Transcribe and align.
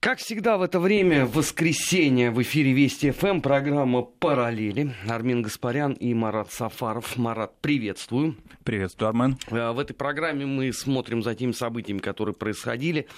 Как 0.00 0.20
всегда 0.20 0.58
в 0.58 0.62
это 0.62 0.78
время, 0.78 1.26
в 1.26 1.32
воскресенье, 1.32 2.30
в 2.30 2.40
эфире 2.40 2.72
Вести 2.72 3.10
ФМ, 3.10 3.40
программа 3.40 4.02
«Параллели». 4.02 4.94
Армин 5.08 5.42
Гаспарян 5.42 5.92
и 5.94 6.14
Марат 6.14 6.52
Сафаров. 6.52 7.16
Марат, 7.16 7.60
приветствую. 7.60 8.36
Приветствую, 8.62 9.08
Армен. 9.08 9.36
Э, 9.50 9.72
в 9.72 9.78
этой 9.80 9.94
программе 9.94 10.46
мы 10.46 10.72
смотрим 10.72 11.24
за 11.24 11.34
теми 11.34 11.50
событиями, 11.50 11.98
которые 11.98 12.36
происходили, 12.36 13.08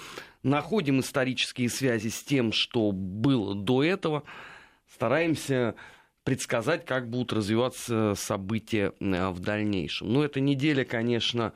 находим 0.42 1.00
исторические 1.00 1.68
связи 1.68 2.08
с 2.08 2.22
тем, 2.24 2.50
что 2.50 2.92
было 2.92 3.54
до 3.54 3.84
этого, 3.84 4.22
стараемся 4.90 5.74
предсказать, 6.24 6.86
как 6.86 7.10
будут 7.10 7.34
развиваться 7.34 8.14
события 8.16 8.94
э, 9.00 9.28
в 9.28 9.40
дальнейшем. 9.40 10.14
Но 10.14 10.24
эта 10.24 10.40
неделя, 10.40 10.86
конечно, 10.86 11.52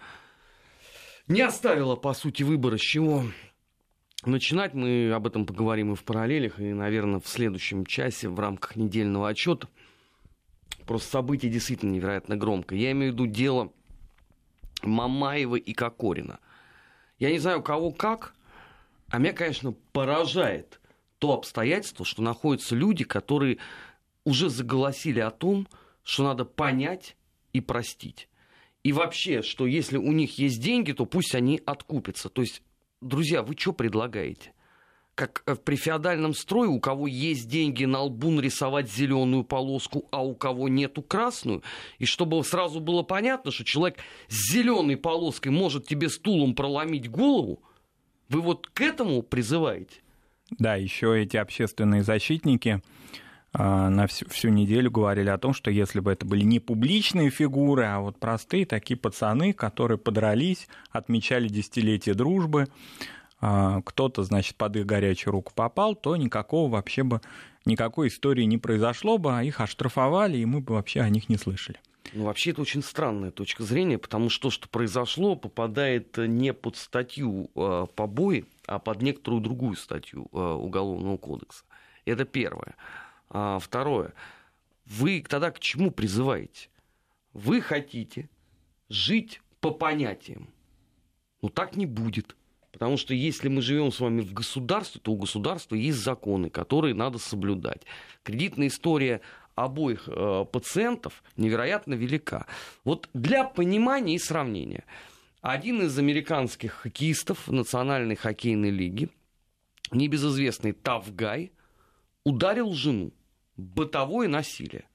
не 1.29 1.41
оставила, 1.41 1.96
по 1.96 2.12
сути, 2.12 2.43
выбора, 2.43 2.77
с 2.77 2.82
чего 2.82 3.25
начинать. 4.27 4.75
Мы 4.75 5.11
об 5.12 5.27
этом 5.27 5.46
поговорим 5.46 5.93
и 5.93 5.96
в 5.96 6.04
параллелях, 6.04 6.59
и, 6.61 6.73
наверное, 6.73 7.20
в 7.20 7.28
следующем 7.28 7.87
часе 7.87 8.28
в 8.28 8.38
рамках 8.38 8.77
недельного 8.77 9.28
отчета. 9.28 9.69
Просто 10.87 11.10
событие 11.10 11.50
действительно 11.50 11.92
невероятно 11.92 12.37
громко. 12.37 12.74
Я 12.74 12.92
имею 12.92 13.12
в 13.12 13.14
виду 13.14 13.27
дело 13.27 13.73
Мамаева 14.83 15.56
и 15.56 15.73
Кокорина. 15.73 16.41
Я 17.19 17.30
не 17.30 17.38
знаю, 17.38 17.62
кого 17.62 17.91
как, 17.91 18.34
а 19.09 19.19
меня, 19.19 19.33
конечно, 19.33 19.73
поражает 19.92 20.80
то 21.19 21.33
обстоятельство, 21.33 22.05
что 22.05 22.22
находятся 22.22 22.75
люди, 22.75 23.05
которые 23.05 23.59
уже 24.25 24.50
заголосили 24.50 25.20
о 25.20 25.30
том, 25.30 25.69
что 26.02 26.25
надо 26.25 26.45
понять 26.45 27.16
и 27.52 27.61
простить. 27.61 28.28
И 28.83 28.92
вообще, 28.92 29.41
что 29.41 29.66
если 29.66 29.97
у 29.97 30.12
них 30.12 30.38
есть 30.38 30.61
деньги, 30.61 30.92
то 30.92 31.06
пусть 31.06 31.34
они 31.34 31.62
откупятся. 31.64 32.28
То 32.28 32.42
есть 32.42 32.62
друзья, 33.04 33.42
вы 33.42 33.54
что 33.56 33.72
предлагаете? 33.72 34.52
Как 35.14 35.44
при 35.64 35.76
феодальном 35.76 36.34
строе, 36.34 36.68
у 36.68 36.80
кого 36.80 37.06
есть 37.06 37.48
деньги 37.48 37.84
на 37.84 38.00
лбу 38.00 38.32
нарисовать 38.32 38.91
зеленую 38.91 39.44
полоску, 39.44 40.08
а 40.11 40.24
у 40.24 40.34
кого 40.34 40.69
нету 40.69 41.02
красную, 41.02 41.62
и 41.98 42.05
чтобы 42.05 42.42
сразу 42.42 42.80
было 42.80 43.02
понятно, 43.02 43.52
что 43.52 43.64
человек 43.64 43.98
с 44.28 44.52
зеленой 44.52 44.96
полоской 44.96 45.52
может 45.52 45.86
тебе 45.86 46.08
стулом 46.08 46.56
проломить 46.56 47.08
голову, 47.08 47.62
вы 48.28 48.41
вот 48.41 48.66
к 48.66 48.80
этому 48.80 49.22
призываете? 49.22 50.00
Да, 50.58 50.74
еще 50.74 51.22
эти 51.22 51.36
общественные 51.36 52.02
защитники 52.02 52.83
на 53.56 54.06
всю, 54.08 54.28
всю 54.28 54.48
неделю 54.48 54.91
говорили 54.91 55.28
о 55.28 55.38
том, 55.38 55.55
что 55.55 55.70
если 55.70 56.00
бы 56.00 56.12
это 56.12 56.27
были 56.27 56.42
не 56.42 56.58
публичные 56.58 57.30
фигуры, 57.30 57.84
а 57.84 58.00
вот 58.00 58.19
простые 58.19 58.66
такие 58.66 58.96
пацаны, 58.96 59.52
которые 59.52 59.96
подрались, 59.96 60.66
отмечали 60.91 61.48
десятилетие 61.48 62.14
дружбы, 62.14 62.69
а, 63.46 63.83
кто-то, 63.83 64.22
значит, 64.22 64.56
под 64.56 64.77
их 64.77 64.86
горячую 64.86 65.33
руку 65.33 65.52
попал, 65.55 65.94
то 65.94 66.16
никакого 66.16 66.70
вообще 66.70 67.02
бы, 67.02 67.20
никакой 67.66 68.08
истории 68.08 68.44
не 68.44 68.56
произошло 68.56 69.19
бы, 69.19 69.36
а 69.36 69.42
их 69.42 69.61
оштрафовали, 69.61 70.39
и 70.39 70.46
мы 70.46 70.61
бы 70.61 70.74
вообще 70.74 71.00
о 71.00 71.11
них 71.11 71.28
не 71.28 71.36
слышали. 71.36 71.78
Ну, 72.14 72.24
вообще, 72.24 72.52
это 72.52 72.62
очень 72.62 72.83
странная 72.83 73.30
точка 73.30 73.62
зрения, 73.62 73.98
потому 73.98 74.30
что 74.30 74.44
то, 74.44 74.50
что 74.50 74.68
произошло, 74.68 75.36
попадает 75.36 76.16
не 76.16 76.55
под 76.55 76.77
статью 76.77 77.50
э, 77.55 77.86
побои, 77.94 78.46
а 78.66 78.78
под 78.78 79.02
некоторую 79.02 79.42
другую 79.42 79.77
статью 79.77 80.28
э, 80.33 80.39
Уголовного 80.39 81.18
кодекса. 81.18 81.64
Это 82.06 82.24
первое. 82.24 82.77
А, 83.30 83.58
второе. 83.58 84.12
Вы 84.86 85.25
тогда 85.28 85.50
к 85.50 85.61
чему 85.61 85.91
призываете? 85.91 86.69
Вы 87.33 87.61
хотите 87.61 88.28
жить 88.89 89.41
по 89.61 89.70
понятиям. 89.70 90.48
Ну 91.42 91.48
так 91.48 91.77
не 91.77 91.86
будет. 91.86 92.36
Потому 92.70 92.97
что 92.97 93.14
если 93.14 93.48
мы 93.48 93.62
живем 93.62 93.92
с 93.92 94.00
вами 94.00 94.20
в 94.20 94.33
государстве, 94.33 95.00
то 95.00 95.12
у 95.12 95.17
государства 95.17 95.77
есть 95.77 95.98
законы, 95.98 96.50
которые 96.50 96.92
надо 96.92 97.19
соблюдать. 97.19 97.83
Кредитная 98.25 98.67
история 98.67 99.20
обоих 99.55 100.08
э, 100.08 100.45
пациентов 100.50 101.22
невероятно 101.36 101.95
велика. 101.95 102.47
Вот 102.83 103.08
для 103.14 103.45
понимания 103.45 104.17
и 104.17 104.18
сравнения. 104.18 104.85
Один 105.41 105.83
из 105.83 105.96
американских 105.98 106.73
хоккеистов 106.73 107.48
Национальной 107.48 108.17
хоккейной 108.17 108.70
лиги, 108.70 109.08
небезызвестный 109.92 110.73
Тавгай, 110.73 111.52
ударил 112.24 112.73
жену 112.73 113.12
бытовое 113.57 114.29
насилие. 114.29 114.86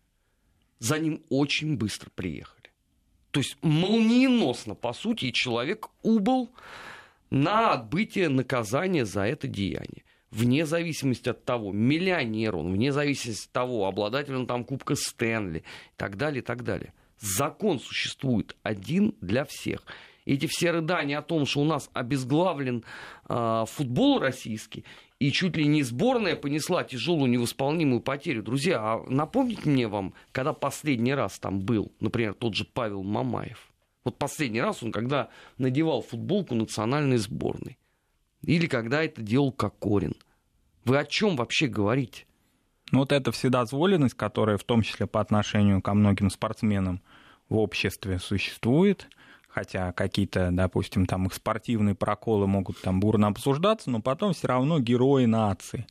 За 0.79 0.97
ним 0.99 1.23
очень 1.29 1.77
быстро 1.77 2.09
приехали. 2.09 2.59
То 3.31 3.41
есть 3.41 3.57
молниеносно, 3.61 4.75
по 4.75 4.93
сути, 4.93 5.31
человек 5.31 5.89
убыл 6.01 6.51
на 7.29 7.73
отбытие 7.73 8.29
наказания 8.29 9.05
за 9.05 9.25
это 9.27 9.47
деяние. 9.47 10.03
Вне 10.31 10.65
зависимости 10.65 11.29
от 11.29 11.43
того, 11.43 11.71
миллионер 11.71 12.55
он, 12.55 12.71
вне 12.71 12.91
зависимости 12.91 13.47
от 13.47 13.51
того, 13.51 13.87
обладатель 13.87 14.35
он 14.35 14.45
там 14.45 14.63
Кубка 14.63 14.95
Стэнли 14.95 15.59
и 15.59 15.63
так 15.97 16.17
далее, 16.17 16.41
и 16.41 16.45
так 16.45 16.63
далее. 16.63 16.93
Закон 17.19 17.79
существует 17.79 18.55
один 18.63 19.15
для 19.21 19.45
всех. 19.45 19.83
Эти 20.25 20.45
все 20.45 20.71
рыдания 20.71 21.17
о 21.17 21.23
том, 21.23 21.45
что 21.45 21.61
у 21.61 21.65
нас 21.65 21.89
обезглавлен 21.93 22.83
э, 23.27 23.63
футбол 23.67 24.19
российский, 24.19 24.85
и 25.19 25.31
чуть 25.31 25.57
ли 25.57 25.67
не 25.67 25.83
сборная 25.83 26.35
понесла 26.35 26.83
тяжелую 26.83 27.29
невосполнимую 27.29 28.01
потерю. 28.01 28.41
Друзья, 28.41 28.79
а 28.79 29.03
напомните 29.07 29.69
мне 29.69 29.87
вам, 29.87 30.13
когда 30.31 30.53
последний 30.53 31.13
раз 31.13 31.39
там 31.39 31.59
был, 31.59 31.91
например, 31.99 32.33
тот 32.33 32.55
же 32.55 32.65
Павел 32.65 33.03
Мамаев. 33.03 33.67
Вот 34.05 34.17
последний 34.17 34.61
раз 34.61 34.81
он 34.81 34.93
когда 34.93 35.29
надевал 35.57 36.01
футболку 36.01 36.55
национальной 36.55 37.17
сборной. 37.17 37.77
Или 38.43 38.67
когда 38.67 39.03
это 39.03 39.21
делал 39.21 39.51
Кокорин. 39.51 40.15
Вы 40.85 40.97
о 40.97 41.05
чем 41.05 41.35
вообще 41.35 41.67
говорите? 41.67 42.25
Ну 42.91 42.99
вот 42.99 43.11
эта 43.11 43.33
вседозволенность, 43.33 44.15
которая 44.15 44.57
в 44.57 44.63
том 44.63 44.81
числе 44.81 45.05
по 45.05 45.19
отношению 45.19 45.81
ко 45.81 45.93
многим 45.93 46.29
спортсменам 46.29 47.01
в 47.49 47.57
обществе 47.57 48.19
существует– 48.19 49.09
хотя 49.49 49.91
какие-то, 49.91 50.49
допустим, 50.51 51.05
там 51.05 51.25
их 51.25 51.33
спортивные 51.33 51.95
проколы 51.95 52.47
могут 52.47 52.81
там 52.81 52.99
бурно 52.99 53.27
обсуждаться, 53.27 53.89
но 53.89 54.01
потом 54.01 54.33
все 54.33 54.47
равно 54.47 54.79
герои 54.79 55.25
нации. 55.25 55.85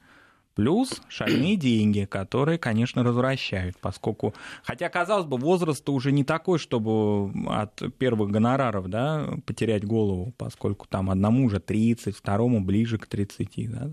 Плюс 0.55 1.01
шальные 1.09 1.57
деньги, 1.57 2.05
которые, 2.05 2.59
конечно, 2.59 3.03
развращают, 3.03 3.77
поскольку... 3.81 4.35
Хотя, 4.65 4.89
казалось 4.89 5.27
бы, 5.27 5.37
возраст 5.37 5.89
уже 5.89 6.13
не 6.13 6.25
такой, 6.25 6.59
чтобы 6.59 7.31
от 7.49 7.81
первых 7.99 8.31
гонораров 8.31 8.89
да, 8.89 9.29
потерять 9.47 9.85
голову, 9.85 10.33
поскольку 10.37 10.87
там 10.89 11.11
одному 11.11 11.45
уже 11.45 11.61
30, 11.61 12.17
второму 12.17 12.61
ближе 12.61 12.99
к 12.99 13.07
30. 13.07 13.71
Да? 13.71 13.91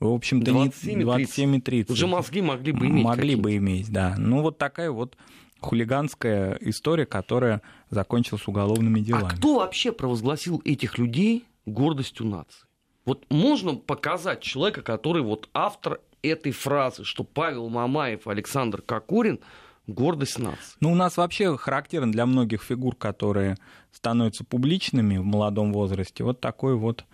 В 0.00 0.08
общем-то, 0.14 0.50
27 0.50 1.56
и 1.56 1.60
30. 1.60 1.90
Уже 1.90 2.06
мозги 2.06 2.40
могли 2.40 2.72
бы 2.72 2.86
иметь. 2.86 3.04
Могли 3.04 3.34
бы 3.34 3.56
иметь, 3.56 3.92
да. 3.92 4.14
Ну, 4.16 4.40
вот 4.40 4.56
такая 4.56 4.90
вот 4.90 5.16
хулиганская 5.60 6.58
история, 6.60 7.06
которая 7.06 7.62
закончилась 7.90 8.46
уголовными 8.46 9.00
делами. 9.00 9.26
А 9.26 9.36
кто 9.36 9.56
вообще 9.56 9.92
провозгласил 9.92 10.60
этих 10.64 10.98
людей 10.98 11.44
гордостью 11.66 12.26
нации? 12.26 12.66
Вот 13.04 13.24
можно 13.30 13.74
показать 13.74 14.40
человека, 14.40 14.82
который 14.82 15.22
вот 15.22 15.48
автор 15.54 16.00
этой 16.22 16.52
фразы, 16.52 17.04
что 17.04 17.24
Павел 17.24 17.68
Мамаев, 17.68 18.26
Александр 18.26 18.82
Кокорин 18.82 19.40
гордость 19.86 20.38
нации. 20.38 20.76
Ну, 20.80 20.92
у 20.92 20.94
нас 20.94 21.16
вообще 21.16 21.56
характерно 21.56 22.12
для 22.12 22.26
многих 22.26 22.62
фигур, 22.62 22.94
которые 22.94 23.56
становятся 23.92 24.44
публичными 24.44 25.16
в 25.16 25.24
молодом 25.24 25.72
возрасте, 25.72 26.24
вот 26.24 26.40
такое 26.40 26.74
вот 26.74 27.04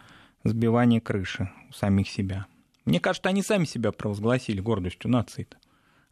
сбивание 0.45 1.01
крыши 1.01 1.51
у 1.71 1.73
самих 1.73 2.09
себя. 2.09 2.47
Мне 2.85 3.01
кажется, 3.01 3.29
они 3.29 3.43
сами 3.43 3.65
себя 3.65 3.93
провозгласили 3.93 4.61
гордостью 4.61 5.11
нации-то. 5.11 5.57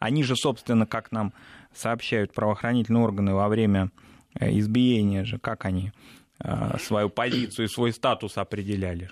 Они 0.00 0.22
же, 0.22 0.36
собственно, 0.36 0.86
как 0.86 1.12
нам 1.12 1.32
сообщают 1.74 2.32
правоохранительные 2.32 3.02
органы 3.02 3.34
во 3.34 3.48
время 3.48 3.90
э, 4.38 4.58
избиения 4.58 5.24
же, 5.24 5.38
как 5.38 5.64
они 5.64 5.92
э, 6.40 6.78
свою 6.78 7.08
позицию 7.08 7.66
и 7.66 7.68
свой 7.68 7.92
статус 7.92 8.38
определяли. 8.38 9.10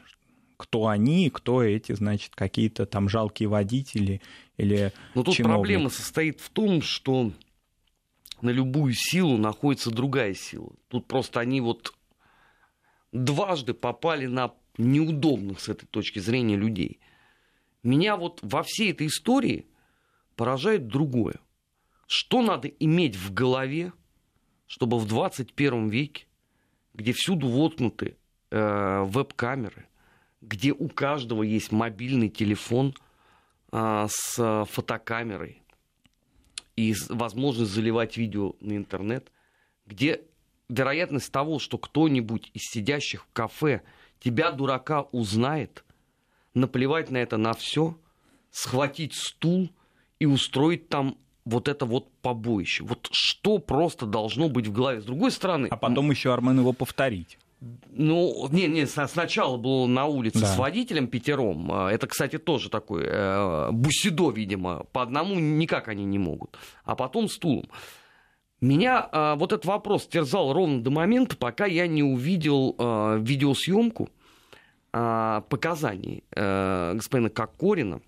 Кто 0.57 0.87
они, 0.87 1.29
кто 1.31 1.63
эти, 1.63 1.93
значит, 1.93 2.35
какие-то 2.35 2.87
там 2.87 3.09
жалкие 3.09 3.49
водители 3.49 4.21
или 4.57 4.93
Но 5.15 5.25
тут 5.25 5.35
чиновник. 5.35 5.57
проблема 5.57 5.91
состоит 5.91 6.41
в 6.41 6.51
том, 6.51 6.83
что 6.83 7.33
на 8.43 8.51
любую 8.51 8.93
силу 8.95 9.39
находится 9.39 9.91
другая 9.91 10.35
сила. 10.35 10.73
Тут 10.89 11.07
просто 11.07 11.41
они 11.41 11.61
вот 11.61 11.95
дважды 13.13 13.75
попали 13.75 14.27
на 14.27 14.53
неудобных 14.79 15.61
с 15.61 15.69
этой 15.69 15.87
точки 15.87 16.19
зрения 16.19 16.57
людей. 16.57 17.01
Меня 17.83 18.17
вот 18.17 18.41
во 18.43 18.63
всей 18.63 18.93
этой 18.93 19.09
истории 19.09 19.67
поражает 20.37 20.87
другое. 20.87 21.37
Что 22.15 22.43
надо 22.43 22.69
иметь 22.69 23.17
в 23.17 23.33
голове, 23.33 23.95
чтобы 24.67 24.99
в 24.99 25.07
21 25.07 25.89
веке, 25.89 26.27
где 26.93 27.15
всюду 27.15 27.49
воткнуты 27.49 28.19
э, 28.51 29.03
веб-камеры, 29.05 29.87
где 30.43 30.75
у 30.75 30.91
каждого 30.91 31.43
есть 31.43 31.73
мобильный 31.73 32.29
телефон 32.29 32.95
э, 33.73 34.09
с 34.11 34.67
фотокамерой 34.67 35.63
и 36.77 36.95
возможность 37.09 37.71
заливать 37.71 38.19
видео 38.19 38.57
на 38.61 38.77
интернет, 38.77 39.33
где 39.87 40.21
вероятность 40.69 41.33
того, 41.33 41.59
что 41.59 41.79
кто-нибудь 41.79 42.51
из 42.53 42.61
сидящих 42.65 43.25
в 43.25 43.33
кафе 43.33 43.81
тебя, 44.21 44.51
дурака, 44.51 45.01
узнает, 45.13 45.83
наплевать 46.53 47.11
на 47.11 47.17
это 47.17 47.39
на 47.39 47.55
все, 47.55 47.99
схватить 48.51 49.15
стул 49.15 49.71
и 50.19 50.27
устроить 50.27 50.91
там 50.91 51.17
вот 51.45 51.69
это 51.69 51.87
вот 51.87 52.11
побоище. 52.23 52.85
Вот 52.85 53.09
что 53.11 53.59
просто 53.59 54.07
должно 54.07 54.49
быть 54.49 54.67
в 54.67 54.73
голове. 54.73 55.01
С 55.01 55.05
другой 55.05 55.31
стороны... 55.31 55.69
А 55.71 55.77
потом 55.77 56.11
еще 56.11 56.33
Армен 56.33 56.61
его 56.61 56.73
повторить. 56.73 57.39
Ну, 57.91 58.49
не, 58.51 58.67
не, 58.67 58.87
сначала 58.87 59.57
был 59.57 59.87
на 59.87 60.07
улице 60.07 60.41
да. 60.41 60.47
с 60.47 60.59
водителем 60.59 61.07
пятером. 61.07 61.71
А, 61.71 61.91
это, 61.91 62.09
кстати, 62.09 62.39
тоже 62.39 62.71
такой 62.71 63.05
э, 63.07 63.71
бусидо, 63.71 64.31
видимо. 64.31 64.85
По 64.93 65.03
одному 65.03 65.37
никак 65.37 65.89
они 65.89 66.05
не 66.05 66.19
могут. 66.19 66.59
А 66.85 66.97
потом 66.97 67.29
стулом. 67.29 67.67
Меня 68.61 69.09
э, 69.13 69.35
вот 69.37 69.53
этот 69.53 69.65
вопрос 69.67 70.07
терзал 70.07 70.53
ровно 70.53 70.83
до 70.83 70.91
момента, 70.91 71.37
пока 71.37 71.67
я 71.67 71.87
не 71.87 72.03
увидел 72.03 72.75
э, 72.79 73.19
видеосъемку 73.21 74.09
э, 74.93 75.43
показаний 75.49 76.25
э, 76.35 76.95
господина 76.95 77.29
Кокорина 77.29 78.01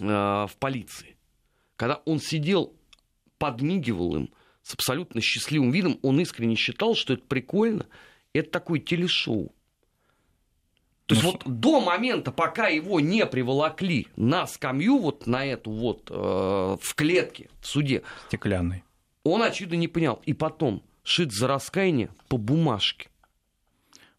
э, 0.00 0.04
в 0.04 0.52
полиции. 0.58 1.13
Когда 1.76 1.96
он 2.04 2.20
сидел, 2.20 2.72
подмигивал 3.38 4.16
им 4.16 4.30
с 4.62 4.74
абсолютно 4.74 5.20
счастливым 5.20 5.70
видом, 5.70 5.98
он 6.02 6.20
искренне 6.20 6.56
считал, 6.56 6.94
что 6.94 7.14
это 7.14 7.24
прикольно– 7.24 7.86
это 8.34 8.50
такое 8.50 8.80
телешоу. 8.80 9.54
То 11.06 11.14
есть 11.14 11.24
ну, 11.24 11.32
вот 11.32 11.42
до 11.44 11.80
момента, 11.80 12.32
пока 12.32 12.68
его 12.68 12.98
не 12.98 13.26
приволокли 13.26 14.08
на 14.16 14.46
скамью, 14.46 14.98
вот 14.98 15.26
на 15.26 15.44
эту 15.44 15.70
вот, 15.70 16.10
э, 16.10 16.14
в 16.14 16.94
клетке, 16.94 17.50
в 17.60 17.66
суде. 17.66 18.02
Стеклянный. 18.28 18.84
Он, 19.22 19.42
очевидно, 19.42 19.76
не 19.76 19.88
понял. 19.88 20.20
И 20.24 20.32
потом, 20.32 20.82
шит 21.02 21.32
за 21.32 21.46
раскаяние 21.46 22.10
по 22.28 22.38
бумажке 22.38 23.08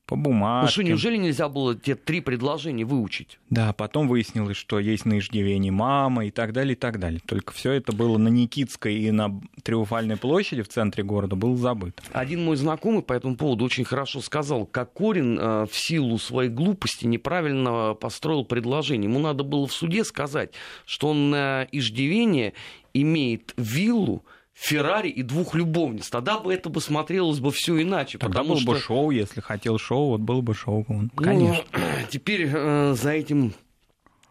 по 0.06 0.16
бумажке. 0.16 0.66
Ну 0.66 0.72
что, 0.72 0.84
неужели 0.84 1.18
нельзя 1.18 1.50
было 1.50 1.76
те 1.76 1.96
три 1.96 2.22
предложения 2.22 2.86
выучить? 2.86 3.40
Да, 3.50 3.74
потом 3.74 4.08
выяснилось, 4.08 4.58
что 4.58 4.80
есть 4.80 5.06
на 5.06 5.20
иждивении 5.20 5.72
мама 5.72 6.26
и 6.26 6.32
так 6.32 6.54
далее, 6.54 6.74
и 6.74 6.76
так 6.76 7.00
далее. 7.00 7.22
Только 7.26 7.54
все 7.54 7.72
это 7.72 7.92
было 7.92 8.18
на 8.18 8.28
Никитской 8.28 8.96
и 8.96 9.12
на 9.12 9.42
Триумфальной 9.64 10.18
площади 10.18 10.62
в 10.62 10.68
центре 10.68 11.04
города 11.04 11.36
было 11.36 11.58
забыто. 11.58 12.04
Один 12.14 12.44
мой 12.44 12.56
знакомый 12.56 13.02
по 13.02 13.14
этому 13.14 13.36
поводу 13.36 13.66
очень 13.66 13.84
хорошо 13.84 14.22
сказал, 14.22 14.66
как 14.66 14.94
Корин 14.94 15.40
э, 15.40 15.66
в 15.66 15.76
силу 15.76 16.18
своей 16.20 16.50
глупости 16.50 17.06
неправильно 17.06 17.96
построил 17.96 18.46
предложение. 18.46 19.10
Ему 19.10 19.20
надо 19.20 19.44
было 19.44 19.68
в 19.68 19.74
суде 19.74 20.04
сказать, 20.04 20.52
что 20.86 21.10
он 21.10 21.32
на 21.32 21.68
иждивение 21.72 22.54
имеет 22.94 23.54
виллу, 23.58 24.24
Феррари 24.56 25.10
и 25.10 25.22
двух 25.22 25.54
любовниц. 25.54 26.10
Тогда 26.10 26.40
бы 26.40 26.54
это 26.54 26.70
бы 26.70 26.80
смотрелось 26.80 27.40
бы 27.40 27.52
все 27.52 27.80
иначе. 27.82 28.18
Тогда 28.18 28.42
было 28.42 28.58
что... 28.58 28.72
бы 28.72 28.80
шоу, 28.80 29.12
если 29.12 29.42
хотел 29.42 29.78
шоу, 29.78 30.12
вот 30.12 30.22
было 30.22 30.40
бы 30.40 30.56
шоу. 30.56 30.86
Конечно. 31.16 31.64
Ну, 31.74 31.80
теперь 32.10 32.50
э, 32.52 32.94
за 32.94 33.12
этим 33.12 33.54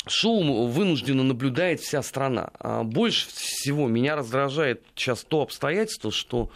шоу 0.07 0.67
вынуждена 0.67 1.23
наблюдает 1.23 1.81
вся 1.81 2.03
страна. 2.03 2.51
А 2.59 2.85
больше 2.85 3.29
всего 3.29 3.87
меня 3.87 4.17
раздражает 4.17 4.83
сейчас 4.95 5.25
то 5.25 5.43
обстоятельство, 5.43 6.11
что 6.11 6.51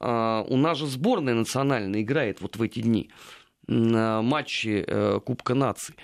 э, 0.00 0.44
у 0.48 0.56
нас 0.56 0.78
же 0.78 0.86
сборная 0.86 1.34
национальная 1.34 2.00
играет 2.00 2.40
вот 2.40 2.56
в 2.56 2.62
эти 2.62 2.80
дни 2.80 3.10
на 3.66 4.22
матче 4.22 4.82
э, 4.86 5.20
Кубка 5.22 5.54
наций. 5.54 5.94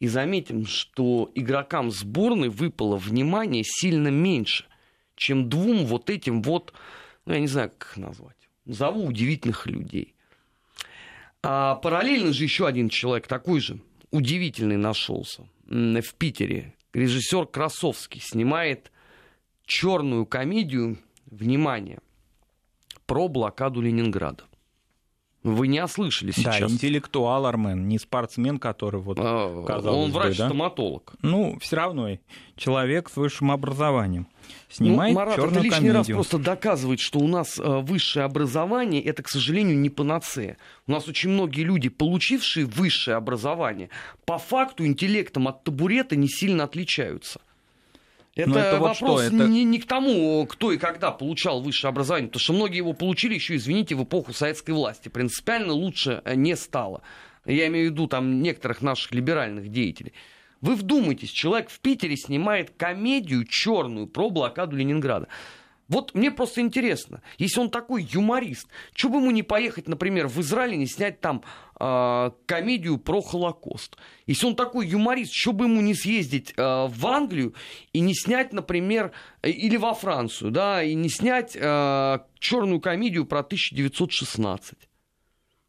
И 0.00 0.08
заметим, 0.08 0.64
что 0.64 1.30
игрокам 1.34 1.90
сборной 1.90 2.48
выпало 2.48 2.96
внимание 2.96 3.62
сильно 3.62 4.08
меньше– 4.08 4.64
чем 5.16 5.48
двум 5.48 5.86
вот 5.86 6.10
этим 6.10 6.42
вот, 6.42 6.72
ну, 7.24 7.34
я 7.34 7.40
не 7.40 7.48
знаю, 7.48 7.72
как 7.76 7.90
их 7.90 7.96
назвать, 7.96 8.36
зову 8.64 9.06
удивительных 9.06 9.66
людей. 9.66 10.14
А 11.42 11.76
параллельно 11.76 12.32
же 12.32 12.44
еще 12.44 12.66
один 12.66 12.88
человек 12.88 13.26
такой 13.26 13.60
же 13.60 13.80
удивительный 14.10 14.76
нашелся 14.76 15.48
в 15.66 16.14
Питере. 16.18 16.74
Режиссер 16.92 17.46
Красовский 17.46 18.20
снимает 18.20 18.90
черную 19.64 20.26
комедию, 20.26 20.98
внимание, 21.26 21.98
про 23.06 23.28
блокаду 23.28 23.80
Ленинграда. 23.80 24.44
Вы 25.46 25.68
не 25.68 25.82
ослышали 25.82 26.32
сейчас. 26.32 26.58
Да, 26.58 26.66
интеллектуал 26.66 27.46
Армен, 27.46 27.86
не 27.86 27.98
спортсмен, 27.98 28.58
который 28.58 29.00
вот 29.00 29.18
а, 29.20 29.46
Он 29.90 30.10
врач-стоматолог. 30.10 31.14
Да? 31.22 31.28
Ну, 31.28 31.58
все 31.60 31.76
равно 31.76 32.18
человек 32.56 33.08
с 33.08 33.16
высшим 33.16 33.52
образованием. 33.52 34.26
Снимает 34.68 35.14
ну, 35.14 35.20
Марат, 35.20 35.38
это 35.38 35.48
лишний 35.60 35.70
комедию. 35.70 35.94
раз 35.94 36.06
просто 36.08 36.38
доказывает, 36.38 37.00
что 37.00 37.20
у 37.20 37.28
нас 37.28 37.58
э, 37.58 37.62
высшее 37.62 38.24
образование 38.24 39.02
это, 39.02 39.22
к 39.22 39.28
сожалению, 39.28 39.78
не 39.78 39.90
панацея. 39.90 40.56
У 40.86 40.92
нас 40.92 41.06
очень 41.08 41.30
многие 41.30 41.62
люди, 41.62 41.88
получившие 41.88 42.66
высшее 42.66 43.16
образование, 43.16 43.90
по 44.24 44.38
факту 44.38 44.84
интеллектом 44.84 45.48
от 45.48 45.62
табурета 45.64 46.16
не 46.16 46.28
сильно 46.28 46.64
отличаются. 46.64 47.40
Это, 48.36 48.58
это 48.58 48.78
вопрос 48.78 49.00
вот 49.00 49.22
что, 49.22 49.22
это... 49.22 49.48
Не, 49.48 49.64
не 49.64 49.78
к 49.78 49.86
тому, 49.86 50.46
кто 50.46 50.70
и 50.70 50.76
когда 50.76 51.10
получал 51.10 51.62
высшее 51.62 51.88
образование, 51.88 52.28
потому 52.28 52.40
что 52.40 52.52
многие 52.52 52.76
его 52.76 52.92
получили 52.92 53.34
еще, 53.34 53.56
извините, 53.56 53.94
в 53.94 54.04
эпоху 54.04 54.34
советской 54.34 54.72
власти. 54.72 55.08
Принципиально 55.08 55.72
лучше 55.72 56.20
э, 56.24 56.34
не 56.34 56.54
стало. 56.54 57.00
Я 57.46 57.66
имею 57.68 57.88
в 57.88 57.92
виду 57.92 58.06
там 58.08 58.42
некоторых 58.42 58.82
наших 58.82 59.12
либеральных 59.12 59.70
деятелей. 59.70 60.12
Вы 60.60 60.74
вдумайтесь, 60.74 61.30
человек 61.30 61.70
в 61.70 61.80
Питере 61.80 62.16
снимает 62.16 62.72
комедию 62.76 63.46
черную 63.48 64.06
про 64.06 64.28
блокаду 64.28 64.76
Ленинграда. 64.76 65.28
Вот 65.88 66.14
мне 66.14 66.32
просто 66.32 66.60
интересно, 66.62 67.22
если 67.38 67.60
он 67.60 67.70
такой 67.70 68.02
юморист, 68.02 68.66
что 68.92 69.08
бы 69.08 69.18
ему 69.18 69.30
не 69.30 69.44
поехать, 69.44 69.86
например, 69.86 70.26
в 70.26 70.40
Израиль 70.40 70.74
и 70.74 70.78
не 70.78 70.86
снять 70.86 71.20
там 71.20 71.44
э, 71.78 72.30
комедию 72.46 72.98
про 72.98 73.22
Холокост? 73.22 73.96
Если 74.26 74.46
он 74.46 74.56
такой 74.56 74.88
юморист, 74.88 75.32
что 75.32 75.52
бы 75.52 75.66
ему 75.66 75.80
не 75.80 75.94
съездить 75.94 76.54
э, 76.56 76.62
в 76.88 77.06
Англию 77.06 77.54
и 77.92 78.00
не 78.00 78.14
снять, 78.14 78.52
например, 78.52 79.12
э, 79.42 79.50
или 79.50 79.76
во 79.76 79.94
Францию, 79.94 80.50
да, 80.50 80.82
и 80.82 80.94
не 80.94 81.08
снять 81.08 81.54
э, 81.54 82.18
черную 82.40 82.80
комедию 82.80 83.24
про 83.24 83.40
1916? 83.40 84.76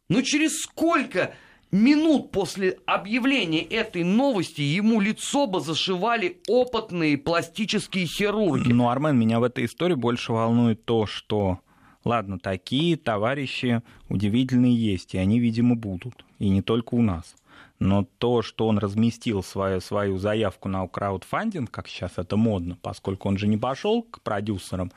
Ну 0.08 0.22
через 0.22 0.62
сколько 0.62 1.34
минут 1.70 2.30
после 2.30 2.78
объявления 2.86 3.62
этой 3.62 4.04
новости 4.04 4.60
ему 4.60 5.00
лицо 5.00 5.46
бы 5.46 5.60
зашивали 5.60 6.40
опытные 6.48 7.18
пластические 7.18 8.06
хирурги. 8.06 8.72
Ну, 8.72 8.88
Армен, 8.88 9.18
меня 9.18 9.40
в 9.40 9.42
этой 9.42 9.64
истории 9.64 9.94
больше 9.94 10.32
волнует 10.32 10.84
то, 10.84 11.06
что, 11.06 11.60
ладно, 12.04 12.38
такие 12.38 12.96
товарищи 12.96 13.82
удивительные 14.08 14.74
есть, 14.74 15.14
и 15.14 15.18
они, 15.18 15.38
видимо, 15.40 15.76
будут, 15.76 16.24
и 16.38 16.48
не 16.48 16.62
только 16.62 16.94
у 16.94 17.02
нас. 17.02 17.34
Но 17.78 18.08
то, 18.18 18.42
что 18.42 18.66
он 18.66 18.78
разместил 18.78 19.42
свою, 19.44 19.80
свою 19.80 20.18
заявку 20.18 20.68
на 20.68 20.86
краудфандинг, 20.88 21.70
как 21.70 21.86
сейчас 21.86 22.12
это 22.16 22.36
модно, 22.36 22.76
поскольку 22.82 23.28
он 23.28 23.38
же 23.38 23.46
не 23.46 23.56
пошел 23.56 24.02
к 24.02 24.20
продюсерам 24.22 24.90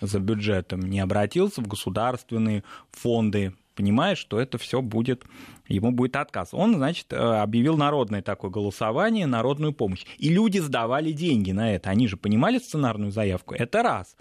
за 0.00 0.20
бюджетом, 0.20 0.82
не 0.82 1.00
обратился 1.00 1.60
в 1.60 1.66
государственные 1.66 2.62
фонды 2.92 3.54
понимает, 3.78 4.18
что 4.18 4.40
это 4.40 4.58
все 4.58 4.82
будет, 4.82 5.24
ему 5.68 5.92
будет 5.92 6.16
отказ. 6.16 6.48
Он, 6.50 6.74
значит, 6.74 7.12
э, 7.12 7.16
объявил 7.16 7.76
народное 7.76 8.22
такое 8.22 8.50
голосование, 8.50 9.26
народную 9.26 9.72
помощь. 9.72 10.04
И 10.18 10.30
люди 10.30 10.58
сдавали 10.58 11.12
деньги 11.12 11.52
на 11.52 11.72
это. 11.72 11.90
Они 11.90 12.08
же 12.08 12.16
понимали 12.16 12.58
сценарную 12.58 13.12
заявку. 13.12 13.54
Это 13.54 13.84
раз. 13.84 14.16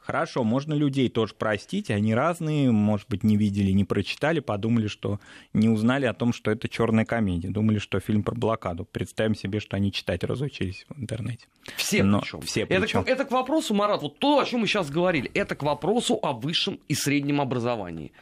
Хорошо, 0.00 0.44
можно 0.44 0.74
людей 0.74 1.08
тоже 1.08 1.34
простить, 1.34 1.90
они 1.90 2.14
разные, 2.14 2.70
может 2.70 3.08
быть, 3.08 3.22
не 3.22 3.36
видели, 3.36 3.70
не 3.70 3.84
прочитали, 3.84 4.40
подумали, 4.40 4.86
что 4.86 5.20
не 5.52 5.68
узнали 5.68 6.06
о 6.06 6.14
том, 6.14 6.32
что 6.32 6.50
это 6.50 6.68
черная 6.68 7.04
комедия, 7.04 7.48
думали, 7.48 7.78
что 7.78 8.00
фильм 8.00 8.22
про 8.22 8.34
блокаду. 8.34 8.84
Представим 8.84 9.34
себе, 9.34 9.60
что 9.60 9.76
они 9.76 9.92
читать 9.92 10.24
разучились 10.24 10.86
в 10.88 11.00
интернете. 11.00 11.46
Все 11.76 12.02
Но 12.02 12.20
причем. 12.20 12.40
Все 12.40 12.64
причем. 12.64 13.00
Это, 13.00 13.10
это 13.10 13.24
к 13.24 13.30
вопросу, 13.30 13.74
Марат, 13.74 14.02
вот 14.02 14.18
то, 14.18 14.38
о 14.38 14.44
чем 14.44 14.60
мы 14.60 14.66
сейчас 14.66 14.90
говорили, 14.90 15.30
это 15.34 15.54
к 15.54 15.62
вопросу 15.62 16.18
о 16.22 16.32
высшем 16.32 16.80
и 16.88 16.94
среднем 16.94 17.40
образовании. 17.40 18.12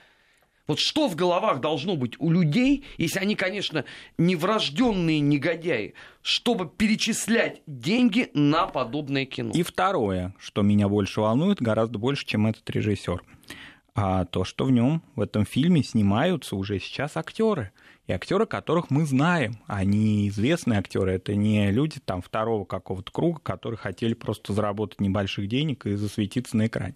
Вот 0.68 0.80
что 0.80 1.08
в 1.08 1.16
головах 1.16 1.60
должно 1.60 1.96
быть 1.96 2.12
у 2.18 2.30
людей, 2.30 2.84
если 2.98 3.20
они, 3.20 3.34
конечно, 3.34 3.86
не 4.18 4.36
врожденные 4.36 5.18
негодяи, 5.18 5.94
чтобы 6.20 6.68
перечислять 6.68 7.62
деньги 7.66 8.30
на 8.34 8.66
подобное 8.66 9.24
кино? 9.24 9.50
И 9.54 9.62
второе, 9.62 10.34
что 10.38 10.60
меня 10.60 10.88
больше 10.88 11.22
волнует, 11.22 11.62
гораздо 11.62 11.98
больше, 11.98 12.26
чем 12.26 12.46
этот 12.46 12.68
режиссер. 12.68 13.22
А 13.94 14.26
то, 14.26 14.44
что 14.44 14.66
в 14.66 14.70
нем, 14.70 15.02
в 15.16 15.22
этом 15.22 15.46
фильме, 15.46 15.82
снимаются 15.82 16.54
уже 16.54 16.78
сейчас 16.78 17.16
актеры. 17.16 17.72
И 18.06 18.12
актеры, 18.12 18.44
которых 18.44 18.90
мы 18.90 19.06
знаем. 19.06 19.58
Они 19.66 20.28
известные 20.28 20.78
актеры. 20.78 21.12
Это 21.12 21.34
не 21.34 21.70
люди 21.70 21.98
там 21.98 22.20
второго 22.20 22.66
какого-то 22.66 23.10
круга, 23.10 23.40
которые 23.40 23.78
хотели 23.78 24.12
просто 24.12 24.52
заработать 24.52 25.00
небольших 25.00 25.48
денег 25.48 25.86
и 25.86 25.94
засветиться 25.94 26.58
на 26.58 26.66
экране. 26.66 26.94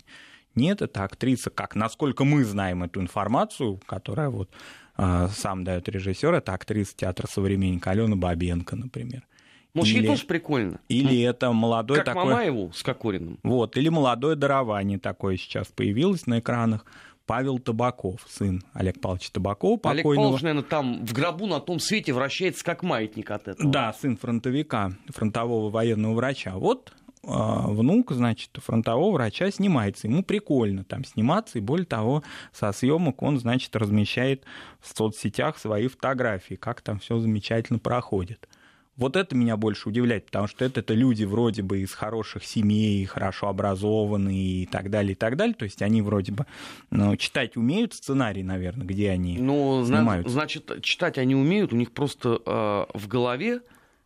Нет, 0.54 0.82
это 0.82 1.04
актриса, 1.04 1.50
как 1.50 1.74
насколько 1.74 2.24
мы 2.24 2.44
знаем 2.44 2.82
эту 2.82 3.00
информацию, 3.00 3.80
которая 3.86 4.30
вот 4.30 4.50
э, 4.96 5.28
сам 5.34 5.64
дает 5.64 5.88
режиссер, 5.88 6.34
это 6.34 6.52
актриса 6.52 6.94
театра 6.96 7.26
современника 7.26 7.90
Алена 7.90 8.16
Бабенко, 8.16 8.76
например. 8.76 9.26
Может, 9.74 9.94
или, 9.94 10.02
ей 10.02 10.08
тоже 10.08 10.26
прикольно. 10.26 10.80
Или 10.88 11.24
ну, 11.24 11.30
это 11.30 11.52
молодой 11.52 11.96
как 11.98 12.06
такой... 12.06 12.24
Мамаеву 12.24 12.72
с 12.74 12.82
Кокориным. 12.82 13.38
Вот, 13.42 13.76
или 13.76 13.88
молодое 13.88 14.36
дарование 14.36 14.98
такое 14.98 15.38
сейчас 15.38 15.68
появилось 15.68 16.26
на 16.26 16.40
экранах 16.40 16.84
Павел 17.24 17.58
Табаков, 17.58 18.20
сын 18.28 18.62
Олега 18.74 19.00
Павловича 19.00 19.30
Табакова, 19.32 19.78
покойного. 19.78 20.10
Олег 20.10 20.16
Павлович, 20.16 20.42
наверное, 20.42 20.64
там 20.64 21.06
в 21.06 21.12
гробу 21.14 21.46
на 21.46 21.60
том 21.60 21.78
свете 21.78 22.12
вращается 22.12 22.64
как 22.64 22.82
маятник 22.82 23.30
от 23.30 23.48
этого. 23.48 23.70
Да, 23.70 23.92
сын 23.94 24.16
фронтовика, 24.18 24.92
фронтового 25.08 25.70
военного 25.70 26.14
врача. 26.14 26.52
Вот 26.56 26.92
внук, 27.22 28.12
значит, 28.12 28.50
фронтового 28.56 29.12
врача 29.12 29.50
снимается. 29.50 30.08
Ему 30.08 30.22
прикольно 30.22 30.84
там 30.84 31.04
сниматься, 31.04 31.58
и 31.58 31.62
более 31.62 31.86
того, 31.86 32.22
со 32.52 32.72
съемок 32.72 33.22
он, 33.22 33.38
значит, 33.38 33.74
размещает 33.76 34.44
в 34.80 34.96
соцсетях 34.96 35.58
свои 35.58 35.88
фотографии, 35.88 36.54
как 36.54 36.80
там 36.80 36.98
все 36.98 37.18
замечательно 37.18 37.78
проходит. 37.78 38.48
Вот 38.96 39.16
это 39.16 39.34
меня 39.34 39.56
больше 39.56 39.88
удивляет, 39.88 40.26
потому 40.26 40.46
что 40.46 40.66
это, 40.66 40.80
это 40.80 40.92
люди 40.92 41.24
вроде 41.24 41.62
бы 41.62 41.80
из 41.80 41.94
хороших 41.94 42.44
семей, 42.44 43.06
хорошо 43.06 43.48
образованные 43.48 44.62
и 44.62 44.66
так 44.66 44.90
далее, 44.90 45.12
и 45.12 45.14
так 45.14 45.36
далее. 45.36 45.54
То 45.54 45.64
есть 45.64 45.80
они 45.80 46.02
вроде 46.02 46.32
бы 46.32 46.46
ну, 46.90 47.16
читать 47.16 47.56
умеют 47.56 47.94
сценарий, 47.94 48.42
наверное, 48.42 48.86
где 48.86 49.10
они 49.10 49.38
ну, 49.38 49.82
снимают. 49.86 50.28
Значит, 50.28 50.82
читать 50.82 51.16
они 51.16 51.34
умеют, 51.34 51.72
у 51.72 51.76
них 51.76 51.92
просто 51.92 52.42
э, 52.44 52.98
в 52.98 53.08
голове 53.08 53.62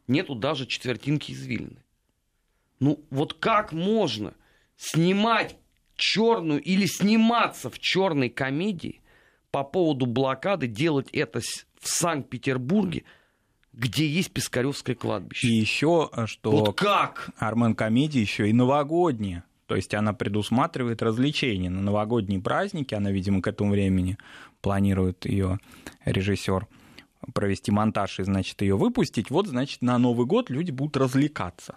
нету 0.06 0.37
даже 0.37 0.66
четвертинки 0.66 1.32
извилины. 1.32 1.78
Ну 2.80 3.04
вот 3.11 3.35
как 3.35 3.73
можно 3.73 4.35
снимать 4.76 5.56
черную 5.97 6.61
или 6.61 6.87
сниматься 6.87 7.71
в 7.71 7.78
черной 7.78 8.28
комедии 8.28 9.00
по 9.50 9.64
поводу 9.64 10.06
блокады, 10.06 10.66
делать 10.66 11.09
это 11.12 11.40
в 11.40 11.88
Санкт-Петербурге, 11.88 13.04
где 13.73 14.06
есть 14.06 14.33
Пискаревское 14.33 14.95
кладбище. 14.95 15.49
И 15.49 15.52
еще, 15.52 16.11
э, 16.12 16.26
что 16.26 16.50
вот 16.50 16.78
как? 16.78 17.30
Армен 17.38 17.75
комедия 17.75 18.21
еще 18.21 18.49
и 18.49 18.52
новогодняя. 18.52 19.45
То 19.66 19.75
есть 19.75 19.95
она 19.95 20.12
предусматривает 20.12 21.02
развлечения 21.02 21.71
на 21.71 21.83
новогодние 21.83 22.40
праздники. 22.40 22.95
Она, 22.95 23.11
видимо, 23.11 23.42
к 23.42 23.49
этому 23.49 23.73
времени 23.73 24.16
планирует 24.61 25.26
ее 25.26 25.59
режиссер 26.04 26.66
провести 27.35 27.73
монтаж 27.73 28.21
и, 28.21 28.25
значит, 28.25 28.62
ее 28.62 28.76
выпустить. 28.76 29.30
Вот, 29.30 29.49
значит, 29.49 29.83
на 29.83 29.99
Новый 29.99 30.26
год 30.26 30.50
люди 30.50 30.71
будут 30.71 30.97
развлекаться. 30.97 31.76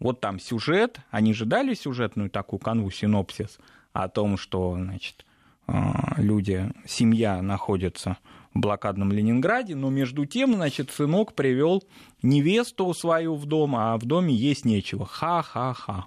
Вот 0.00 0.20
там 0.20 0.40
сюжет, 0.40 0.98
они 1.10 1.34
же 1.34 1.44
дали 1.44 1.74
сюжетную 1.74 2.30
такую 2.30 2.58
канву, 2.58 2.90
синопсис 2.90 3.58
о 3.92 4.08
том, 4.08 4.38
что, 4.38 4.74
значит, 4.74 5.26
э, 5.68 5.72
люди, 6.16 6.72
семья 6.86 7.42
находится 7.42 8.16
в 8.54 8.60
блокадном 8.60 9.12
Ленинграде, 9.12 9.76
но 9.76 9.90
между 9.90 10.24
тем, 10.24 10.54
значит, 10.54 10.90
сынок 10.90 11.34
привел 11.34 11.84
невесту 12.22 12.92
свою 12.94 13.36
в 13.36 13.44
дом, 13.44 13.76
а 13.76 13.96
в 13.98 14.06
доме 14.06 14.34
есть 14.34 14.64
нечего. 14.64 15.04
Ха-ха-ха. 15.04 16.06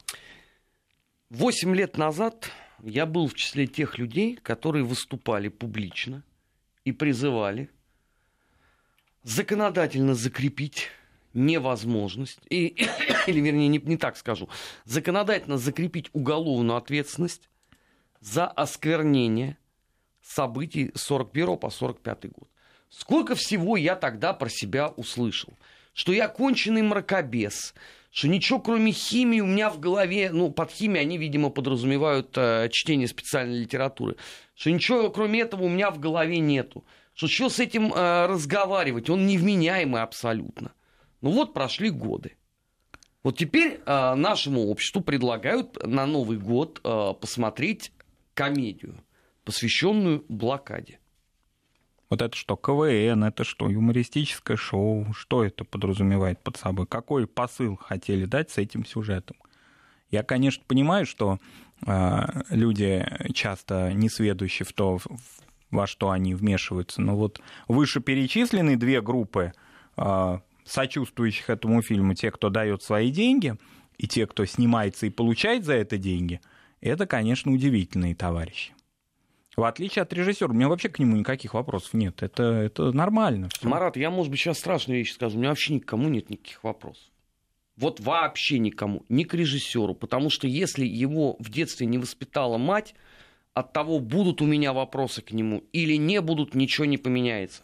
Восемь 1.29 1.75
лет 1.75 1.97
назад 1.97 2.49
я 2.81 3.05
был 3.05 3.27
в 3.27 3.35
числе 3.35 3.67
тех 3.67 3.97
людей, 3.99 4.37
которые 4.41 4.83
выступали 4.83 5.49
публично 5.49 6.23
и 6.83 6.91
призывали 6.91 7.69
законодательно 9.23 10.15
закрепить 10.15 10.89
невозможность, 11.33 12.39
и, 12.49 12.75
или 13.27 13.39
вернее 13.39 13.67
не, 13.67 13.79
не 13.79 13.97
так 13.97 14.17
скажу, 14.17 14.49
законодательно 14.85 15.57
закрепить 15.57 16.09
уголовную 16.13 16.77
ответственность 16.77 17.49
за 18.19 18.47
осквернение 18.47 19.57
событий 20.21 20.91
с 20.95 21.01
41 21.03 21.57
по 21.57 21.69
45 21.69 22.31
год. 22.31 22.49
Сколько 22.89 23.35
всего 23.35 23.75
я 23.75 23.95
тогда 23.95 24.33
про 24.33 24.49
себя 24.49 24.89
услышал. 24.89 25.53
Что 25.93 26.11
я 26.11 26.27
конченый 26.27 26.81
мракобес, 26.81 27.73
что 28.11 28.27
ничего 28.27 28.59
кроме 28.59 28.91
химии 28.91 29.41
у 29.41 29.47
меня 29.47 29.69
в 29.69 29.79
голове, 29.79 30.31
ну, 30.31 30.51
под 30.51 30.71
химией 30.71 31.01
они, 31.01 31.17
видимо, 31.17 31.49
подразумевают 31.49 32.35
э, 32.37 32.69
чтение 32.71 33.07
специальной 33.07 33.59
литературы, 33.59 34.15
что 34.55 34.71
ничего 34.71 35.09
кроме 35.09 35.41
этого 35.41 35.63
у 35.63 35.69
меня 35.69 35.89
в 35.91 35.99
голове 35.99 36.39
нету, 36.39 36.85
что 37.15 37.27
что 37.27 37.49
с 37.49 37.59
этим 37.59 37.91
э, 37.91 38.25
разговаривать, 38.27 39.09
он 39.09 39.25
невменяемый 39.25 40.01
абсолютно. 40.01 40.73
Ну 41.23 41.31
вот 41.31 41.53
прошли 41.53 41.89
годы. 41.89 42.35
Вот 43.23 43.37
теперь 43.37 43.79
э, 43.85 44.15
нашему 44.15 44.67
обществу 44.67 45.01
предлагают 45.01 45.81
на 45.81 46.05
Новый 46.05 46.37
год 46.37 46.81
э, 46.83 47.13
посмотреть 47.19 47.93
комедию 48.33 49.01
посвященную 49.45 50.25
блокаде. 50.27 50.99
Вот 52.09 52.21
это 52.21 52.35
что, 52.35 52.57
КВН, 52.57 53.23
это 53.23 53.45
что, 53.45 53.69
юмористическое 53.69 54.57
шоу? 54.57 55.13
Что 55.13 55.43
это 55.45 55.63
подразумевает 55.63 56.41
под 56.41 56.57
собой? 56.57 56.87
Какой 56.87 57.25
посыл 57.25 57.77
хотели 57.77 58.25
дать 58.25 58.51
с 58.51 58.57
этим 58.57 58.85
сюжетом? 58.85 59.37
Я, 60.11 60.23
конечно, 60.23 60.63
понимаю, 60.67 61.05
что 61.05 61.39
э, 61.87 62.43
люди 62.49 63.07
часто 63.33 63.93
не 63.93 64.09
сведущи 64.09 64.65
в 64.65 64.73
то, 64.73 64.99
во 65.71 65.87
что 65.87 66.11
они 66.11 66.35
вмешиваются, 66.35 67.01
но 67.01 67.15
вот 67.15 67.39
вышеперечисленные 67.69 68.75
две 68.75 69.01
группы 69.01 69.53
сочувствующих 70.65 71.49
этому 71.49 71.81
фильму, 71.81 72.13
те, 72.13 72.31
кто 72.31 72.49
дает 72.49 72.83
свои 72.83 73.11
деньги, 73.11 73.55
и 73.97 74.07
те, 74.07 74.25
кто 74.27 74.45
снимается 74.45 75.05
и 75.05 75.09
получает 75.09 75.65
за 75.65 75.73
это 75.73 75.97
деньги, 75.97 76.41
это, 76.81 77.05
конечно, 77.05 77.51
удивительные 77.51 78.15
товарищи. 78.15 78.73
В 79.55 79.63
отличие 79.63 80.01
от 80.01 80.11
режиссера, 80.11 80.49
у 80.49 80.53
меня 80.53 80.67
вообще 80.67 80.89
к 80.89 80.97
нему 80.97 81.15
никаких 81.15 81.53
вопросов 81.53 81.93
нет. 81.93 82.23
Это, 82.23 82.43
это 82.43 82.91
нормально. 82.91 83.49
Всё. 83.53 83.69
Марат, 83.69 83.95
я, 83.97 84.09
может 84.09 84.31
быть, 84.31 84.39
сейчас 84.39 84.57
страшную 84.57 84.99
вещь 84.99 85.13
скажу. 85.13 85.37
У 85.37 85.39
меня 85.39 85.49
вообще 85.49 85.75
никому 85.75 86.09
нет 86.09 86.29
никаких 86.31 86.63
вопросов. 86.63 87.03
Вот 87.77 87.99
вообще 87.99 88.57
никому, 88.57 89.05
ни 89.09 89.23
к 89.23 89.33
режиссеру. 89.35 89.93
Потому 89.93 90.31
что 90.31 90.47
если 90.47 90.85
его 90.85 91.35
в 91.39 91.49
детстве 91.51 91.85
не 91.85 91.99
воспитала 91.99 92.57
мать, 92.57 92.95
от 93.53 93.71
того, 93.73 93.99
будут 93.99 94.41
у 94.41 94.45
меня 94.45 94.73
вопросы 94.73 95.21
к 95.21 95.31
нему 95.31 95.63
или 95.71 95.95
не 95.95 96.19
будут, 96.21 96.55
ничего 96.55 96.85
не 96.85 96.97
поменяется. 96.97 97.63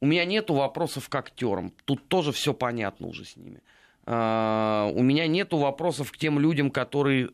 У 0.00 0.06
меня 0.06 0.24
нету 0.24 0.54
вопросов 0.54 1.08
к 1.08 1.14
актерам. 1.14 1.72
Тут 1.84 2.08
тоже 2.08 2.32
все 2.32 2.54
понятно 2.54 3.08
уже 3.08 3.24
с 3.24 3.36
ними. 3.36 3.62
Uh, 4.06 4.92
у 4.94 5.02
меня 5.02 5.26
нету 5.26 5.58
вопросов 5.58 6.10
к 6.10 6.16
тем 6.16 6.40
людям, 6.40 6.70
которые 6.70 7.28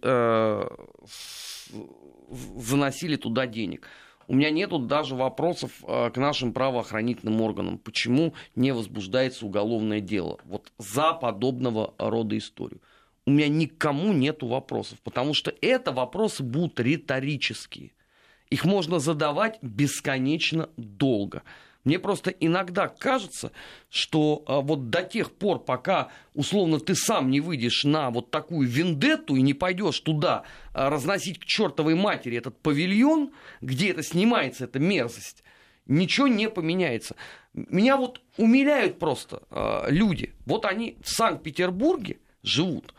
заносили 2.56 3.16
туда 3.16 3.46
денег. 3.46 3.88
У 4.28 4.34
меня 4.34 4.50
нету 4.50 4.78
даже 4.78 5.14
вопросов 5.14 5.70
э, 5.86 6.10
к 6.10 6.16
нашим 6.16 6.52
правоохранительным 6.52 7.40
органам, 7.40 7.78
почему 7.78 8.34
не 8.56 8.72
возбуждается 8.72 9.46
уголовное 9.46 10.00
дело 10.00 10.38
вот 10.44 10.72
за 10.78 11.12
подобного 11.12 11.94
рода 11.98 12.36
историю. 12.36 12.80
У 13.24 13.30
меня 13.30 13.48
никому 13.48 14.12
нету 14.12 14.48
вопросов, 14.48 14.98
потому 15.02 15.32
что 15.32 15.54
это 15.60 15.92
вопросы 15.92 16.42
будут 16.42 16.80
риторические. 16.80 17.92
Их 18.50 18.64
можно 18.64 18.98
задавать 18.98 19.58
бесконечно 19.62 20.70
долго. 20.76 21.42
Мне 21.86 22.00
просто 22.00 22.30
иногда 22.30 22.88
кажется, 22.88 23.52
что 23.90 24.42
а, 24.48 24.60
вот 24.60 24.90
до 24.90 25.04
тех 25.04 25.30
пор, 25.30 25.60
пока, 25.64 26.08
условно, 26.34 26.80
ты 26.80 26.96
сам 26.96 27.30
не 27.30 27.40
выйдешь 27.40 27.84
на 27.84 28.10
вот 28.10 28.32
такую 28.32 28.68
вендетту 28.68 29.36
и 29.36 29.40
не 29.40 29.54
пойдешь 29.54 30.00
туда 30.00 30.42
а, 30.74 30.90
разносить 30.90 31.38
к 31.38 31.44
чертовой 31.44 31.94
матери 31.94 32.36
этот 32.36 32.60
павильон, 32.60 33.30
где 33.60 33.90
это 33.90 34.02
снимается, 34.02 34.64
эта 34.64 34.80
мерзость, 34.80 35.44
ничего 35.86 36.26
не 36.26 36.50
поменяется. 36.50 37.14
Меня 37.54 37.96
вот 37.96 38.20
умиляют 38.36 38.98
просто 38.98 39.44
а, 39.50 39.86
люди. 39.88 40.34
Вот 40.44 40.64
они 40.64 40.98
в 41.04 41.08
Санкт-Петербурге 41.08 42.18
живут, 42.42 42.94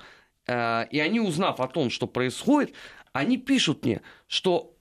и 0.49 0.51
они, 0.51 1.19
узнав 1.19 1.59
о 1.59 1.67
том, 1.67 1.89
что 1.89 2.07
происходит, 2.07 2.73
они 3.11 3.37
пишут 3.37 3.83
мне, 3.83 4.01
что 4.27 4.76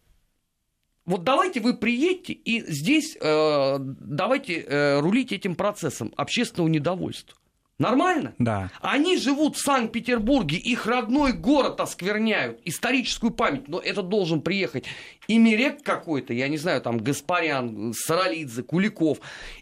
вот 1.06 1.25
давайте 1.25 1.60
вы 1.60 1.75
приедете 1.75 2.32
и 2.32 2.60
здесь 2.70 3.16
э, 3.20 3.76
давайте 3.78 4.60
э, 4.60 5.00
рулить 5.00 5.32
этим 5.32 5.54
процессом 5.54 6.12
общественного 6.16 6.68
недовольства. 6.68 7.36
Нормально? 7.78 8.34
Да. 8.38 8.70
Они 8.80 9.18
живут 9.18 9.56
в 9.56 9.60
Санкт-Петербурге, 9.60 10.56
их 10.56 10.86
родной 10.86 11.32
город 11.32 11.78
оскверняют, 11.80 12.58
историческую 12.64 13.32
память, 13.32 13.68
но 13.68 13.78
это 13.78 14.00
должен 14.00 14.40
приехать 14.40 14.86
Имерек 15.28 15.82
какой-то, 15.82 16.32
я 16.32 16.48
не 16.48 16.56
знаю, 16.56 16.80
там 16.80 16.96
Гаспарян, 16.96 17.92
Саралидзе, 17.92 18.62
Куликов, 18.62 19.18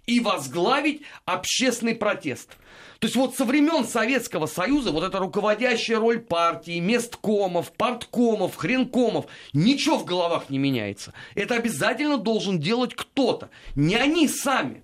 и 0.06 0.20
возглавить 0.20 1.02
общественный 1.24 1.96
протест. 1.96 2.56
То 3.04 3.06
есть 3.06 3.16
вот 3.16 3.37
со 3.37 3.44
времен 3.44 3.84
Советского 3.84 4.46
Союза 4.46 4.90
вот 4.90 5.04
эта 5.04 5.18
руководящая 5.18 5.99
роль 5.99 6.20
партии, 6.20 6.80
месткомов, 6.80 7.70
парткомов, 7.73 8.56
хренкомов, 8.56 9.26
ничего 9.52 9.99
в 9.99 10.06
головах 10.06 10.49
не 10.49 10.56
меняется. 10.56 11.12
Это 11.34 11.54
обязательно 11.56 12.16
должен 12.16 12.58
делать 12.58 12.94
кто-то, 12.94 13.50
не 13.75 13.94
они 13.94 14.26
сами. 14.26 14.82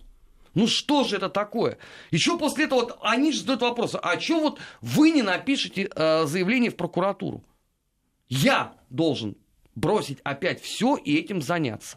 Ну 0.52 0.66
что 0.66 1.04
же 1.04 1.16
это 1.16 1.30
такое? 1.30 1.78
Еще 2.10 2.36
после 2.36 2.66
этого 2.66 2.80
вот, 2.80 2.98
они 3.00 3.32
же 3.32 3.40
задают 3.40 3.62
вопрос, 3.62 3.94
а 3.94 4.20
что 4.20 4.40
вот 4.40 4.60
вы 4.82 5.12
не 5.12 5.22
напишете 5.22 5.88
э, 5.90 6.26
заявление 6.26 6.70
в 6.70 6.76
прокуратуру? 6.76 7.42
Я 8.28 8.74
должен 8.90 9.34
бросить 9.74 10.18
опять 10.24 10.60
все 10.60 10.96
и 10.96 11.16
этим 11.16 11.40
заняться. 11.40 11.96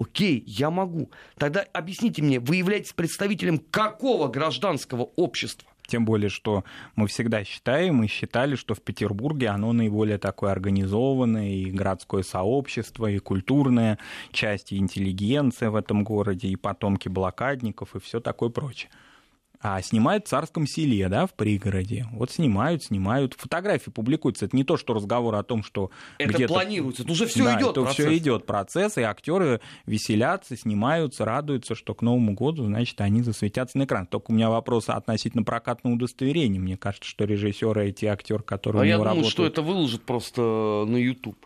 Окей, 0.00 0.42
я 0.46 0.70
могу. 0.70 1.10
Тогда 1.36 1.62
объясните 1.74 2.22
мне, 2.22 2.40
вы 2.40 2.56
являетесь 2.56 2.94
представителем 2.94 3.58
какого 3.58 4.28
гражданского 4.28 5.10
общества? 5.16 5.68
Тем 5.86 6.06
более, 6.06 6.30
что 6.30 6.64
мы 6.94 7.06
всегда 7.06 7.44
считаем 7.44 8.02
и 8.02 8.06
считали, 8.06 8.54
что 8.54 8.74
в 8.74 8.80
Петербурге 8.80 9.48
оно 9.48 9.72
наиболее 9.72 10.16
такое 10.16 10.52
организованное, 10.52 11.50
и 11.50 11.70
городское 11.70 12.22
сообщество, 12.22 13.10
и 13.10 13.18
культурная 13.18 13.98
часть, 14.32 14.72
и 14.72 14.78
интеллигенция 14.78 15.68
в 15.68 15.76
этом 15.76 16.02
городе, 16.02 16.48
и 16.48 16.56
потомки 16.56 17.08
блокадников, 17.08 17.94
и 17.94 18.00
все 18.00 18.20
такое 18.20 18.48
прочее 18.48 18.90
а 19.60 19.82
снимают 19.82 20.26
в 20.26 20.28
царском 20.28 20.66
селе, 20.66 21.08
да, 21.08 21.26
в 21.26 21.34
пригороде. 21.34 22.06
Вот 22.12 22.30
снимают, 22.30 22.82
снимают. 22.82 23.34
Фотографии 23.34 23.90
публикуются. 23.90 24.46
Это 24.46 24.56
не 24.56 24.64
то, 24.64 24.78
что 24.78 24.94
разговор 24.94 25.34
о 25.34 25.42
том, 25.42 25.62
что 25.62 25.90
это 26.18 26.32
где-то... 26.32 26.54
планируется. 26.54 27.02
Это 27.02 27.12
уже 27.12 27.26
все 27.26 27.44
да, 27.44 27.58
идет. 27.58 27.76
Это 27.76 27.86
все 27.86 28.16
идет 28.16 28.46
процесс, 28.46 28.96
и 28.96 29.02
актеры 29.02 29.60
веселятся, 29.84 30.56
снимаются, 30.56 31.26
радуются, 31.26 31.74
что 31.74 31.94
к 31.94 32.00
Новому 32.00 32.32
году, 32.32 32.64
значит, 32.64 33.00
они 33.02 33.22
засветятся 33.22 33.76
на 33.76 33.84
экран. 33.84 34.06
Только 34.06 34.30
у 34.30 34.34
меня 34.34 34.48
вопрос 34.48 34.88
относительно 34.88 35.42
прокатного 35.42 35.94
удостоверения. 35.94 36.58
Мне 36.58 36.78
кажется, 36.78 37.08
что 37.08 37.24
режиссеры 37.24 37.88
эти 37.88 38.06
актеры, 38.06 38.42
которые 38.42 38.80
а 38.80 38.82
у 38.82 38.86
него 38.86 38.92
я 38.92 38.96
думаю, 38.96 39.08
работают... 39.08 39.32
что 39.32 39.46
это 39.46 39.60
выложат 39.60 40.02
просто 40.02 40.84
на 40.88 40.96
YouTube. 40.96 41.36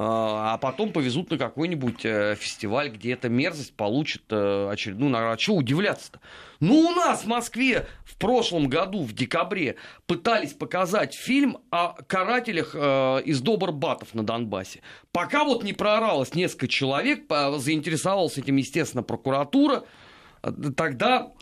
А, 0.00 0.54
а 0.54 0.58
потом 0.58 0.92
повезут 0.92 1.28
на 1.32 1.38
какой-нибудь 1.38 2.04
э, 2.04 2.36
фестиваль, 2.38 2.88
где 2.88 3.14
эта 3.14 3.28
мерзость 3.28 3.74
получит 3.74 4.22
э, 4.30 4.68
очередную 4.70 5.10
награду. 5.10 5.34
А 5.34 5.36
чего 5.36 5.56
удивляться-то? 5.56 6.20
Ну, 6.60 6.86
у 6.86 6.90
нас 6.92 7.24
в 7.24 7.26
Москве 7.26 7.88
в 8.04 8.16
прошлом 8.16 8.68
году, 8.68 9.02
в 9.02 9.12
декабре, 9.12 9.74
пытались 10.06 10.52
показать 10.52 11.14
фильм 11.14 11.58
о 11.70 11.94
карателях 12.06 12.76
э, 12.76 13.22
из 13.24 13.40
Добрбатов 13.40 14.14
на 14.14 14.22
Донбассе. 14.22 14.82
Пока 15.10 15.42
вот 15.42 15.64
не 15.64 15.72
прооралось 15.72 16.32
несколько 16.32 16.68
человек, 16.68 17.24
заинтересовалась 17.56 18.38
этим, 18.38 18.54
естественно, 18.54 19.02
прокуратура, 19.02 19.82
тогда 20.76 21.32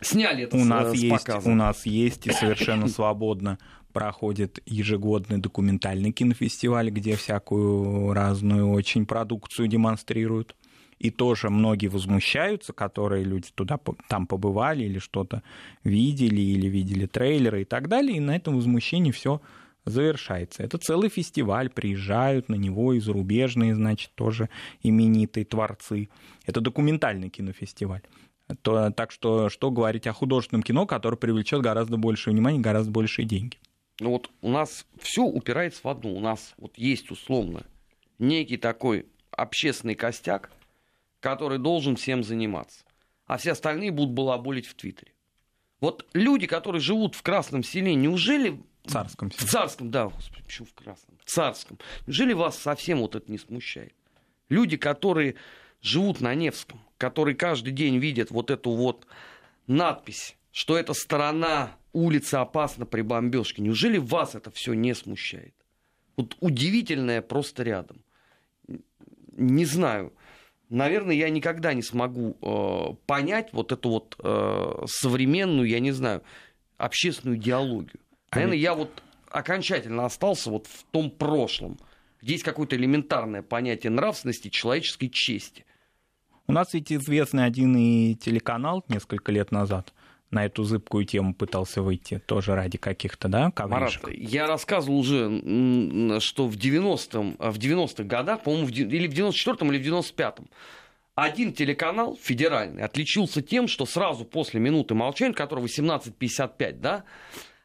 сняли 0.00 0.42
это 0.42 0.56
у 0.56 0.64
с, 0.64 0.66
нас 0.66 0.90
с 0.90 0.94
есть, 0.94 1.24
показа. 1.24 1.48
У 1.48 1.54
нас 1.54 1.86
есть 1.86 2.26
и 2.26 2.32
совершенно 2.32 2.88
свободно 2.88 3.58
проходит 3.92 4.60
ежегодный 4.66 5.38
документальный 5.38 6.12
кинофестиваль, 6.12 6.90
где 6.90 7.16
всякую 7.16 8.12
разную 8.12 8.70
очень 8.70 9.06
продукцию 9.06 9.68
демонстрируют. 9.68 10.56
И 10.98 11.10
тоже 11.10 11.50
многие 11.50 11.88
возмущаются, 11.88 12.72
которые 12.72 13.24
люди 13.24 13.48
туда 13.54 13.78
там 14.08 14.26
побывали 14.28 14.84
или 14.84 15.00
что-то 15.00 15.42
видели, 15.82 16.40
или 16.40 16.68
видели 16.68 17.06
трейлеры 17.06 17.62
и 17.62 17.64
так 17.64 17.88
далее. 17.88 18.18
И 18.18 18.20
на 18.20 18.36
этом 18.36 18.54
возмущении 18.54 19.10
все 19.10 19.40
завершается. 19.84 20.62
Это 20.62 20.78
целый 20.78 21.08
фестиваль, 21.08 21.70
приезжают 21.70 22.48
на 22.48 22.54
него 22.54 22.92
и 22.92 23.00
зарубежные, 23.00 23.74
значит, 23.74 24.12
тоже 24.14 24.48
именитые 24.82 25.44
творцы. 25.44 26.08
Это 26.46 26.60
документальный 26.60 27.30
кинофестиваль. 27.30 28.02
То, 28.62 28.90
так 28.90 29.10
что 29.12 29.48
что 29.48 29.70
говорить 29.70 30.06
о 30.06 30.12
художественном 30.12 30.62
кино, 30.62 30.86
которое 30.86 31.16
привлечет 31.16 31.62
гораздо 31.62 31.96
больше 31.96 32.30
внимания, 32.30 32.60
гораздо 32.60 32.92
большие 32.92 33.26
деньги. 33.26 33.58
Ну 34.00 34.10
вот 34.10 34.30
у 34.40 34.48
нас 34.48 34.86
все 35.00 35.22
упирается 35.22 35.80
в 35.84 35.88
одно. 35.88 36.12
У 36.12 36.20
нас 36.20 36.54
вот 36.56 36.76
есть 36.78 37.10
условно 37.10 37.64
некий 38.18 38.56
такой 38.56 39.06
общественный 39.30 39.94
костяк, 39.94 40.50
который 41.20 41.58
должен 41.58 41.96
всем 41.96 42.24
заниматься. 42.24 42.84
А 43.26 43.36
все 43.36 43.52
остальные 43.52 43.92
будут 43.92 44.14
балаболить 44.14 44.66
в 44.66 44.74
Твиттере. 44.74 45.12
Вот 45.80 46.06
люди, 46.12 46.46
которые 46.46 46.80
живут 46.80 47.14
в 47.14 47.22
Красном 47.22 47.62
селе, 47.62 47.94
неужели... 47.94 48.62
В 48.84 48.90
Царском 48.90 49.30
селе. 49.30 49.46
В 49.46 49.50
Царском, 49.50 49.90
да, 49.90 50.04
господи, 50.06 50.42
почему 50.44 50.66
в 50.66 50.74
Красном? 50.74 51.18
В 51.24 51.30
Царском. 51.30 51.78
Неужели 52.06 52.32
вас 52.32 52.58
совсем 52.58 52.98
вот 52.98 53.14
это 53.14 53.30
не 53.30 53.38
смущает? 53.38 53.94
Люди, 54.48 54.76
которые 54.76 55.36
живут 55.80 56.20
на 56.20 56.34
Невском, 56.34 56.80
которые 56.98 57.34
каждый 57.34 57.72
день 57.72 57.98
видят 57.98 58.30
вот 58.30 58.50
эту 58.50 58.70
вот 58.70 59.06
надпись, 59.66 60.36
что 60.50 60.76
эта 60.76 60.94
сторона 60.94 61.76
улица 61.92 62.40
опасна 62.40 62.86
при 62.86 63.02
бомбежке. 63.02 63.62
Неужели 63.62 63.98
вас 63.98 64.34
это 64.34 64.50
все 64.50 64.74
не 64.74 64.94
смущает? 64.94 65.54
Вот 66.16 66.36
удивительное 66.40 67.22
просто 67.22 67.62
рядом. 67.62 68.02
Не 69.36 69.64
знаю. 69.64 70.12
Наверное, 70.68 71.14
я 71.14 71.28
никогда 71.28 71.74
не 71.74 71.82
смогу 71.82 72.36
э, 72.40 72.94
понять 73.06 73.52
вот 73.52 73.72
эту 73.72 73.90
вот 73.90 74.16
э, 74.18 74.84
современную, 74.86 75.68
я 75.68 75.80
не 75.80 75.92
знаю, 75.92 76.22
общественную 76.78 77.38
идеологию. 77.38 78.00
А 78.30 78.36
Наверное, 78.36 78.58
я 78.58 78.74
вот 78.74 79.02
окончательно 79.30 80.06
остался 80.06 80.50
вот 80.50 80.66
в 80.66 80.84
том 80.84 81.10
прошлом, 81.10 81.78
где 82.22 82.32
есть 82.32 82.44
какое-то 82.44 82.76
элементарное 82.76 83.42
понятие 83.42 83.90
нравственности, 83.90 84.48
человеческой 84.48 85.08
чести. 85.08 85.66
У 86.46 86.52
нас 86.52 86.72
ведь 86.72 86.90
известный 86.90 87.44
один 87.44 87.76
и 87.76 88.14
телеканал 88.14 88.84
несколько 88.88 89.30
лет 89.30 89.52
назад– 89.52 89.92
на 90.32 90.44
эту 90.44 90.64
зыбкую 90.64 91.04
тему 91.04 91.34
пытался 91.34 91.82
выйти, 91.82 92.18
тоже 92.26 92.54
ради 92.54 92.78
каких-то, 92.78 93.28
да, 93.28 93.50
ковришек? 93.50 94.04
Марат, 94.04 94.18
я 94.18 94.46
рассказывал 94.46 94.98
уже, 94.98 96.20
что 96.20 96.48
в 96.48 96.56
90-м, 96.56 97.36
в 97.38 97.58
90-х 97.58 98.04
годах, 98.04 98.42
по-моему, 98.42 98.68
или 98.68 99.06
в 99.06 99.12
94-м, 99.12 99.72
или 99.72 99.82
в 99.82 99.86
95-м, 99.86 100.48
один 101.14 101.52
телеканал 101.52 102.18
федеральный 102.20 102.82
отличился 102.82 103.42
тем, 103.42 103.68
что 103.68 103.84
сразу 103.84 104.24
после 104.24 104.60
минуты 104.60 104.94
молчания, 104.94 105.34
который 105.34 105.62
18.55, 105.64 106.72
да, 106.72 107.04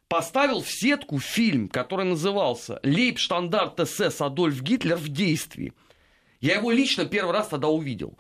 поставил 0.09 0.61
в 0.61 0.69
сетку 0.69 1.19
фильм, 1.19 1.69
который 1.69 2.05
назывался 2.05 2.79
«Лейбштандарт 2.83 3.87
СС 3.87 4.21
Адольф 4.21 4.61
Гитлер 4.61 4.97
в 4.97 5.07
действии». 5.09 5.73
Я 6.41 6.55
его 6.55 6.71
лично 6.71 7.05
первый 7.05 7.31
раз 7.31 7.47
тогда 7.47 7.67
увидел. 7.67 8.17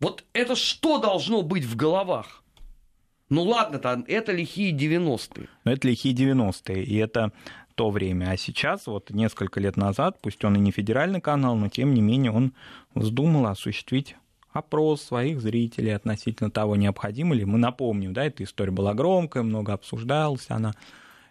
Вот 0.00 0.24
это 0.32 0.56
что 0.56 0.98
должно 0.98 1.42
быть 1.42 1.64
в 1.64 1.76
головах? 1.76 2.42
Ну 3.28 3.42
ладно, 3.42 3.78
там, 3.78 4.04
это 4.06 4.32
лихие 4.32 4.72
90-е. 4.72 5.48
Но 5.64 5.72
это 5.72 5.88
лихие 5.88 6.14
90-е, 6.14 6.84
и 6.84 6.96
это 6.96 7.32
то 7.74 7.90
время. 7.90 8.30
А 8.30 8.36
сейчас, 8.36 8.86
вот 8.86 9.10
несколько 9.10 9.60
лет 9.60 9.76
назад, 9.76 10.18
пусть 10.20 10.44
он 10.44 10.56
и 10.56 10.58
не 10.58 10.70
федеральный 10.70 11.20
канал, 11.20 11.56
но 11.56 11.68
тем 11.68 11.92
не 11.94 12.00
менее 12.00 12.32
он 12.32 12.52
вздумал 12.94 13.46
осуществить 13.46 14.16
опрос 14.52 15.02
своих 15.02 15.40
зрителей 15.40 15.94
относительно 15.94 16.50
того, 16.50 16.76
необходимо 16.76 17.34
ли. 17.34 17.44
Мы 17.44 17.58
напомним, 17.58 18.14
да, 18.14 18.24
эта 18.24 18.42
история 18.44 18.72
была 18.72 18.94
громкая, 18.94 19.42
много 19.42 19.74
обсуждалась, 19.74 20.46
она 20.48 20.72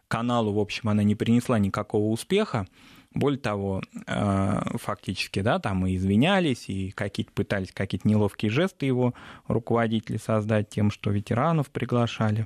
каналу, 0.08 0.54
в 0.54 0.60
общем, 0.60 0.90
она 0.90 1.04
не 1.04 1.16
принесла 1.16 1.58
никакого 1.58 2.12
успеха. 2.12 2.68
Более 3.16 3.40
того, 3.40 3.82
э, 4.08 4.78
фактически, 4.78 5.40
да, 5.40 5.60
там 5.60 5.88
и 5.88 5.96
извинялись, 5.96 6.68
и 6.68 6.92
какие-то 6.92 7.32
пытались 7.32 7.72
какие-то 7.72 8.08
неловкие 8.08 8.52
жесты 8.52 8.86
его 8.86 9.14
руководители 9.48 10.18
создать 10.18 10.70
тем, 10.70 10.92
что 10.92 11.12
ветеранов 11.12 11.70
приглашали 11.70 12.46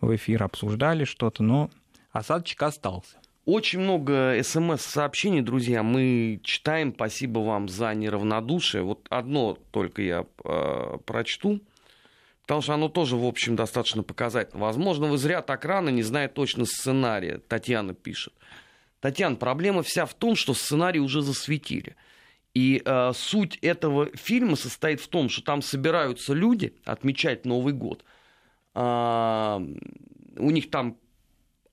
в 0.00 0.16
эфир, 0.16 0.42
обсуждали 0.42 1.04
что-то, 1.04 1.42
но 1.42 1.70
осадочек 2.12 2.62
остался. 2.62 3.18
Очень 3.44 3.80
много 3.80 4.40
смс-сообщений, 4.42 5.42
друзья, 5.42 5.82
мы 5.82 6.40
читаем. 6.42 6.92
Спасибо 6.94 7.40
вам 7.40 7.68
за 7.68 7.94
неравнодушие. 7.94 8.82
Вот 8.82 9.06
одно 9.10 9.58
только 9.70 10.00
я 10.00 10.26
э, 10.44 10.96
прочту, 11.04 11.60
потому 12.40 12.62
что 12.62 12.72
оно 12.72 12.88
тоже, 12.88 13.16
в 13.16 13.24
общем, 13.24 13.54
достаточно 13.54 14.02
показательно. 14.02 14.62
Возможно, 14.62 15.06
вы 15.06 15.18
зря 15.18 15.42
так 15.42 15.64
рано, 15.66 15.90
не 15.90 16.02
зная 16.02 16.28
точно 16.28 16.64
сценария. 16.64 17.38
Татьяна 17.38 17.92
пишет. 17.94 18.32
Татьяна, 19.06 19.36
проблема 19.36 19.84
вся 19.84 20.04
в 20.04 20.14
том, 20.14 20.34
что 20.34 20.52
сценарий 20.52 20.98
уже 20.98 21.22
засветили. 21.22 21.94
И 22.54 22.82
э, 22.84 23.12
суть 23.14 23.56
этого 23.62 24.10
фильма 24.16 24.56
состоит 24.56 25.00
в 25.00 25.06
том, 25.06 25.28
что 25.28 25.44
там 25.44 25.62
собираются 25.62 26.34
люди 26.34 26.74
отмечать 26.84 27.44
Новый 27.44 27.72
год. 27.72 28.04
Э, 28.74 29.60
у 30.38 30.50
них 30.50 30.70
там 30.70 30.98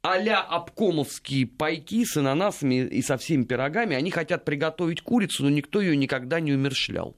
а-ля 0.04 0.41
обкомовские 0.41 1.48
пайки 1.48 2.06
с 2.06 2.17
ананасами 2.17 2.86
и 2.86 3.02
со 3.02 3.17
всеми 3.17 3.46
пирогами. 3.46 3.96
Они 3.96 4.12
хотят 4.12 4.46
приготовить 4.46 5.02
курицу, 5.02 5.41
но 5.41 5.50
никто 5.50 5.82
ее 5.82 5.98
никогда 5.98 6.39
не 6.39 6.54
умерщвлял. 6.54 7.17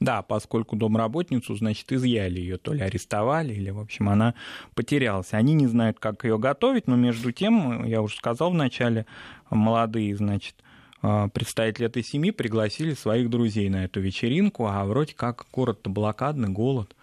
Да, 0.00 0.22
поскольку 0.22 0.76
домработницу, 0.76 1.54
значит, 1.56 1.92
изъяли 1.92 2.40
ее, 2.40 2.56
то 2.56 2.72
ли 2.72 2.80
арестовали, 2.80 3.52
или, 3.52 3.68
в 3.68 3.78
общем, 3.78 4.08
она 4.08 4.34
потерялась. 4.74 5.34
Они 5.34 5.52
не 5.52 5.66
знают, 5.66 5.98
как 5.98 6.24
ее 6.24 6.38
готовить, 6.38 6.86
но 6.86 6.96
между 6.96 7.32
тем, 7.32 7.84
я 7.84 8.00
уже 8.00 8.16
сказал 8.16 8.50
вначале, 8.50 9.04
молодые, 9.50 10.16
значит, 10.16 10.54
а, 11.02 11.28
представители 11.28 11.86
этой 11.86 12.02
семьи 12.02 12.30
пригласили 12.30 12.94
своих 12.94 13.28
друзей 13.28 13.68
на 13.68 13.84
эту 13.84 14.00
вечеринку, 14.00 14.66
а 14.66 14.84
вроде 14.86 15.14
как 15.14 15.46
город-то 15.52 15.90
блокадный, 15.90 16.48
голод 16.48 16.96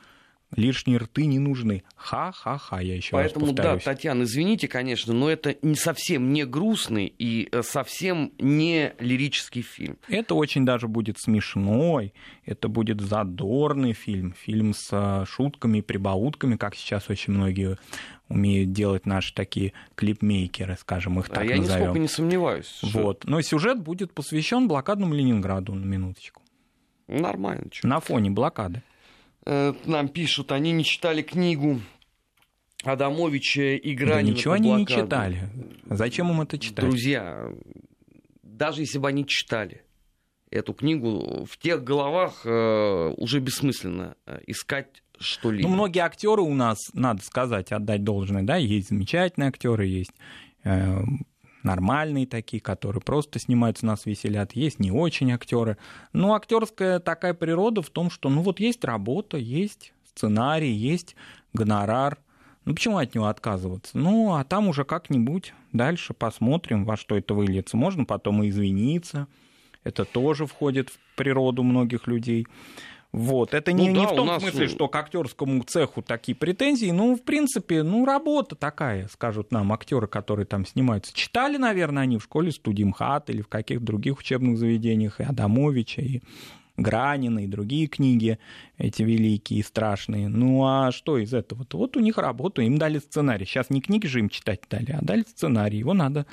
лишние 0.56 0.98
рты 0.98 1.26
не 1.26 1.40
нужны. 1.40 1.84
Ха-ха-ха, 1.96 2.80
я 2.80 2.96
еще 2.96 3.12
Поэтому, 3.12 3.46
раз 3.48 3.56
повторюсь. 3.56 3.84
да, 3.84 3.92
Татьяна, 3.92 4.24
извините, 4.24 4.68
конечно, 4.68 5.14
но 5.14 5.30
это 5.30 5.56
не 5.62 5.76
совсем 5.76 6.32
не 6.32 6.46
грустный 6.46 7.14
и 7.18 7.50
э, 7.52 7.62
совсем 7.64 8.32
не 8.40 8.94
лирический 9.00 9.62
фильм. 9.62 9.98
Это 10.08 10.36
очень 10.36 10.66
даже 10.66 10.88
будет 10.88 11.20
смешной, 11.20 12.14
это 12.46 12.70
будет 12.70 13.02
задорный 13.02 13.94
фильм, 13.94 14.34
фильм 14.34 14.74
с 14.74 14.90
э, 14.92 15.26
шутками 15.26 15.80
и 15.80 15.82
прибаутками, 15.82 16.56
как 16.56 16.76
сейчас 16.76 17.10
очень 17.10 17.34
многие 17.34 17.78
умеют 18.30 18.72
делать 18.72 19.06
наши 19.06 19.34
такие 19.34 19.74
клипмейкеры, 19.96 20.78
скажем, 20.80 21.20
их 21.20 21.28
а 21.30 21.36
так 21.36 21.44
а 21.44 21.46
я 21.46 21.58
назовем. 21.58 21.80
нисколько 21.80 22.00
не 22.00 22.08
сомневаюсь. 22.08 22.80
Вот. 22.84 23.26
Но 23.26 23.42
сюжет 23.42 23.80
будет 23.80 24.14
посвящен 24.14 24.68
блокадному 24.68 25.14
Ленинграду, 25.14 25.74
на 25.74 25.86
минуточку. 25.86 26.42
Нормально. 27.08 27.68
Что? 27.72 27.88
На 27.88 28.00
фоне 28.00 28.32
блокады. 28.32 28.84
Э, 29.50 29.74
нам 29.86 30.10
пишут, 30.10 30.52
они 30.52 30.74
не 30.74 30.84
читали 30.84 31.22
книгу 31.22 31.80
Адамовича 32.84 33.76
и 33.76 33.94
Гранина. 33.94 34.32
Да 34.32 34.38
ничего 34.38 34.54
они 34.54 34.74
не 34.74 34.86
читали. 34.86 35.50
Зачем 35.86 36.30
им 36.32 36.42
это 36.42 36.60
читать? 36.60 36.84
Друзья, 36.84 37.50
даже 38.44 38.82
если 38.82 39.00
бы 39.00 39.08
они 39.08 39.26
читали 39.26 39.84
эту 40.52 40.74
книгу, 40.74 41.46
в 41.50 41.58
тех 41.58 41.82
головах 41.82 42.42
э, 42.44 43.14
уже 43.16 43.40
бессмысленно 43.40 44.18
э, 44.26 44.40
искать 44.48 45.02
что-либо. 45.18 45.70
Ну, 45.70 45.76
многие 45.76 46.00
актеры 46.00 46.42
у 46.42 46.54
нас, 46.54 46.78
надо 46.94 47.24
сказать, 47.24 47.72
отдать 47.72 48.04
должное, 48.04 48.44
да, 48.44 48.58
есть 48.58 48.90
замечательные 48.90 49.48
актеры, 49.48 49.86
есть 49.86 50.14
э, 50.66 51.00
нормальные 51.64 52.28
такие, 52.28 52.62
которые 52.62 53.02
просто 53.02 53.40
снимаются, 53.40 53.86
нас 53.86 54.06
веселят, 54.06 54.54
есть 54.54 54.80
не 54.80 54.92
очень 54.92 55.32
актеры. 55.32 55.78
Но 56.14 56.34
актерская 56.34 57.00
такая 57.00 57.34
природа 57.34 57.82
в 57.82 57.90
том, 57.90 58.10
что 58.10 58.30
ну 58.30 58.42
вот 58.42 58.60
есть 58.60 58.84
работа, 58.84 59.38
есть 59.38 59.94
сценарий, 60.06 60.72
есть 60.72 61.16
гонорар. 61.54 62.18
Ну 62.66 62.74
почему 62.74 62.98
от 62.98 63.16
него 63.16 63.28
отказываться? 63.28 63.98
Ну, 63.98 64.34
а 64.34 64.44
там 64.44 64.68
уже 64.68 64.84
как-нибудь 64.84 65.54
дальше 65.72 66.14
посмотрим, 66.14 66.84
во 66.84 66.98
что 66.98 67.18
это 67.18 67.34
выльется. 67.34 67.78
Можно 67.78 68.04
потом 68.04 68.44
и 68.44 68.50
извиниться. 68.50 69.28
Это 69.84 70.04
тоже 70.04 70.46
входит 70.46 70.90
в 70.90 71.00
природу 71.16 71.64
многих 71.64 72.08
людей. 72.08 72.46
Вот. 73.14 73.54
Это 73.54 73.72
не, 73.72 73.90
ну, 73.90 73.96
да, 73.96 74.00
не 74.00 74.06
в 74.08 74.16
том 74.16 74.28
нас... 74.28 74.42
смысле, 74.42 74.68
что 74.68 74.88
к 74.88 74.96
актерскому 74.96 75.64
цеху 75.64 76.02
такие 76.02 76.36
претензии. 76.36 76.92
Ну, 76.92 77.16
в 77.16 77.24
принципе, 77.24 77.84
ну, 77.84 78.06
работа 78.06 78.56
такая, 78.56 79.08
скажут 79.08 79.52
нам 79.52 79.72
актеры, 79.74 80.08
которые 80.08 80.46
там 80.46 80.66
снимаются. 80.66 81.14
Читали, 81.14 81.58
наверное, 81.58 82.04
они 82.04 82.18
в 82.18 82.24
школе 82.24 82.52
студии 82.52 82.84
МХАТ 82.84 83.30
или 83.30 83.42
в 83.42 83.48
каких-то 83.48 83.84
других 83.84 84.20
учебных 84.20 84.58
заведениях 84.58 85.20
и 85.20 85.24
Адамовича, 85.24 86.02
и 86.02 86.22
Гранина, 86.76 87.40
и 87.40 87.48
другие 87.48 87.88
книги, 87.88 88.38
эти 88.78 89.02
великие 89.02 89.62
и 89.62 89.64
страшные. 89.64 90.28
Ну, 90.28 90.64
а 90.64 90.92
что 90.92 91.18
из 91.18 91.34
этого? 91.34 91.66
Вот 91.74 91.98
у 91.98 92.00
них 92.00 92.18
работа, 92.18 92.62
им 92.62 92.78
дали 92.78 93.00
сценарий. 93.00 93.46
Сейчас 93.46 93.72
не 93.72 93.82
книги 93.82 94.06
же 94.06 94.20
им 94.20 94.30
читать 94.30 94.62
дали, 94.70 94.92
а 94.92 95.00
дали 95.02 95.24
сценарий. 95.24 95.80
Его 95.80 95.94
надо 95.94 96.28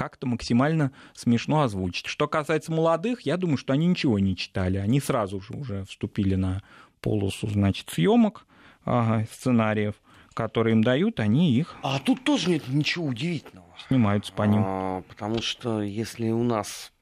как-то 0.00 0.26
максимально 0.26 0.92
смешно 1.12 1.60
озвучить. 1.60 2.06
Что 2.06 2.26
касается 2.26 2.72
молодых, 2.72 3.20
я 3.26 3.36
думаю, 3.36 3.58
что 3.58 3.74
они 3.74 3.86
ничего 3.86 4.18
не 4.18 4.34
читали. 4.34 4.78
Они 4.78 4.98
сразу 4.98 5.42
же 5.42 5.52
уже 5.52 5.84
вступили 5.84 6.36
на 6.36 6.62
полосу, 7.02 7.46
значит, 7.48 7.90
съемок 7.90 8.46
ага, 8.86 9.26
сценариев, 9.30 9.96
которые 10.32 10.72
им 10.72 10.82
дают, 10.82 11.20
они 11.20 11.52
их... 11.52 11.76
А 11.82 11.98
тут 11.98 12.24
тоже 12.24 12.48
нет 12.48 12.66
ничего 12.68 13.04
удивительного. 13.04 13.66
Снимаются 13.88 14.32
по 14.32 14.44
ним. 14.44 14.62
А, 14.64 15.02
потому 15.02 15.42
что 15.42 15.82
если 15.82 16.30
у 16.30 16.44
нас 16.44 16.94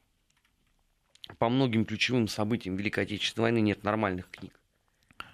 по 1.37 1.47
многим 1.47 1.85
ключевым 1.85 2.27
событиям 2.27 2.75
Великой 2.75 3.05
Отечественной 3.05 3.43
войны 3.43 3.61
нет 3.61 3.85
нормальных 3.85 4.29
книг, 4.29 4.58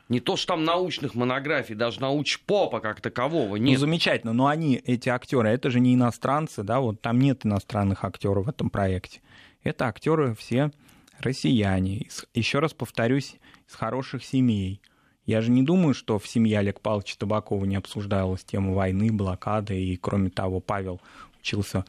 не 0.07 0.19
то, 0.19 0.35
что 0.35 0.53
там 0.53 0.63
научных 0.63 1.15
монографий, 1.15 1.75
даже 1.75 1.99
науч-попа 1.99 2.79
как 2.79 3.01
такового 3.01 3.57
ну, 3.57 3.63
нет. 3.63 3.79
Ну, 3.79 3.79
замечательно, 3.79 4.33
но 4.33 4.47
они, 4.47 4.75
эти 4.75 5.09
актеры, 5.09 5.49
это 5.49 5.69
же 5.69 5.79
не 5.79 5.95
иностранцы, 5.95 6.63
да, 6.63 6.79
вот 6.79 7.01
там 7.01 7.19
нет 7.19 7.45
иностранных 7.45 8.03
актеров 8.03 8.45
в 8.45 8.49
этом 8.49 8.69
проекте. 8.69 9.21
Это 9.63 9.87
актеры 9.87 10.35
все 10.35 10.71
россияне. 11.19 12.07
Еще 12.33 12.59
раз 12.59 12.73
повторюсь, 12.73 13.35
из 13.67 13.73
хороших 13.73 14.23
семей. 14.23 14.79
Я 15.25 15.41
же 15.41 15.49
не 15.49 15.63
думаю, 15.63 15.95
что 15.95 16.19
в 16.19 16.27
семье 16.27 16.59
Олега 16.59 16.79
Павловича 16.79 17.15
Табакова 17.17 17.65
не 17.65 17.75
обсуждалась 17.75 18.43
тема 18.43 18.73
войны, 18.73 19.11
блокады, 19.11 19.79
и, 19.79 19.97
кроме 19.97 20.29
того, 20.29 20.59
Павел 20.59 21.01
учился 21.39 21.83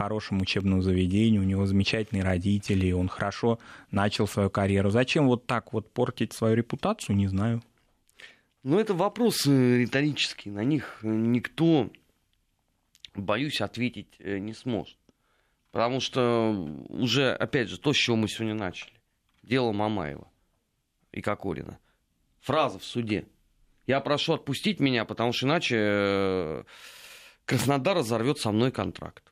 хорошем 0.00 0.40
учебном 0.40 0.80
заведении, 0.80 1.38
у 1.38 1.42
него 1.42 1.66
замечательные 1.66 2.24
родители, 2.24 2.90
он 2.90 3.08
хорошо 3.08 3.58
начал 3.90 4.26
свою 4.26 4.48
карьеру. 4.48 4.88
Зачем 4.88 5.26
вот 5.26 5.46
так 5.46 5.74
вот 5.74 5.92
портить 5.92 6.32
свою 6.32 6.56
репутацию, 6.56 7.16
не 7.16 7.26
знаю. 7.26 7.62
Ну, 8.62 8.78
это 8.78 8.94
вопросы 8.94 9.78
риторические, 9.78 10.54
на 10.54 10.64
них 10.64 11.00
никто, 11.02 11.90
боюсь, 13.14 13.60
ответить 13.60 14.16
э, 14.20 14.38
не 14.38 14.54
сможет. 14.54 14.96
Потому 15.70 16.00
что 16.00 16.50
уже, 16.88 17.32
опять 17.32 17.68
же, 17.68 17.78
то, 17.78 17.92
с 17.92 17.96
чего 17.96 18.16
мы 18.16 18.26
сегодня 18.26 18.54
начали. 18.54 18.92
Дело 19.42 19.72
Мамаева 19.72 20.28
и 21.12 21.20
Кокорина. 21.20 21.78
Фраза 22.40 22.78
в 22.78 22.84
суде. 22.84 23.26
Я 23.86 24.00
прошу 24.00 24.32
отпустить 24.32 24.80
меня, 24.80 25.04
потому 25.04 25.32
что 25.34 25.46
иначе 25.46 25.76
э, 25.78 26.64
Краснодар 27.44 27.98
разорвет 27.98 28.38
со 28.38 28.50
мной 28.50 28.72
контракт. 28.72 29.29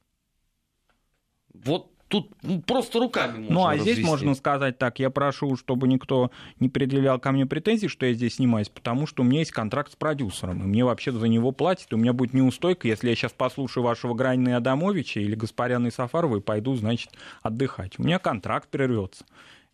Вот 1.64 1.90
тут 2.08 2.30
просто 2.66 2.98
руками 2.98 3.38
можно 3.38 3.54
Ну, 3.54 3.66
а 3.66 3.72
развести. 3.72 3.92
здесь 3.92 4.04
можно 4.06 4.34
сказать 4.34 4.78
так, 4.78 4.98
я 4.98 5.10
прошу, 5.10 5.56
чтобы 5.56 5.86
никто 5.88 6.30
не 6.58 6.68
предъявлял 6.68 7.18
ко 7.18 7.32
мне 7.32 7.46
претензий, 7.46 7.88
что 7.88 8.06
я 8.06 8.14
здесь 8.14 8.36
снимаюсь, 8.36 8.68
потому 8.68 9.06
что 9.06 9.22
у 9.22 9.26
меня 9.26 9.40
есть 9.40 9.52
контракт 9.52 9.92
с 9.92 9.96
продюсером, 9.96 10.62
и 10.62 10.66
мне 10.66 10.84
вообще 10.84 11.12
за 11.12 11.28
него 11.28 11.52
платят, 11.52 11.92
и 11.92 11.94
у 11.94 11.98
меня 11.98 12.12
будет 12.12 12.32
неустойка, 12.34 12.88
если 12.88 13.08
я 13.10 13.14
сейчас 13.14 13.32
послушаю 13.32 13.84
вашего 13.84 14.14
Гранина 14.14 14.56
Адамовича 14.56 15.20
или 15.20 15.34
Гаспаряна 15.34 15.88
и 15.88 15.90
Сафарова 15.90 16.38
и 16.38 16.40
пойду, 16.40 16.74
значит, 16.76 17.10
отдыхать. 17.42 17.98
У 17.98 18.02
меня 18.02 18.18
контракт 18.18 18.68
прервется. 18.70 19.24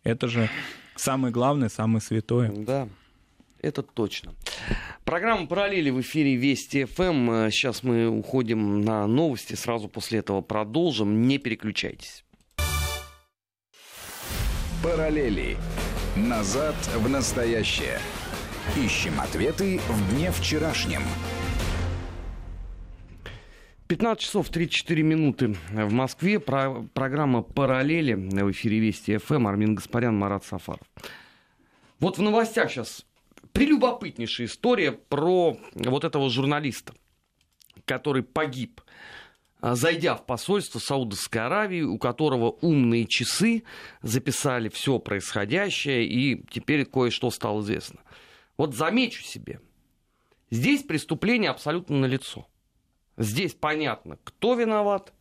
Это 0.03 0.27
же 0.27 0.49
самое 0.95 1.33
главное, 1.33 1.69
самое 1.69 2.01
святое. 2.01 2.51
Да 2.51 2.87
это 3.65 3.81
точно. 3.81 4.35
Программа 5.03 5.47
«Параллели» 5.47 5.89
в 5.89 5.99
эфире 6.01 6.35
Вести 6.35 6.85
ФМ. 6.85 7.49
Сейчас 7.49 7.83
мы 7.83 8.07
уходим 8.07 8.81
на 8.81 9.07
новости, 9.07 9.55
сразу 9.55 9.87
после 9.87 10.19
этого 10.19 10.41
продолжим. 10.41 11.27
Не 11.27 11.37
переключайтесь. 11.39 12.23
«Параллели. 14.83 15.57
Назад 16.15 16.75
в 16.95 17.09
настоящее». 17.09 17.99
Ищем 18.77 19.19
ответы 19.19 19.79
в 19.87 20.15
дне 20.15 20.31
вчерашнем. 20.31 21.01
15 23.87 24.19
часов 24.23 24.49
34 24.49 25.03
минуты 25.03 25.55
в 25.71 25.91
Москве. 25.91 26.39
Про 26.39 26.83
программа 26.93 27.41
«Параллели» 27.41 28.13
в 28.13 28.51
эфире 28.51 28.79
Вести 28.79 29.17
ФМ. 29.17 29.47
Армин 29.47 29.75
Гаспарян, 29.75 30.17
Марат 30.17 30.43
Сафаров. 30.45 30.87
Вот 31.99 32.17
в 32.17 32.21
новостях 32.21 32.71
сейчас 32.71 33.05
прелюбопытнейшая 33.55 34.47
история 34.47 34.91
про 34.91 35.57
вот 35.73 36.03
этого 36.03 36.29
журналиста, 36.29 36.93
который 37.85 38.21
погиб, 38.21 38.81
а, 39.61 39.75
зайдя 39.75 40.15
в 40.15 40.25
посольство 40.25 40.79
Саудовской 40.79 41.41
Аравии, 41.41 41.81
у 41.81 41.97
которого 41.97 42.51
умные 42.61 43.05
часы 43.07 43.63
записали 44.01 44.67
все 44.67 44.99
происходящее, 44.99 46.05
и 46.05 46.45
теперь 46.51 46.85
кое-что 46.85 47.31
стало 47.31 47.61
известно. 47.61 48.01
Вот 48.57 48.75
замечу 48.75 49.23
себе, 49.23 49.61
здесь 50.51 50.83
преступление 50.83 51.49
абсолютно 51.49 51.97
налицо. 51.97 52.47
Здесь 53.17 53.53
понятно, 53.53 54.19
кто 54.25 54.55
виноват, 54.55 55.13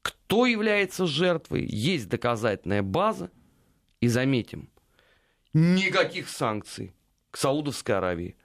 кто 0.00 0.46
является 0.46 1.06
жертвой, 1.06 1.66
есть 1.66 2.08
доказательная 2.08 2.82
база, 2.82 3.30
и 4.00 4.08
заметим, 4.08 4.70
никаких 5.52 6.28
санкций 6.28 6.92
к 7.32 7.36
Саудовской 7.36 7.96
Аравии. 7.96 8.36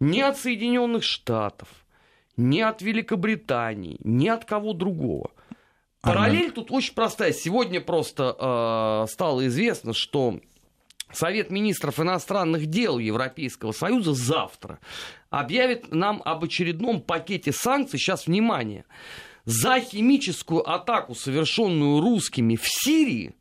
Ни 0.00 0.20
от 0.20 0.36
Соединенных 0.36 1.04
Штатов, 1.04 1.68
ни 2.36 2.60
от 2.60 2.82
Великобритании, 2.82 3.98
ни 4.02 4.26
от 4.26 4.44
кого 4.44 4.72
другого. 4.72 5.30
Параллель 6.00 6.46
ага. 6.46 6.54
тут 6.56 6.72
очень 6.72 6.94
простая. 6.94 7.32
Сегодня 7.32 7.80
просто 7.80 9.04
э, 9.06 9.12
стало 9.12 9.46
известно, 9.46 9.92
что 9.92 10.40
Совет 11.12 11.50
министров 11.50 12.00
иностранных 12.00 12.66
дел 12.66 12.98
Европейского 12.98 13.70
Союза 13.72 14.14
завтра 14.14 14.80
объявит 15.30 15.92
нам 15.92 16.20
об 16.24 16.42
очередном 16.42 17.02
пакете 17.02 17.52
санкций. 17.52 18.00
Сейчас, 18.00 18.26
внимание, 18.26 18.84
за 19.44 19.78
химическую 19.78 20.68
атаку, 20.68 21.14
совершенную 21.14 22.00
русскими 22.00 22.56
в 22.56 22.64
Сирии 22.64 23.36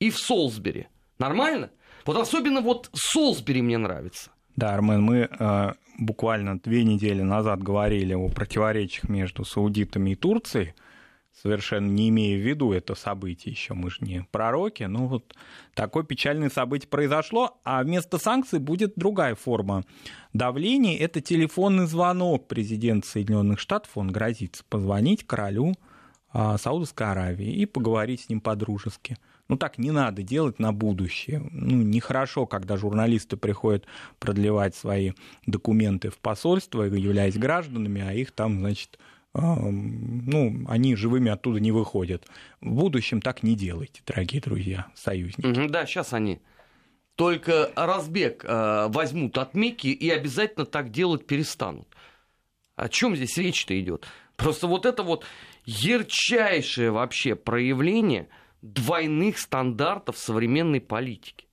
и 0.00 0.10
в 0.10 0.18
Солсбери. 0.18 0.88
Нормально? 1.18 1.70
Вот 2.10 2.16
особенно 2.16 2.60
вот 2.60 2.90
Солсбери 2.92 3.62
мне 3.62 3.78
нравится. 3.78 4.32
Да, 4.56 4.74
Армен, 4.74 5.00
мы 5.00 5.28
э, 5.30 5.72
буквально 5.96 6.58
две 6.58 6.82
недели 6.82 7.22
назад 7.22 7.62
говорили 7.62 8.14
о 8.14 8.28
противоречиях 8.28 9.08
между 9.08 9.44
саудитами 9.44 10.10
и 10.10 10.14
Турцией, 10.16 10.74
совершенно 11.40 11.86
не 11.86 12.08
имея 12.08 12.36
в 12.36 12.40
виду 12.40 12.72
это 12.72 12.96
событие 12.96 13.52
еще, 13.52 13.74
мы 13.74 13.92
же 13.92 13.98
не 14.00 14.26
пророки, 14.32 14.82
но 14.82 15.06
вот 15.06 15.36
такое 15.74 16.02
печальное 16.02 16.50
событие 16.50 16.88
произошло, 16.88 17.60
а 17.62 17.84
вместо 17.84 18.18
санкций 18.18 18.58
будет 18.58 18.94
другая 18.96 19.36
форма 19.36 19.84
давления, 20.32 20.98
это 20.98 21.20
телефонный 21.20 21.86
звонок 21.86 22.48
президента 22.48 23.06
Соединенных 23.06 23.60
Штатов, 23.60 23.92
он 23.94 24.10
грозится 24.10 24.64
позвонить 24.68 25.24
королю 25.28 25.74
э, 26.34 26.56
Саудовской 26.60 27.06
Аравии 27.06 27.52
и 27.52 27.66
поговорить 27.66 28.22
с 28.22 28.28
ним 28.28 28.40
по-дружески. 28.40 29.16
Ну 29.50 29.56
так 29.56 29.78
не 29.78 29.90
надо 29.90 30.22
делать 30.22 30.60
на 30.60 30.72
будущее. 30.72 31.42
Ну, 31.50 31.82
нехорошо, 31.82 32.46
когда 32.46 32.76
журналисты 32.76 33.36
приходят 33.36 33.84
продлевать 34.20 34.76
свои 34.76 35.14
документы 35.44 36.10
в 36.10 36.18
посольство, 36.18 36.84
являясь 36.84 37.36
гражданами, 37.36 38.00
а 38.00 38.12
их 38.12 38.30
там, 38.30 38.60
значит, 38.60 39.00
ну, 39.34 40.64
они 40.68 40.94
живыми 40.94 41.32
оттуда 41.32 41.58
не 41.58 41.72
выходят. 41.72 42.28
В 42.60 42.74
будущем 42.74 43.20
так 43.20 43.42
не 43.42 43.56
делайте, 43.56 44.02
дорогие 44.06 44.40
друзья, 44.40 44.86
союзники. 44.94 45.66
Да, 45.66 45.84
сейчас 45.84 46.12
они 46.12 46.40
только 47.16 47.72
разбег 47.74 48.44
э, 48.44 48.86
возьмут 48.88 49.36
от 49.36 49.54
Мекки 49.54 49.88
и 49.88 50.08
обязательно 50.10 50.64
так 50.64 50.92
делать 50.92 51.26
перестанут. 51.26 51.88
О 52.76 52.88
чем 52.88 53.16
здесь 53.16 53.36
речь-то 53.36 53.78
идет? 53.80 54.06
Просто 54.36 54.68
вот 54.68 54.86
это 54.86 55.02
вот 55.02 55.26
ярчайшее 55.64 56.92
вообще 56.92 57.34
проявление 57.34 58.28
двойных 58.62 59.38
стандартов 59.38 60.18
современной 60.18 60.80
политики. 60.80 61.46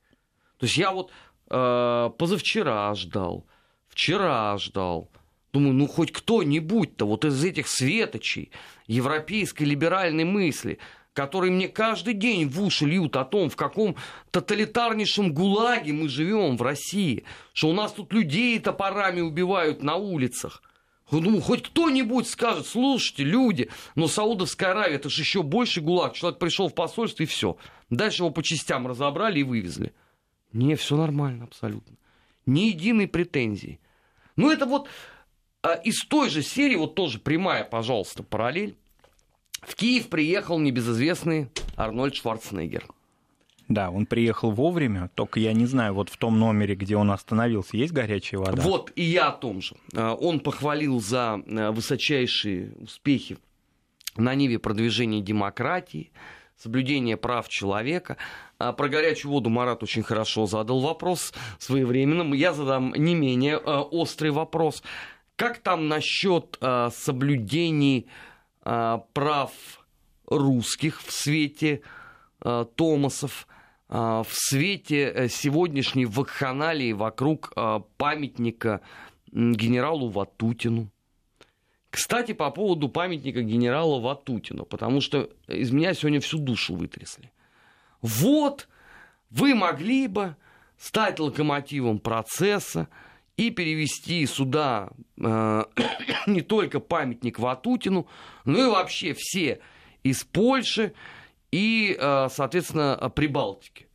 То 0.58 0.66
есть 0.66 0.76
я 0.76 0.90
вот 0.90 1.10
э, 1.50 2.10
позавчера 2.18 2.94
ждал, 2.94 3.46
вчера 3.88 4.56
ждал. 4.58 5.10
Думаю, 5.52 5.74
ну 5.74 5.86
хоть 5.86 6.12
кто-нибудь-то 6.12 7.06
вот 7.06 7.24
из 7.24 7.42
этих 7.42 7.68
светочей 7.68 8.50
европейской 8.86 9.64
либеральной 9.64 10.24
мысли, 10.24 10.78
которые 11.14 11.50
мне 11.50 11.68
каждый 11.68 12.14
день 12.14 12.48
в 12.48 12.62
уши 12.62 12.84
льют 12.84 13.16
о 13.16 13.24
том, 13.24 13.48
в 13.48 13.56
каком 13.56 13.96
тоталитарнейшем 14.30 15.32
гулаге 15.32 15.92
мы 15.92 16.08
живем 16.08 16.56
в 16.56 16.62
России, 16.62 17.24
что 17.54 17.70
у 17.70 17.72
нас 17.72 17.92
тут 17.92 18.12
людей 18.12 18.58
топорами 18.60 19.20
убивают 19.20 19.82
на 19.82 19.96
улицах. 19.96 20.62
Ну, 21.10 21.40
хоть 21.40 21.62
кто-нибудь 21.62 22.28
скажет, 22.28 22.66
слушайте, 22.66 23.24
люди, 23.24 23.70
но 23.94 24.08
Саудовская 24.08 24.72
Аравия, 24.72 24.96
это 24.96 25.08
же 25.08 25.22
еще 25.22 25.42
больше 25.42 25.80
гулаг. 25.80 26.14
Человек 26.14 26.38
пришел 26.38 26.68
в 26.68 26.74
посольство 26.74 27.22
и 27.22 27.26
все. 27.26 27.56
Дальше 27.88 28.22
его 28.22 28.30
по 28.30 28.42
частям 28.42 28.86
разобрали 28.86 29.40
и 29.40 29.44
вывезли. 29.44 29.94
Не, 30.52 30.74
все 30.76 30.96
нормально 30.96 31.44
абсолютно. 31.44 31.96
Ни 32.46 32.60
единой 32.60 33.08
претензии. 33.08 33.80
Ну, 34.36 34.50
это 34.50 34.66
вот 34.66 34.88
а, 35.62 35.74
из 35.74 36.04
той 36.04 36.28
же 36.30 36.42
серии, 36.42 36.76
вот 36.76 36.94
тоже 36.94 37.18
прямая, 37.18 37.64
пожалуйста, 37.64 38.22
параллель. 38.22 38.76
В 39.60 39.74
Киев 39.74 40.08
приехал 40.08 40.58
небезызвестный 40.58 41.50
Арнольд 41.76 42.14
Шварценеггер. 42.14 42.86
Да, 43.68 43.90
он 43.90 44.06
приехал 44.06 44.50
вовремя, 44.50 45.10
только 45.14 45.40
я 45.40 45.52
не 45.52 45.66
знаю, 45.66 45.92
вот 45.92 46.08
в 46.08 46.16
том 46.16 46.38
номере, 46.38 46.74
где 46.74 46.96
он 46.96 47.10
остановился, 47.10 47.76
есть 47.76 47.92
горячая 47.92 48.40
вода? 48.40 48.62
Вот, 48.62 48.90
и 48.96 49.02
я 49.02 49.28
о 49.28 49.32
том 49.32 49.60
же. 49.60 49.76
А, 49.94 50.14
он 50.14 50.40
похвалил 50.40 51.00
за 51.00 51.34
а, 51.34 51.70
высочайшие 51.70 52.72
успехи 52.80 53.36
на 54.16 54.34
ниве 54.34 54.58
продвижения 54.58 55.20
демократии, 55.20 56.12
соблюдения 56.56 57.18
прав 57.18 57.46
человека. 57.50 58.16
А 58.58 58.72
про 58.72 58.88
горячую 58.88 59.32
воду 59.32 59.50
Марат 59.50 59.82
очень 59.82 60.02
хорошо 60.02 60.46
задал 60.46 60.80
вопрос 60.80 61.34
своевременно. 61.58 62.34
Я 62.34 62.54
задам 62.54 62.94
не 62.96 63.14
менее 63.14 63.58
острый 63.58 64.30
вопрос. 64.30 64.82
Как 65.36 65.58
там 65.58 65.86
насчет 65.86 66.58
соблюдений 66.90 68.08
прав 68.64 69.52
русских 70.26 71.00
в 71.00 71.12
свете 71.12 71.82
Томасов? 72.74 73.46
В 73.88 74.26
свете 74.30 75.12
э, 75.14 75.28
сегодняшней 75.28 76.06
вакханалии 76.06 76.92
вокруг 76.92 77.52
памятника 77.96 78.80
генералу 79.32 80.08
Ватутину. 80.08 80.90
Кстати, 81.90 82.32
по 82.32 82.50
поводу 82.50 82.88
памятника 82.88 83.42
генерала 83.42 83.98
Ватутину, 83.98 84.64
потому 84.64 85.00
что 85.00 85.30
из 85.46 85.70
меня 85.70 85.94
сегодня 85.94 86.20
всю 86.20 86.38
душу 86.38 86.74
вытрясли. 86.74 87.30
Вот, 88.02 88.68
вы 89.30 89.54
могли 89.54 90.06
бы 90.06 90.36
стать 90.76 91.18
локомотивом 91.18 91.98
процесса 91.98 92.88
и 93.36 93.50
перевести 93.50 94.26
сюда 94.26 94.90
э, 95.16 95.64
не 96.26 96.42
только 96.42 96.80
памятник 96.80 97.38
Ватутину, 97.38 98.06
но 98.44 98.58
и 98.58 98.70
вообще 98.70 99.14
все 99.16 99.60
из 100.02 100.24
Польши 100.24 100.92
и, 101.50 101.96
э, 101.98 102.28
соответственно, 102.30 103.10
Прибалтики. 103.14 103.88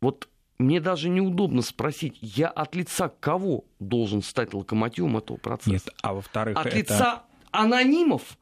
Вот 0.00 0.28
мне 0.58 0.80
даже 0.80 1.08
неудобно 1.08 1.62
спросить, 1.62 2.18
я 2.20 2.48
от 2.48 2.74
лица 2.74 3.08
кого 3.08 3.64
должен 3.80 4.22
стать 4.22 4.54
локомотивом 4.54 5.16
этого 5.16 5.36
процесса? 5.36 5.70
Нет, 5.70 5.94
а 6.02 6.14
во-вторых, 6.14 6.56
от 6.56 6.66
это... 6.66 6.76
лица 6.76 7.22
анонимов, 7.50 8.38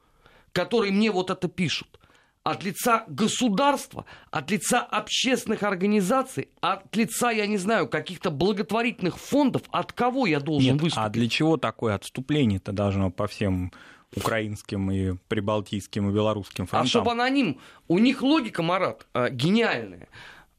которые 0.51 0.91
мне 0.91 1.11
вот 1.11 1.29
это 1.29 1.47
пишут, 1.47 1.99
от 2.43 2.63
лица 2.63 3.05
государства, 3.07 4.05
от 4.29 4.51
лица 4.51 4.81
общественных 4.81 5.63
организаций, 5.63 6.49
от 6.59 6.93
лица, 6.95 7.31
я 7.31 7.47
не 7.47 7.57
знаю, 7.57 7.87
каких-то 7.87 8.31
благотворительных 8.31 9.17
фондов, 9.17 9.63
от 9.71 9.93
кого 9.93 10.27
я 10.27 10.39
должен 10.39 10.73
Нет, 10.73 10.81
выступить? 10.81 11.05
А 11.05 11.09
для 11.09 11.29
чего 11.29 11.57
такое 11.57 11.95
отступление-то 11.95 12.73
должно 12.73 13.09
по 13.09 13.27
всем 13.27 13.71
украинским 14.15 14.91
и 14.91 15.15
прибалтийским 15.27 16.09
и 16.09 16.13
белорусским 16.13 16.67
фронтам? 16.67 16.85
А 16.85 16.89
чтобы 16.89 17.11
аноним, 17.11 17.59
у 17.87 17.97
них 17.99 18.21
логика, 18.21 18.63
Марат, 18.63 19.07
э, 19.13 19.29
гениальная. 19.31 20.07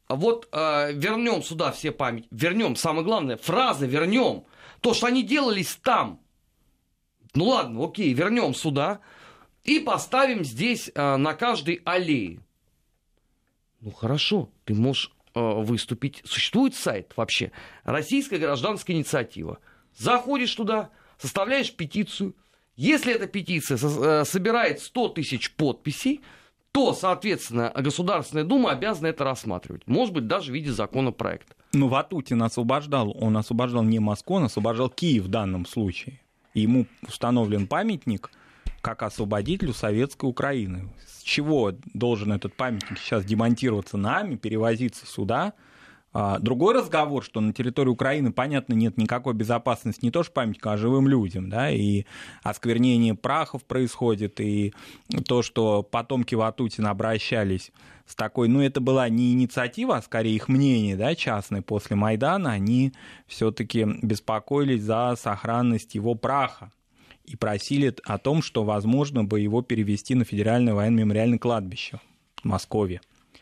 Вот 0.07 0.47
э, 0.51 0.93
вернем 0.93 1.41
сюда 1.41 1.71
все 1.71 1.91
память, 1.91 2.27
вернем, 2.29 2.75
самое 2.75 3.03
главное, 3.03 3.37
фразы 3.37 3.87
вернем. 3.87 4.43
То, 4.81 4.93
что 4.93 5.07
они 5.07 5.23
делались 5.23 5.77
там. 5.81 6.19
Ну 7.33 7.45
ладно, 7.45 7.83
окей, 7.83 8.13
вернем 8.13 8.53
сюда 8.53 8.99
и 9.63 9.79
поставим 9.79 10.43
здесь 10.43 10.91
э, 10.93 11.15
на 11.17 11.33
каждой 11.33 11.81
аллее. 11.85 12.39
Ну 13.81 13.91
хорошо, 13.91 14.49
ты 14.63 14.73
можешь 14.73 15.11
э, 15.33 15.39
выступить. 15.39 16.21
Существует 16.23 16.75
сайт 16.75 17.13
вообще, 17.15 17.51
Российская 17.83 18.37
гражданская 18.37 18.95
инициатива. 18.95 19.59
Заходишь 19.97 20.53
туда, 20.53 20.91
составляешь 21.17 21.73
петицию. 21.73 22.35
Если 22.75 23.13
эта 23.13 23.27
петиция 23.27 23.77
э, 23.77 24.25
собирает 24.25 24.81
100 24.81 25.09
тысяч 25.09 25.51
подписей, 25.53 26.21
то, 26.71 26.93
соответственно, 26.93 27.71
Государственная 27.73 28.43
Дума 28.43 28.71
обязана 28.71 29.07
это 29.07 29.23
рассматривать. 29.23 29.83
Может 29.87 30.13
быть, 30.13 30.27
даже 30.27 30.51
в 30.51 30.55
виде 30.55 30.71
законопроекта. 30.71 31.55
Ну, 31.73 31.87
Ватутин 31.87 32.43
освобождал, 32.43 33.15
он 33.17 33.37
освобождал 33.37 33.83
не 33.83 33.99
Москву, 33.99 34.35
он 34.35 34.45
освобождал 34.45 34.89
Киев 34.89 35.23
в 35.23 35.27
данном 35.29 35.65
случае. 35.65 36.19
ему 36.53 36.85
установлен 37.07 37.67
памятник 37.67 38.29
как 38.81 39.03
освободителю 39.03 39.73
советской 39.73 40.25
Украины. 40.25 40.89
С 41.07 41.23
чего 41.23 41.73
должен 41.93 42.33
этот 42.33 42.55
памятник 42.55 42.99
сейчас 42.99 43.25
демонтироваться 43.25 43.97
нами, 43.97 44.35
перевозиться 44.35 45.05
сюда– 45.05 45.53
другой 46.39 46.73
разговор, 46.73 47.23
что 47.23 47.41
на 47.41 47.51
территории 47.51 47.89
Украины, 47.89 48.31
понятно, 48.31 48.73
нет 48.73 48.97
никакой 48.97 49.33
безопасности 49.33 50.05
не 50.05 50.11
то 50.11 50.23
что 50.23 50.31
памятника, 50.31 50.71
а 50.71 50.77
живым 50.77 51.09
людям, 51.09 51.49
да, 51.49 51.69
и 51.69 52.05
осквернение 52.41 53.15
прахов 53.15 53.65
происходит, 53.65 54.39
и 54.39 54.73
то, 55.27 55.41
что 55.41 55.83
потомки 55.83 56.33
Ватутина 56.33 56.91
обращались 56.91 57.71
с 58.05 58.15
такой, 58.15 58.47
ну, 58.47 58.61
это 58.61 58.79
была 58.79 59.09
не 59.09 59.33
инициатива, 59.33 59.97
а 59.97 60.01
скорее 60.01 60.35
их 60.35 60.47
мнение, 60.47 60.95
да, 60.95 61.15
частное 61.15 61.61
после 61.61 61.97
Майдана, 61.97 62.51
они 62.51 62.93
все-таки 63.27 63.85
беспокоились 64.01 64.83
за 64.83 65.15
сохранность 65.17 65.95
его 65.95 66.15
праха 66.15 66.71
и 67.25 67.35
просили 67.35 67.93
о 68.05 68.19
том, 68.19 68.41
что 68.41 68.63
возможно 68.63 69.25
бы 69.25 69.41
его 69.41 69.61
перевести 69.61 70.15
на 70.15 70.23
Федеральное 70.23 70.73
военно-мемориальное 70.73 71.39
кладбище 71.39 71.99
в 72.41 72.45
Москве. 72.45 73.01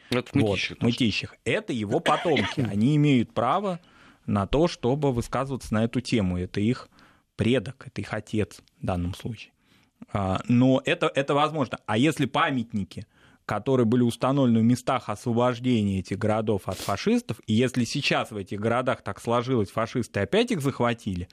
Это 0.09 0.31
в 0.31 0.35
Мытищах. 0.35 0.77
Вот, 0.79 0.83
Мытищах. 0.83 1.35
Это 1.45 1.73
его 1.73 1.99
потомки. 1.99 2.61
Они 2.71 2.95
имеют 2.95 3.33
право 3.33 3.79
на 4.25 4.47
то, 4.47 4.67
чтобы 4.67 5.11
высказываться 5.11 5.73
на 5.73 5.83
эту 5.83 6.01
тему. 6.01 6.37
Это 6.37 6.59
их 6.59 6.89
предок, 7.35 7.87
это 7.87 8.01
их 8.01 8.13
отец 8.13 8.61
в 8.81 8.85
данном 8.85 9.13
случае. 9.15 9.51
А, 10.11 10.41
но 10.47 10.81
это, 10.85 11.11
это 11.13 11.33
возможно. 11.33 11.79
А 11.85 11.97
если 11.97 12.25
памятники, 12.25 13.05
которые 13.45 13.85
были 13.85 14.03
установлены 14.03 14.59
в 14.59 14.63
местах 14.63 15.09
освобождения 15.09 15.99
этих 15.99 16.17
городов 16.17 16.63
от 16.65 16.77
фашистов, 16.77 17.39
и 17.45 17.53
если 17.53 17.83
сейчас 17.83 18.31
в 18.31 18.37
этих 18.37 18.59
городах 18.59 19.01
так 19.01 19.21
сложилось, 19.21 19.69
фашисты 19.69 20.21
опять 20.21 20.51
их 20.51 20.61
захватили, 20.61 21.27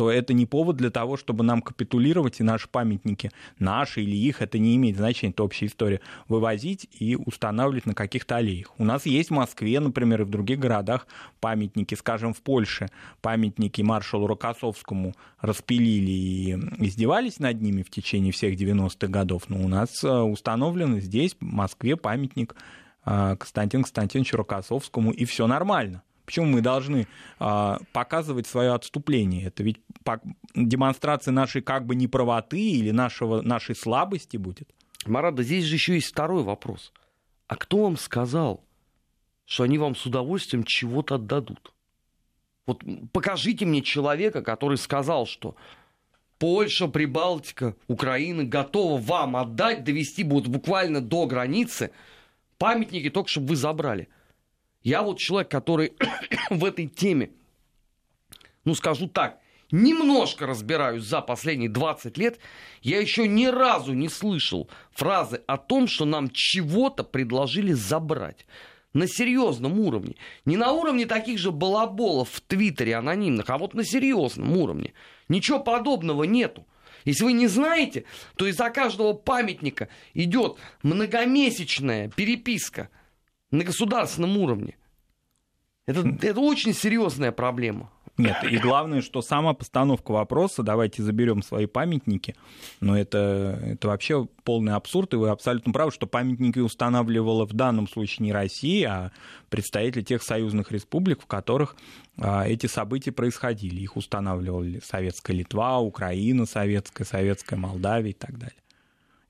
то 0.00 0.10
это 0.10 0.32
не 0.32 0.46
повод 0.46 0.76
для 0.76 0.88
того, 0.88 1.18
чтобы 1.18 1.44
нам 1.44 1.60
капитулировать 1.60 2.40
и 2.40 2.42
наши 2.42 2.70
памятники, 2.70 3.30
наши 3.58 4.00
или 4.00 4.16
их, 4.16 4.40
это 4.40 4.58
не 4.58 4.74
имеет 4.76 4.96
значения, 4.96 5.30
это 5.30 5.44
общая 5.44 5.66
история, 5.66 6.00
вывозить 6.26 6.88
и 6.98 7.16
устанавливать 7.16 7.84
на 7.84 7.92
каких-то 7.92 8.36
аллеях. 8.36 8.72
У 8.78 8.84
нас 8.86 9.04
есть 9.04 9.28
в 9.28 9.34
Москве, 9.34 9.78
например, 9.78 10.22
и 10.22 10.24
в 10.24 10.30
других 10.30 10.58
городах 10.58 11.06
памятники, 11.38 11.94
скажем, 11.96 12.32
в 12.32 12.40
Польше 12.40 12.88
памятники 13.20 13.82
маршалу 13.82 14.26
Рокоссовскому 14.26 15.12
распилили 15.38 16.10
и 16.10 16.52
издевались 16.78 17.38
над 17.38 17.60
ними 17.60 17.82
в 17.82 17.90
течение 17.90 18.32
всех 18.32 18.58
90-х 18.58 19.06
годов, 19.08 19.50
но 19.50 19.60
у 19.60 19.68
нас 19.68 20.02
э, 20.02 20.08
установлен 20.08 20.98
здесь, 20.98 21.36
в 21.38 21.44
Москве, 21.44 21.96
памятник 21.96 22.56
э, 23.04 23.36
Константину 23.36 23.82
Константиновичу 23.82 24.38
Рокоссовскому, 24.38 25.10
и 25.10 25.26
все 25.26 25.46
нормально. 25.46 26.02
Почему 26.30 26.46
мы 26.46 26.60
должны 26.60 27.08
а, 27.40 27.80
показывать 27.92 28.46
свое 28.46 28.72
отступление? 28.72 29.46
Это 29.46 29.64
ведь 29.64 29.78
демонстрация 30.54 31.32
нашей 31.32 31.60
как 31.60 31.86
бы 31.86 31.96
неправоты 31.96 32.70
или 32.70 32.92
нашего, 32.92 33.42
нашей 33.42 33.74
слабости 33.74 34.36
будет. 34.36 34.70
Марада, 35.06 35.42
здесь 35.42 35.64
же 35.64 35.74
еще 35.74 35.94
есть 35.94 36.06
второй 36.06 36.44
вопрос. 36.44 36.92
А 37.48 37.56
кто 37.56 37.82
вам 37.82 37.96
сказал, 37.96 38.62
что 39.44 39.64
они 39.64 39.76
вам 39.76 39.96
с 39.96 40.06
удовольствием 40.06 40.62
чего-то 40.62 41.16
отдадут? 41.16 41.72
Вот 42.64 42.84
покажите 43.12 43.66
мне 43.66 43.82
человека, 43.82 44.40
который 44.40 44.76
сказал, 44.76 45.26
что 45.26 45.56
Польша, 46.38 46.86
Прибалтика, 46.86 47.74
Украина 47.88 48.44
готова 48.44 49.00
вам 49.00 49.34
отдать, 49.34 49.82
довести 49.82 50.22
будут 50.22 50.46
буквально 50.46 51.00
до 51.00 51.26
границы 51.26 51.90
памятники, 52.56 53.10
только 53.10 53.28
чтобы 53.28 53.48
вы 53.48 53.56
забрали– 53.56 54.08
я 54.82 55.02
вот 55.02 55.18
человек, 55.18 55.50
который 55.50 55.92
в 56.50 56.64
этой 56.64 56.86
теме, 56.86 57.30
ну 58.64 58.74
скажу 58.74 59.08
так, 59.08 59.38
немножко 59.70 60.46
разбираюсь 60.46 61.04
за 61.04 61.20
последние 61.20 61.68
20 61.68 62.16
лет, 62.18 62.38
я 62.82 63.00
еще 63.00 63.28
ни 63.28 63.46
разу 63.46 63.92
не 63.92 64.08
слышал 64.08 64.68
фразы 64.92 65.42
о 65.46 65.56
том, 65.56 65.86
что 65.86 66.04
нам 66.04 66.30
чего-то 66.32 67.04
предложили 67.04 67.72
забрать. 67.72 68.46
На 68.92 69.06
серьезном 69.06 69.78
уровне. 69.78 70.16
Не 70.44 70.56
на 70.56 70.72
уровне 70.72 71.06
таких 71.06 71.38
же 71.38 71.52
балаболов 71.52 72.28
в 72.28 72.40
Твиттере 72.40 72.96
анонимных, 72.96 73.48
а 73.48 73.56
вот 73.56 73.72
на 73.72 73.84
серьезном 73.84 74.56
уровне. 74.56 74.94
Ничего 75.28 75.60
подобного 75.60 76.24
нету. 76.24 76.66
Если 77.04 77.22
вы 77.22 77.32
не 77.32 77.46
знаете, 77.46 78.04
то 78.34 78.48
из-за 78.48 78.68
каждого 78.70 79.12
памятника 79.12 79.88
идет 80.12 80.56
многомесячная 80.82 82.08
переписка 82.08 82.90
на 83.50 83.64
государственном 83.64 84.36
уровне. 84.36 84.76
Это, 85.86 86.06
это 86.22 86.40
очень 86.40 86.72
серьезная 86.72 87.32
проблема. 87.32 87.90
Нет, 88.16 88.36
и 88.44 88.58
главное, 88.58 89.00
что 89.00 89.22
сама 89.22 89.54
постановка 89.54 90.10
вопроса, 90.12 90.62
давайте 90.62 91.02
заберем 91.02 91.42
свои 91.42 91.66
памятники, 91.66 92.36
но 92.80 92.98
это, 92.98 93.58
это 93.64 93.88
вообще 93.88 94.26
полный 94.44 94.74
абсурд, 94.74 95.14
и 95.14 95.16
вы 95.16 95.30
абсолютно 95.30 95.72
правы, 95.72 95.90
что 95.90 96.06
памятники 96.06 96.58
устанавливала 96.58 97.46
в 97.46 97.54
данном 97.54 97.88
случае 97.88 98.26
не 98.26 98.32
Россия, 98.32 98.90
а 98.90 99.12
представители 99.48 100.02
тех 100.02 100.22
союзных 100.22 100.70
республик, 100.70 101.22
в 101.22 101.26
которых 101.26 101.76
а, 102.18 102.46
эти 102.46 102.66
события 102.66 103.12
происходили. 103.12 103.80
Их 103.80 103.96
устанавливали 103.96 104.80
Советская 104.84 105.36
Литва, 105.36 105.78
Украина 105.80 106.44
Советская, 106.44 107.06
Советская 107.06 107.58
Молдавия 107.58 108.10
и 108.10 108.14
так 108.14 108.38
далее. 108.38 108.56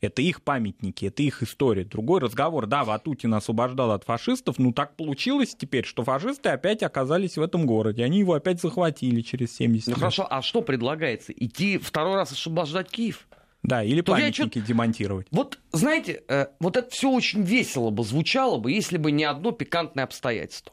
Это 0.00 0.22
их 0.22 0.42
памятники, 0.42 1.04
это 1.04 1.22
их 1.22 1.42
история. 1.42 1.84
Другой 1.84 2.20
разговор, 2.20 2.66
да, 2.66 2.84
Ватутин 2.84 3.34
освобождал 3.34 3.92
от 3.92 4.04
фашистов, 4.04 4.58
ну 4.58 4.72
так 4.72 4.96
получилось 4.96 5.54
теперь, 5.54 5.84
что 5.84 6.04
фашисты 6.04 6.48
опять 6.48 6.82
оказались 6.82 7.36
в 7.36 7.42
этом 7.42 7.66
городе. 7.66 8.02
Они 8.02 8.20
его 8.20 8.32
опять 8.32 8.62
захватили 8.62 9.20
через 9.20 9.54
70 9.56 9.88
ну, 9.88 9.90
лет. 9.90 9.96
Ну 9.96 10.00
хорошо, 10.00 10.26
а 10.30 10.40
что 10.40 10.62
предлагается? 10.62 11.32
Идти 11.32 11.76
второй 11.76 12.14
раз 12.14 12.32
освобождать 12.32 12.90
Киев? 12.90 13.28
Да, 13.62 13.84
или 13.84 14.00
То 14.00 14.12
памятники 14.12 14.58
демонтировать. 14.58 15.26
Вот, 15.30 15.58
знаете, 15.72 16.22
э, 16.28 16.46
вот 16.60 16.78
это 16.78 16.88
все 16.90 17.10
очень 17.10 17.42
весело 17.42 17.90
бы 17.90 18.02
звучало 18.04 18.58
бы, 18.58 18.72
если 18.72 18.96
бы 18.96 19.10
не 19.10 19.24
одно 19.24 19.52
пикантное 19.52 20.04
обстоятельство. 20.04 20.72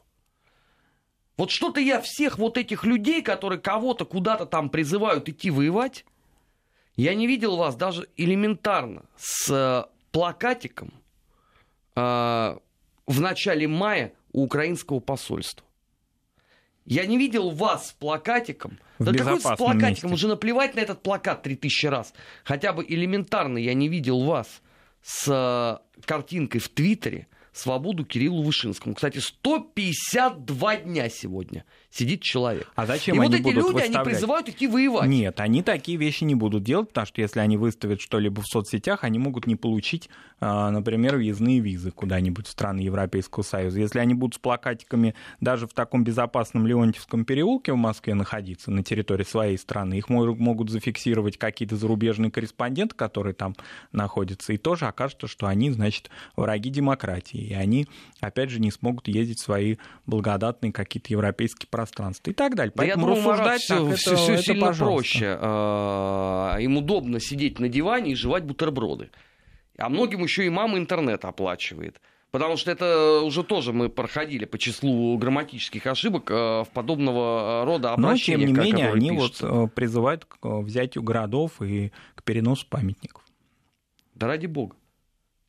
Вот 1.35 1.51
что-то 1.51 1.81
я 1.81 1.99
всех 1.99 2.39
вот 2.39 2.57
этих 2.57 2.85
людей, 2.85 3.21
которые 3.21 3.59
кого-то 3.59 4.05
куда-то 4.05 4.45
там 4.45 4.69
призывают 4.69 5.27
идти 5.27 5.51
воевать, 5.51 6.05
я 6.97 7.13
не 7.13 7.27
видел 7.27 7.55
вас 7.55 7.75
даже 7.75 8.09
элементарно 8.17 9.05
с 9.17 9.49
э, 9.49 9.89
плакатиком 10.11 10.91
э, 11.95 12.57
в 13.05 13.21
начале 13.21 13.67
мая 13.67 14.13
у 14.33 14.43
украинского 14.43 14.99
посольства. 14.99 15.65
Я 16.85 17.05
не 17.05 17.17
видел 17.17 17.51
вас 17.51 17.89
с 17.89 17.91
плакатиком. 17.93 18.79
В 18.97 19.05
да 19.05 19.13
какой 19.13 19.39
с 19.39 19.43
плакатиком? 19.43 19.89
Месте. 19.89 20.07
Уже 20.07 20.27
наплевать 20.27 20.73
на 20.75 20.79
этот 20.79 21.03
плакат 21.03 21.43
3000 21.43 21.85
раз. 21.85 22.13
Хотя 22.43 22.73
бы 22.73 22.83
элементарно 22.87 23.57
я 23.57 23.73
не 23.73 23.89
видел 23.89 24.23
вас 24.23 24.61
с 25.03 25.27
э, 25.27 26.01
картинкой 26.05 26.61
в 26.61 26.69
Твиттере 26.69 27.27
свободу 27.51 28.05
Кириллу 28.05 28.41
Вышинскому. 28.41 28.95
Кстати, 28.95 29.19
152 29.19 30.75
дня 30.77 31.09
сегодня 31.09 31.65
сидит 31.97 32.21
человек. 32.21 32.71
А 32.75 32.85
зачем 32.85 33.15
И 33.15 33.19
они 33.19 33.27
вот 33.27 33.35
эти 33.35 33.43
будут 33.43 33.55
люди, 33.55 33.73
выставлять? 33.73 33.95
они 33.95 34.05
призывают 34.05 34.49
идти 34.49 34.67
воевать. 34.67 35.09
Нет, 35.09 35.39
они 35.39 35.63
такие 35.63 35.97
вещи 35.97 36.23
не 36.23 36.35
будут 36.35 36.63
делать, 36.63 36.89
потому 36.89 37.07
что 37.07 37.21
если 37.21 37.39
они 37.39 37.57
выставят 37.57 38.01
что-либо 38.01 38.41
в 38.41 38.45
соцсетях, 38.45 39.03
они 39.03 39.19
могут 39.19 39.47
не 39.47 39.55
получить, 39.55 40.09
а, 40.39 40.69
например, 40.69 41.15
въездные 41.15 41.59
визы 41.59 41.91
куда-нибудь 41.91 42.47
в 42.47 42.49
страны 42.49 42.81
Европейского 42.81 43.43
Союза. 43.43 43.79
Если 43.79 43.99
они 43.99 44.13
будут 44.13 44.35
с 44.35 44.39
плакатиками 44.39 45.15
даже 45.41 45.67
в 45.67 45.73
таком 45.73 46.03
безопасном 46.03 46.67
Леонтьевском 46.67 47.25
переулке 47.25 47.73
в 47.73 47.77
Москве 47.77 48.13
находиться 48.13 48.69
на 48.69 48.83
территории 48.83 49.23
своей 49.23 49.57
страны, 49.57 49.95
их 49.95 50.09
могут 50.09 50.69
зафиксировать 50.69 51.37
какие-то 51.37 51.75
зарубежные 51.75 52.31
корреспонденты, 52.31 52.95
которые 52.95 53.33
там 53.33 53.55
находятся, 53.91 54.53
и 54.53 54.57
тоже 54.57 54.85
окажется, 54.85 55.27
что 55.27 55.47
они, 55.47 55.71
значит, 55.71 56.09
враги 56.35 56.69
демократии, 56.69 57.39
и 57.39 57.53
они, 57.53 57.87
опять 58.19 58.51
же, 58.51 58.59
не 58.59 58.71
смогут 58.71 59.07
ездить 59.07 59.39
в 59.39 59.43
свои 59.43 59.77
благодатные 60.05 60.71
какие-то 60.71 61.11
европейские 61.11 61.67
пространства 61.69 61.86
и 62.31 62.33
так 62.33 62.55
далее. 62.55 62.71
Да 62.75 62.83
Поэтому 62.83 63.07
я 63.09 63.15
думаю, 63.15 63.31
рассуждать 63.31 63.61
все, 63.61 63.87
так, 63.87 63.97
все, 63.97 64.11
это, 64.11 64.21
все 64.21 64.33
это, 64.33 64.43
сильно 64.43 64.65
пожалуйста. 64.67 64.93
проще. 64.95 65.37
А, 65.39 66.57
им 66.59 66.77
удобно 66.77 67.19
сидеть 67.19 67.59
на 67.59 67.69
диване 67.69 68.11
и 68.11 68.15
жевать 68.15 68.43
бутерброды. 68.43 69.09
А 69.77 69.89
многим 69.89 70.23
еще 70.23 70.45
и 70.45 70.49
мама 70.49 70.77
интернет 70.77 71.23
оплачивает. 71.25 72.01
Потому 72.31 72.57
что 72.57 72.71
это 72.71 73.21
уже 73.21 73.43
тоже 73.43 73.71
мы 73.71 73.89
проходили 73.89 74.45
по 74.45 74.57
числу 74.57 75.17
грамматических 75.17 75.87
ошибок 75.87 76.29
э, 76.29 76.33
в 76.33 76.67
подобного 76.73 77.63
рода 77.65 77.93
обращениях. 77.93 78.49
Но, 78.49 78.55
тем 78.55 78.63
не 78.63 78.71
менее, 78.71 78.91
они 78.91 79.09
пишутся. 79.11 79.49
вот 79.49 79.69
э, 79.69 79.73
призывают 79.73 80.25
к 80.25 80.37
взятию 80.43 81.03
городов 81.03 81.61
и 81.61 81.91
к 82.15 82.23
переносу 82.23 82.67
памятников. 82.69 83.23
Да 84.13 84.27
ради 84.27 84.47
бога. 84.47 84.75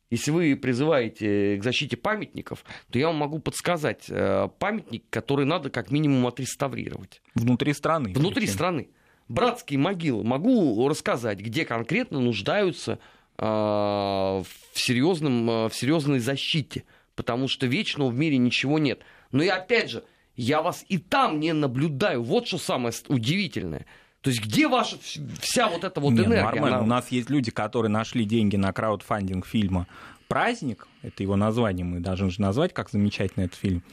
Если 0.09 0.31
вы 0.31 0.55
призываете 0.55 1.57
к 1.57 1.63
защите 1.63 1.95
памятников, 1.95 2.65
то 2.89 2.97
я 2.97 3.07
вам 3.07 3.17
могу 3.17 3.39
подсказать 3.39 4.05
э, 4.09 4.49
памятник, 4.57 5.03
который 5.11 5.45
надо 5.45 5.69
как 5.69 5.91
минимум 5.91 6.25
отреставрировать. 6.25 7.21
Внутри 7.35 7.73
страны. 7.73 8.13
Внутри 8.13 8.41
причем. 8.41 8.53
страны. 8.53 8.89
Братские 9.27 9.77
могилы. 9.77 10.23
Могу 10.23 10.87
рассказать, 10.89 11.39
где 11.39 11.63
конкретно 11.63 12.19
нуждаются 12.19 12.97
э, 13.37 13.43
в, 13.43 14.45
серьезном, 14.73 15.49
э, 15.49 15.69
в 15.69 15.75
серьезной 15.75 16.19
защите. 16.19 16.85
Потому 17.15 17.47
что 17.47 17.67
вечного 17.67 18.09
в 18.09 18.17
мире 18.17 18.37
ничего 18.37 18.79
нет. 18.79 19.01
Но 19.31 19.43
и 19.43 19.47
опять 19.47 19.91
же, 19.91 20.03
я 20.35 20.63
вас 20.63 20.83
и 20.87 20.97
там 20.97 21.39
не 21.39 21.53
наблюдаю. 21.53 22.23
Вот 22.23 22.47
что 22.47 22.57
самое 22.57 22.93
удивительное. 23.09 23.85
То 24.21 24.29
есть 24.29 24.43
где 24.43 24.67
ваша 24.67 24.97
вся 24.99 25.69
вот 25.69 25.83
эта 25.83 25.99
вот 25.99 26.11
Нет, 26.11 26.25
энергия? 26.25 26.43
Нормально. 26.43 26.77
Она... 26.77 26.85
У 26.85 26.87
нас 26.87 27.09
есть 27.09 27.29
люди, 27.29 27.51
которые 27.51 27.89
нашли 27.89 28.25
деньги 28.25 28.57
на 28.57 28.73
краудфандинг 28.73 29.45
фильма 29.45 29.87
«Праздник». 30.27 30.87
Это 31.01 31.23
его 31.23 31.35
название, 31.35 31.85
мы 31.85 31.99
должны 32.01 32.29
же 32.29 32.41
назвать, 32.41 32.73
как 32.73 32.89
замечательно 32.89 33.45
этот 33.45 33.57
фильм. 33.57 33.83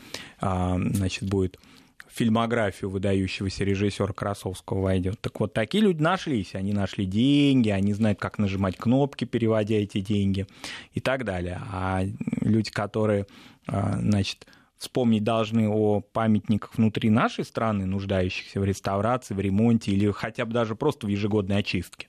А, 0.40 0.76
значит, 0.78 1.28
будет 1.28 1.58
фильмографию 2.08 2.90
выдающегося 2.90 3.62
режиссера 3.62 4.12
Красовского 4.12 4.80
войдет. 4.80 5.20
Так 5.20 5.38
вот, 5.38 5.52
такие 5.52 5.84
люди 5.84 6.00
нашлись. 6.02 6.54
Они 6.54 6.72
нашли 6.72 7.04
деньги, 7.04 7.68
они 7.68 7.92
знают, 7.92 8.18
как 8.18 8.38
нажимать 8.38 8.76
кнопки, 8.76 9.26
переводя 9.26 9.76
эти 9.76 10.00
деньги 10.00 10.46
и 10.94 11.00
так 11.00 11.24
далее. 11.24 11.60
А 11.70 12.02
люди, 12.40 12.70
которые, 12.70 13.26
а, 13.66 13.98
значит, 13.98 14.46
вспомнить 14.78 15.24
должны 15.24 15.68
о 15.68 16.00
памятниках 16.00 16.76
внутри 16.76 17.10
нашей 17.10 17.44
страны, 17.44 17.86
нуждающихся 17.86 18.60
в 18.60 18.64
реставрации, 18.64 19.34
в 19.34 19.40
ремонте 19.40 19.92
или 19.92 20.10
хотя 20.10 20.44
бы 20.44 20.52
даже 20.52 20.74
просто 20.74 21.06
в 21.06 21.10
ежегодной 21.10 21.58
очистке. 21.58 22.08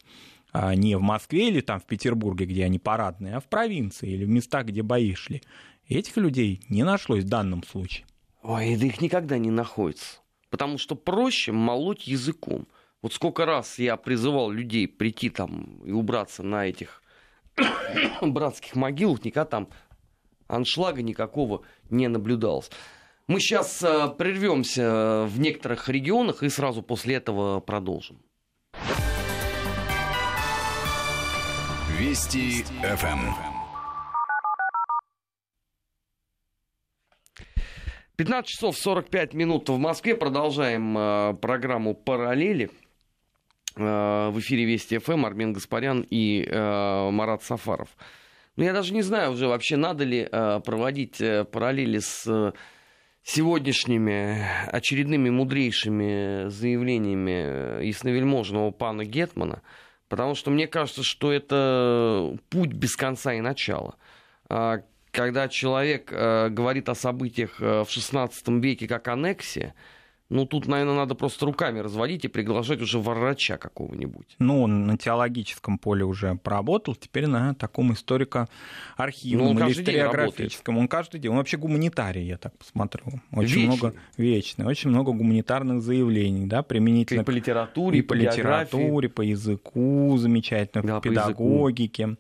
А 0.52 0.76
не 0.76 0.96
в 0.96 1.02
Москве 1.02 1.50
или 1.50 1.62
там 1.62 1.80
в 1.80 1.86
Петербурге, 1.86 2.46
где 2.46 2.66
они 2.66 2.80
парадные, 2.80 3.36
а 3.36 3.40
в 3.40 3.46
провинции 3.46 4.10
или 4.10 4.26
в 4.26 4.30
местах, 4.30 4.66
где 4.66 4.82
бои 4.82 5.14
шли. 5.14 5.44
Этих 5.88 6.18
людей 6.18 6.62
не 6.70 6.84
нашлось 6.84 7.24
в 7.24 7.30
данном 7.30 7.64
случае. 7.64 8.06
Ой, 8.44 8.76
да 8.76 8.86
их 8.86 9.02
никогда 9.02 9.38
не 9.38 9.52
находится. 9.52 10.20
Потому 10.50 10.78
что 10.78 10.96
проще 10.96 11.52
молоть 11.52 12.08
языком. 12.08 12.68
Вот 13.02 13.14
сколько 13.14 13.46
раз 13.46 13.78
я 13.80 13.98
призывал 13.98 14.50
людей 14.50 14.88
прийти 14.88 15.30
там 15.30 15.82
и 15.86 15.92
убраться 15.92 16.44
на 16.44 16.66
этих 16.66 17.02
братских 18.22 18.76
могилах, 18.76 19.24
никогда 19.24 19.46
там 19.46 19.70
аншлага 20.48 21.02
никакого 21.02 21.64
не 21.90 22.08
наблюдалось. 22.08 22.70
Мы 23.28 23.40
сейчас 23.40 23.84
э, 23.84 24.08
прервемся 24.18 25.26
в 25.28 25.40
некоторых 25.40 25.90
регионах 25.90 26.44
и 26.44 26.50
сразу 26.50 26.82
после 26.82 27.16
этого 27.16 27.60
продолжим. 27.60 28.22
Вести 31.98 32.64
ФМ. 32.82 33.34
15 38.18 38.50
часов 38.50 38.76
45 38.78 39.34
минут 39.36 39.70
в 39.70 39.78
Москве. 39.78 40.16
Продолжаем 40.16 40.98
э, 40.98 41.34
программу 41.36 41.94
«Параллели». 41.94 42.72
Э, 43.76 44.30
в 44.30 44.40
эфире 44.40 44.66
Вести 44.66 44.98
ФМ 44.98 45.26
Армен 45.26 45.54
Гаспарян 45.54 46.04
и 46.10 46.44
э, 46.44 47.12
Марат 47.12 47.44
Сафаров. 47.44 47.90
Я 48.66 48.74
даже 48.74 48.94
не 48.94 49.04
знаю 49.04 49.32
уже 49.32 49.48
вообще, 49.48 49.78
надо 49.78 50.04
ли 50.04 50.28
э, 50.30 50.60
проводить 50.66 51.22
э, 51.22 51.46
параллели 51.46 52.00
с 52.00 52.24
э, 52.26 52.54
сегодняшними 53.24 54.44
очередными 54.72 55.30
мудрейшими 55.30 56.50
заявлениями 56.50 57.84
ясновельможного 57.86 58.72
пана 58.72 59.06
Гетмана, 59.06 59.62
потому 60.10 60.34
что 60.34 60.50
мне 60.50 60.68
кажется, 60.68 61.04
что 61.04 61.32
это 61.32 62.36
путь 62.50 62.74
без 62.74 62.96
конца 62.96 63.34
и 63.34 63.42
начала. 63.42 63.96
Э, 64.50 64.80
когда 65.12 65.48
человек 65.48 66.12
говорит 66.12 66.90
о 66.90 66.96
событиях 66.96 67.60
в 67.60 67.88
XVI 67.88 68.30
веке 68.60 68.88
как 68.88 69.08
аннексия, 69.08 69.74
Ну, 70.30 70.46
тут, 70.46 70.68
наверное, 70.68 70.96
надо 70.96 71.16
просто 71.16 71.46
руками 71.46 71.80
разводить 71.80 72.26
и 72.26 72.28
приглашать 72.28 72.82
уже 72.82 73.00
врача 73.00 73.58
какого-нибудь. 73.58 74.36
Ну, 74.40 74.64
он 74.64 74.86
на 74.86 74.98
теологическом 74.98 75.78
поле 75.78 76.04
уже 76.04 76.36
поработал, 76.36 76.96
теперь 76.96 77.28
на 77.28 77.54
таком 77.56 77.94
историко-архивном 77.94 79.56
ну, 79.56 79.66
или 79.68 79.72
историографическом. 79.72 80.78
Он 80.78 80.90
каждый 80.90 81.22
день. 81.22 81.32
Он 81.32 81.38
вообще 81.38 81.58
гуманитарий, 81.58 82.26
я 82.26 82.38
так 82.38 82.58
посмотрю. 82.58 83.06
Очень 83.32 83.62
вечный. 83.62 83.66
много 83.68 83.94
вечный, 84.18 84.66
очень 84.66 84.90
много 84.90 85.14
гуманитарных 85.14 85.82
заявлений, 85.82 86.46
да, 86.46 86.62
применительно 86.62 87.22
и 87.22 87.24
по 87.24 87.32
литературе, 87.32 88.00
и 88.00 88.02
по, 88.02 88.14
литературе, 88.14 89.08
по 89.08 89.22
языку 89.22 90.18
замечательно, 90.18 90.84
да, 90.84 90.96
по 90.96 91.02
педагогике. 91.02 92.18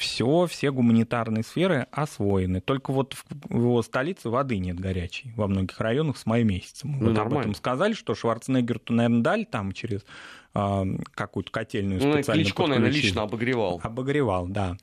Все, 0.00 0.46
все 0.46 0.72
гуманитарные 0.72 1.42
сферы 1.42 1.86
освоены. 1.92 2.62
Только 2.62 2.90
вот 2.90 3.14
в 3.28 3.54
его 3.54 3.82
столице 3.82 4.30
воды 4.30 4.56
нет 4.56 4.80
горячей 4.80 5.30
во 5.36 5.46
многих 5.46 5.78
районах 5.78 6.16
с 6.16 6.24
мая 6.24 6.42
месяца. 6.42 6.86
Мы 6.86 6.96
ну, 7.00 7.06
вот 7.08 7.16
нормально. 7.16 7.36
об 7.36 7.40
этом 7.42 7.54
сказали, 7.54 7.92
что 7.92 8.14
Шварценеггер-то, 8.14 8.94
наверное, 8.94 9.20
дали 9.20 9.44
там 9.44 9.72
через 9.72 10.06
а, 10.54 10.86
какую-то 11.14 11.52
котельную 11.52 12.02
ну, 12.02 12.14
специально 12.14 12.42
Кличко, 12.42 12.66
наверное, 12.66 12.90
лично 12.90 13.22
обогревал. 13.24 13.78
Обогревал, 13.82 14.46
да. 14.46 14.78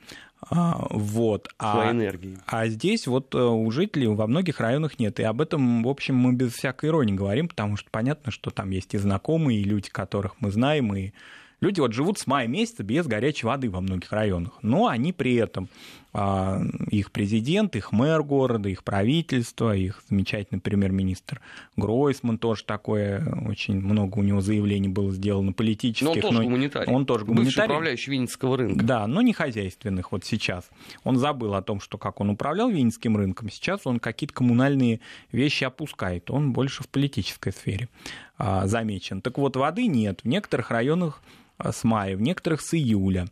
А, 0.52 0.86
вот. 0.92 1.50
Своей 1.60 2.10
а. 2.10 2.16
А 2.46 2.68
здесь 2.68 3.08
вот 3.08 3.34
э, 3.34 3.40
у 3.40 3.72
жителей 3.72 4.06
во 4.10 4.28
многих 4.28 4.60
районах 4.60 5.00
нет. 5.00 5.20
И 5.20 5.24
об 5.24 5.42
этом, 5.42 5.82
в 5.82 5.88
общем, 5.88 6.16
мы 6.16 6.34
без 6.34 6.54
всякой 6.54 6.90
иронии 6.90 7.16
говорим, 7.16 7.48
потому 7.48 7.76
что 7.76 7.90
понятно, 7.90 8.32
что 8.32 8.52
там 8.52 8.70
есть 8.70 8.94
и 8.94 9.00
знакомые, 9.00 9.62
и 9.62 9.64
люди, 9.64 9.90
которых 9.90 10.40
мы 10.40 10.52
знаем, 10.52 10.96
и 10.96 11.12
Люди 11.60 11.80
вот 11.80 11.92
живут 11.92 12.20
с 12.20 12.28
мая 12.28 12.48
месяца 12.48 12.84
без 12.84 13.08
горячей 13.08 13.48
воды 13.48 13.70
во 13.70 13.82
многих 13.82 14.12
районах, 14.12 14.54
но 14.62 14.88
они 14.88 15.12
при 15.12 15.34
этом, 15.36 15.70
а, 16.14 16.62
их 16.92 17.12
президент, 17.12 17.76
их 17.76 17.92
мэр 17.92 18.22
города, 18.22 18.70
их 18.70 18.84
правительство, 18.84 19.76
их 19.76 20.04
замечательный 20.08 20.60
премьер-министр 20.60 21.42
Гройсман 21.76 22.38
тоже 22.38 22.64
такое, 22.64 23.26
очень 23.48 23.82
много 23.82 24.20
у 24.20 24.24
него 24.24 24.40
заявлений 24.40 24.88
было 24.88 25.12
сделано 25.12 25.52
политических. 25.52 26.06
Но 26.06 26.12
он 26.12 26.22
тоже 26.22 26.38
но 26.38 26.44
гуманитарий. 26.44 26.94
Он 26.94 27.06
тоже 27.08 27.26
гуманитарий. 27.26 27.48
Бывший 27.48 27.66
управляющий 27.66 28.12
Винницкого 28.12 28.58
рынка. 28.58 28.86
Да, 28.86 29.08
но 29.08 29.24
не 29.24 29.34
хозяйственных 29.34 30.12
вот 30.12 30.26
сейчас. 30.26 30.70
Он 31.04 31.18
забыл 31.18 31.56
о 31.56 31.64
том, 31.64 31.80
что 31.80 31.98
как 31.98 32.22
он 32.22 32.30
управлял 32.30 32.70
Винницким 32.70 33.18
рынком, 33.18 33.50
сейчас 33.50 33.82
он 33.86 34.00
какие-то 34.00 34.36
коммунальные 34.36 35.00
вещи 35.32 35.64
опускает, 35.64 36.30
он 36.30 36.54
больше 36.54 36.84
в 36.84 36.88
политической 36.88 37.52
сфере 37.52 37.90
а, 38.38 38.68
замечен. 38.68 39.22
Так 39.22 39.40
вот, 39.40 39.56
воды 39.56 39.88
нет. 39.88 40.22
В 40.22 40.28
некоторых 40.28 40.70
районах 40.70 41.24
с 41.64 41.84
мая, 41.84 42.16
в 42.16 42.22
некоторых 42.22 42.62
с 42.62 42.74
июля. 42.74 43.28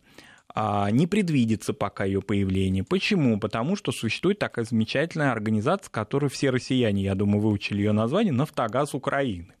А, 0.58 0.90
не 0.90 1.06
предвидится 1.06 1.74
пока 1.74 2.04
ее 2.04 2.22
появление. 2.22 2.82
Почему? 2.82 3.38
Потому 3.38 3.76
что 3.76 3.92
существует 3.92 4.38
такая 4.38 4.64
замечательная 4.64 5.30
организация, 5.30 5.90
которую 5.90 6.30
все 6.30 6.48
россияне, 6.50 7.02
я 7.02 7.14
думаю, 7.14 7.40
выучили 7.40 7.78
ее 7.78 7.92
название, 7.92 8.32
«Нафтогаз 8.32 8.94
Украины». 8.94 9.52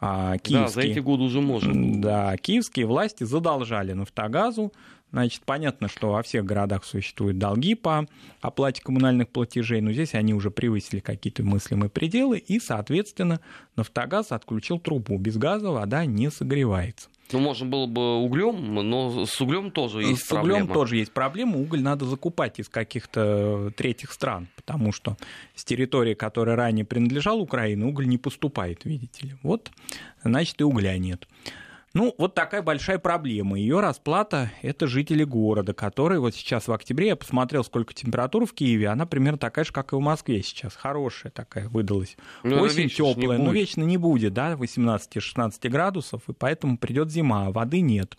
Киевские, 0.00 0.58
да, 0.58 0.68
за 0.68 0.80
эти 0.80 0.98
годы 0.98 1.22
уже 1.24 1.40
можно. 1.40 2.00
Да, 2.00 2.36
киевские 2.36 2.86
власти 2.86 3.24
задолжали 3.24 3.92
«Нафтогазу». 3.92 4.72
Значит, 5.12 5.42
понятно, 5.44 5.88
что 5.88 6.12
во 6.12 6.22
всех 6.22 6.46
городах 6.46 6.86
существуют 6.86 7.36
долги 7.36 7.74
по 7.74 8.06
оплате 8.40 8.82
коммунальных 8.82 9.28
платежей, 9.28 9.82
но 9.82 9.92
здесь 9.92 10.14
они 10.14 10.32
уже 10.32 10.50
превысили 10.50 11.00
какие-то 11.00 11.44
мыслимые 11.44 11.90
пределы, 11.90 12.38
и, 12.38 12.58
соответственно, 12.58 13.40
«Нафтогаз» 13.76 14.32
отключил 14.32 14.80
трубу. 14.80 15.18
Без 15.18 15.36
газа 15.36 15.70
вода 15.70 16.06
не 16.06 16.30
согревается. 16.30 17.10
Ну, 17.32 17.40
можно 17.40 17.66
было 17.66 17.86
бы 17.86 18.16
углем, 18.18 18.74
но 18.74 19.26
с 19.26 19.40
углем 19.40 19.70
тоже 19.70 20.02
есть 20.02 20.24
с 20.24 20.28
проблема. 20.28 20.58
С 20.58 20.62
углем 20.62 20.74
тоже 20.74 20.96
есть 20.96 21.12
проблема. 21.12 21.56
Уголь 21.58 21.82
надо 21.82 22.04
закупать 22.04 22.58
из 22.58 22.68
каких-то 22.68 23.72
третьих 23.76 24.12
стран, 24.12 24.48
потому 24.56 24.92
что 24.92 25.16
с 25.54 25.64
территории, 25.64 26.14
которая 26.14 26.56
ранее 26.56 26.84
принадлежала 26.84 27.40
Украине, 27.40 27.84
уголь 27.84 28.06
не 28.06 28.18
поступает, 28.18 28.84
видите 28.84 29.26
ли. 29.28 29.34
Вот, 29.42 29.70
значит, 30.22 30.60
и 30.60 30.64
угля 30.64 30.96
нет. 30.98 31.26
Ну, 31.94 32.14
вот 32.16 32.34
такая 32.34 32.62
большая 32.62 32.98
проблема. 32.98 33.58
Ее 33.58 33.80
расплата– 33.80 34.50
это 34.62 34.86
жители 34.86 35.24
города, 35.24 35.74
которые 35.74 36.20
вот 36.20 36.34
сейчас 36.34 36.66
в 36.66 36.72
октябре, 36.72 37.08
я 37.08 37.16
посмотрел, 37.16 37.64
сколько 37.64 37.92
температура 37.92 38.46
в 38.46 38.54
Киеве, 38.54 38.88
она 38.88 39.04
примерно 39.04 39.38
такая 39.38 39.64
же, 39.64 39.72
как 39.72 39.92
и 39.92 39.96
в 39.96 40.00
Москве 40.00 40.42
сейчас. 40.42 40.74
Хорошая 40.74 41.30
такая 41.32 41.68
выдалась. 41.68 42.16
Ну, 42.42 42.60
Осень 42.62 42.88
теплая, 42.88 43.38
но 43.38 43.52
вечно 43.52 43.82
не 43.82 43.98
будет, 43.98 44.32
да, 44.32 44.52
18-16 44.54 45.68
градусов, 45.68 46.22
и 46.28 46.32
поэтому 46.32 46.78
придет 46.78 47.10
зима, 47.10 47.48
а 47.48 47.50
воды 47.50 47.82
нет. 47.82 48.16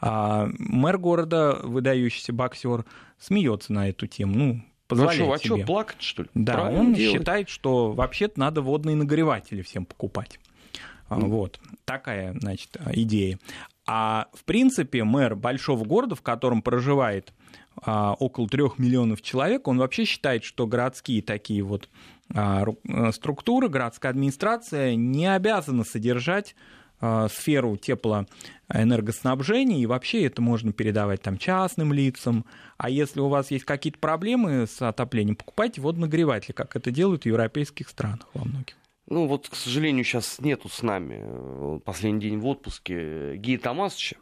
А, 0.00 0.48
мэр 0.58 0.98
города, 0.98 1.58
выдающийся 1.62 2.34
боксер, 2.34 2.84
смеется 3.18 3.72
на 3.72 3.88
эту 3.88 4.06
тему. 4.06 4.34
Ну, 4.34 4.62
позволяет 4.88 5.20
ну, 5.20 5.32
а 5.32 5.38
что, 5.38 5.46
себе. 5.46 5.54
а 5.54 5.58
что, 5.58 5.66
плакать, 5.66 6.02
что 6.02 6.22
ли? 6.24 6.28
Да, 6.34 6.52
Правильно 6.54 6.80
он 6.80 6.94
делать. 6.94 7.18
считает, 7.18 7.48
что 7.48 7.92
вообще-то 7.92 8.38
надо 8.38 8.60
водные 8.60 8.94
нагреватели 8.94 9.62
всем 9.62 9.86
покупать. 9.86 10.38
Mm. 11.08 11.28
Вот 11.28 11.60
такая, 11.84 12.34
значит, 12.38 12.76
идея. 12.92 13.38
А 13.86 14.26
в 14.32 14.44
принципе 14.44 15.04
мэр 15.04 15.36
большого 15.36 15.84
города, 15.84 16.16
в 16.16 16.22
котором 16.22 16.62
проживает 16.62 17.32
а, 17.82 18.14
около 18.14 18.48
трех 18.48 18.78
миллионов 18.78 19.22
человек, 19.22 19.68
он 19.68 19.78
вообще 19.78 20.04
считает, 20.04 20.44
что 20.44 20.66
городские 20.66 21.22
такие 21.22 21.62
вот 21.62 21.88
а, 22.34 22.64
структуры, 23.12 23.68
городская 23.68 24.10
администрация 24.10 24.96
не 24.96 25.32
обязана 25.32 25.84
содержать 25.84 26.56
а, 26.98 27.28
сферу 27.28 27.76
теплоэнергоснабжения, 27.76 29.78
и 29.78 29.86
вообще 29.86 30.24
это 30.24 30.40
можно 30.40 30.72
передавать 30.72 31.22
там 31.22 31.38
частным 31.38 31.92
лицам. 31.92 32.44
А 32.78 32.90
если 32.90 33.20
у 33.20 33.28
вас 33.28 33.50
есть 33.50 33.64
какие-то 33.64 33.98
проблемы 33.98 34.66
с 34.66 34.82
отоплением, 34.82 35.36
покупайте 35.36 35.80
водонагреватели, 35.80 36.52
как 36.52 36.74
это 36.74 36.90
делают 36.90 37.22
в 37.22 37.26
европейских 37.26 37.90
странах 37.90 38.26
во 38.34 38.44
многих. 38.44 38.76
Ну 39.08 39.26
вот, 39.26 39.48
к 39.48 39.54
сожалению, 39.54 40.04
сейчас 40.04 40.40
нету 40.40 40.68
с 40.68 40.82
нами 40.82 41.20
э, 41.22 41.80
последний 41.84 42.20
день 42.20 42.38
в 42.38 42.46
отпуске 42.46 43.36
Гея 43.36 43.58
Томасовича. 43.58 44.16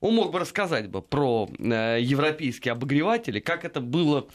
Он 0.00 0.14
мог 0.14 0.32
бы 0.32 0.38
рассказать 0.38 0.88
бы 0.88 1.02
про 1.02 1.48
э, 1.58 1.98
европейские 2.00 2.72
обогреватели, 2.72 3.40
как 3.40 3.64
это 3.64 3.80
было 3.80 4.26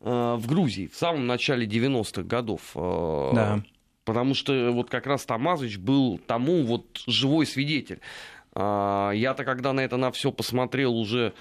э, 0.00 0.36
в 0.38 0.46
Грузии 0.46 0.86
в 0.86 0.96
самом 0.96 1.26
начале 1.26 1.66
90-х 1.66 2.22
годов. 2.22 2.72
Э, 2.74 3.30
да. 3.34 3.62
Потому 4.04 4.34
что 4.34 4.70
вот 4.72 4.88
как 4.88 5.06
раз 5.06 5.26
Тамазович 5.26 5.76
был 5.76 6.18
тому 6.18 6.62
вот 6.62 7.02
живой 7.06 7.44
свидетель. 7.44 8.00
Э, 8.54 9.10
я-то 9.14 9.44
когда 9.44 9.74
на 9.74 9.80
это 9.80 9.98
на 9.98 10.10
все 10.10 10.32
посмотрел 10.32 10.96
уже 10.96 11.34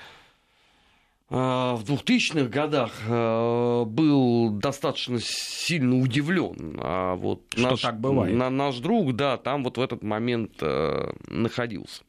в 1.29 1.83
2000-х 1.83 2.47
годах 2.47 2.91
а, 3.07 3.83
был 3.83 4.51
достаточно 4.51 5.19
сильно 5.21 5.97
удивлен. 5.97 6.79
А 6.81 7.15
вот 7.15 7.41
Что 7.49 7.71
наш, 7.71 7.81
так 7.81 7.99
бывает? 7.99 8.35
На, 8.35 8.49
наш 8.49 8.77
друг, 8.77 9.13
да, 9.15 9.37
там 9.37 9.63
вот 9.63 9.77
в 9.77 9.81
этот 9.81 10.03
момент 10.03 10.53
э, 10.61 11.11
находился. 11.27 12.03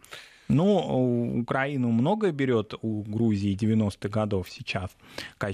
Ну, 0.49 1.41
Украину 1.41 1.91
многое 1.91 2.33
берет 2.33 2.75
у 2.81 3.03
Грузии 3.03 3.55
90-х 3.55 4.09
годов 4.09 4.49
сейчас. 4.49 4.91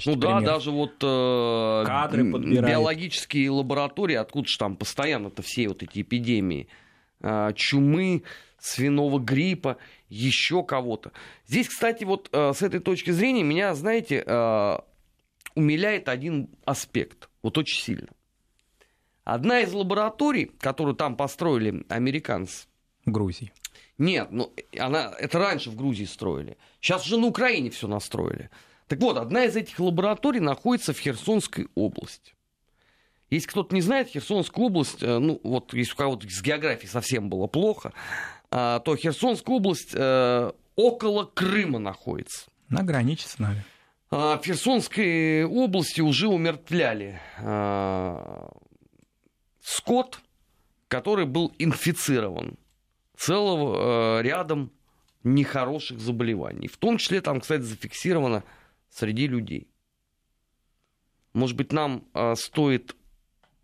ну 0.06 0.14
да, 0.14 0.40
даже 0.40 0.70
вот 0.70 0.94
э, 1.02 1.84
кадры 1.86 2.30
подбирает. 2.30 2.70
биологические 2.70 3.50
лаборатории, 3.50 4.14
откуда 4.14 4.46
же 4.46 4.56
там 4.56 4.76
постоянно-то 4.76 5.42
все 5.42 5.68
вот 5.68 5.82
эти 5.82 6.02
эпидемии 6.02 6.68
э, 7.20 7.52
чумы, 7.56 8.22
свиного 8.58 9.18
гриппа, 9.18 9.78
еще 10.08 10.62
кого-то. 10.62 11.12
Здесь, 11.46 11.68
кстати, 11.68 12.04
вот 12.04 12.28
э, 12.32 12.52
с 12.54 12.62
этой 12.62 12.80
точки 12.80 13.10
зрения 13.10 13.42
меня, 13.42 13.74
знаете, 13.74 14.22
э, 14.26 14.78
умиляет 15.54 16.08
один 16.08 16.48
аспект, 16.64 17.28
вот 17.42 17.58
очень 17.58 17.82
сильно. 17.82 18.08
Одна 19.24 19.60
из 19.60 19.72
лабораторий, 19.72 20.50
которую 20.60 20.94
там 20.94 21.16
построили 21.16 21.84
американцы. 21.88 22.66
В 23.06 23.10
Грузии. 23.10 23.52
Нет, 23.98 24.28
ну, 24.30 24.52
она, 24.78 25.12
это 25.18 25.38
раньше 25.38 25.70
в 25.70 25.76
Грузии 25.76 26.04
строили. 26.04 26.56
Сейчас 26.80 27.04
уже 27.04 27.18
на 27.18 27.26
Украине 27.26 27.68
все 27.70 27.86
настроили. 27.86 28.50
Так 28.88 29.00
вот, 29.00 29.16
одна 29.18 29.44
из 29.44 29.56
этих 29.56 29.78
лабораторий 29.78 30.40
находится 30.40 30.92
в 30.92 30.98
Херсонской 30.98 31.68
области. 31.74 32.34
Если 33.30 33.48
кто-то 33.48 33.74
не 33.74 33.80
знает, 33.80 34.08
Херсонская 34.08 34.64
область, 34.64 35.02
э, 35.02 35.18
ну 35.18 35.40
вот 35.42 35.72
если 35.74 35.92
у 35.92 35.96
кого-то 35.96 36.28
с 36.28 36.42
географией 36.42 36.88
совсем 36.88 37.28
было 37.28 37.46
плохо, 37.46 37.92
то 38.54 38.96
Херсонская 38.96 39.56
область 39.56 39.94
э, 39.94 40.52
около 40.76 41.24
Крыма 41.24 41.80
находится. 41.80 42.46
На 42.68 42.84
границе 42.84 43.28
с 43.28 43.40
нами. 43.40 43.64
А, 44.10 44.38
в 44.38 44.44
Херсонской 44.44 45.44
области 45.44 46.00
уже 46.00 46.28
умертвляли 46.28 47.20
а, 47.38 48.48
скот, 49.60 50.20
который 50.86 51.26
был 51.26 51.52
инфицирован 51.58 52.56
целым 53.16 54.22
рядом 54.22 54.70
нехороших 55.24 55.98
заболеваний. 55.98 56.68
В 56.68 56.76
том 56.76 56.98
числе 56.98 57.20
там, 57.20 57.40
кстати, 57.40 57.62
зафиксировано 57.62 58.44
среди 58.88 59.26
людей. 59.26 59.68
Может 61.32 61.56
быть, 61.56 61.72
нам 61.72 62.04
стоит 62.36 62.94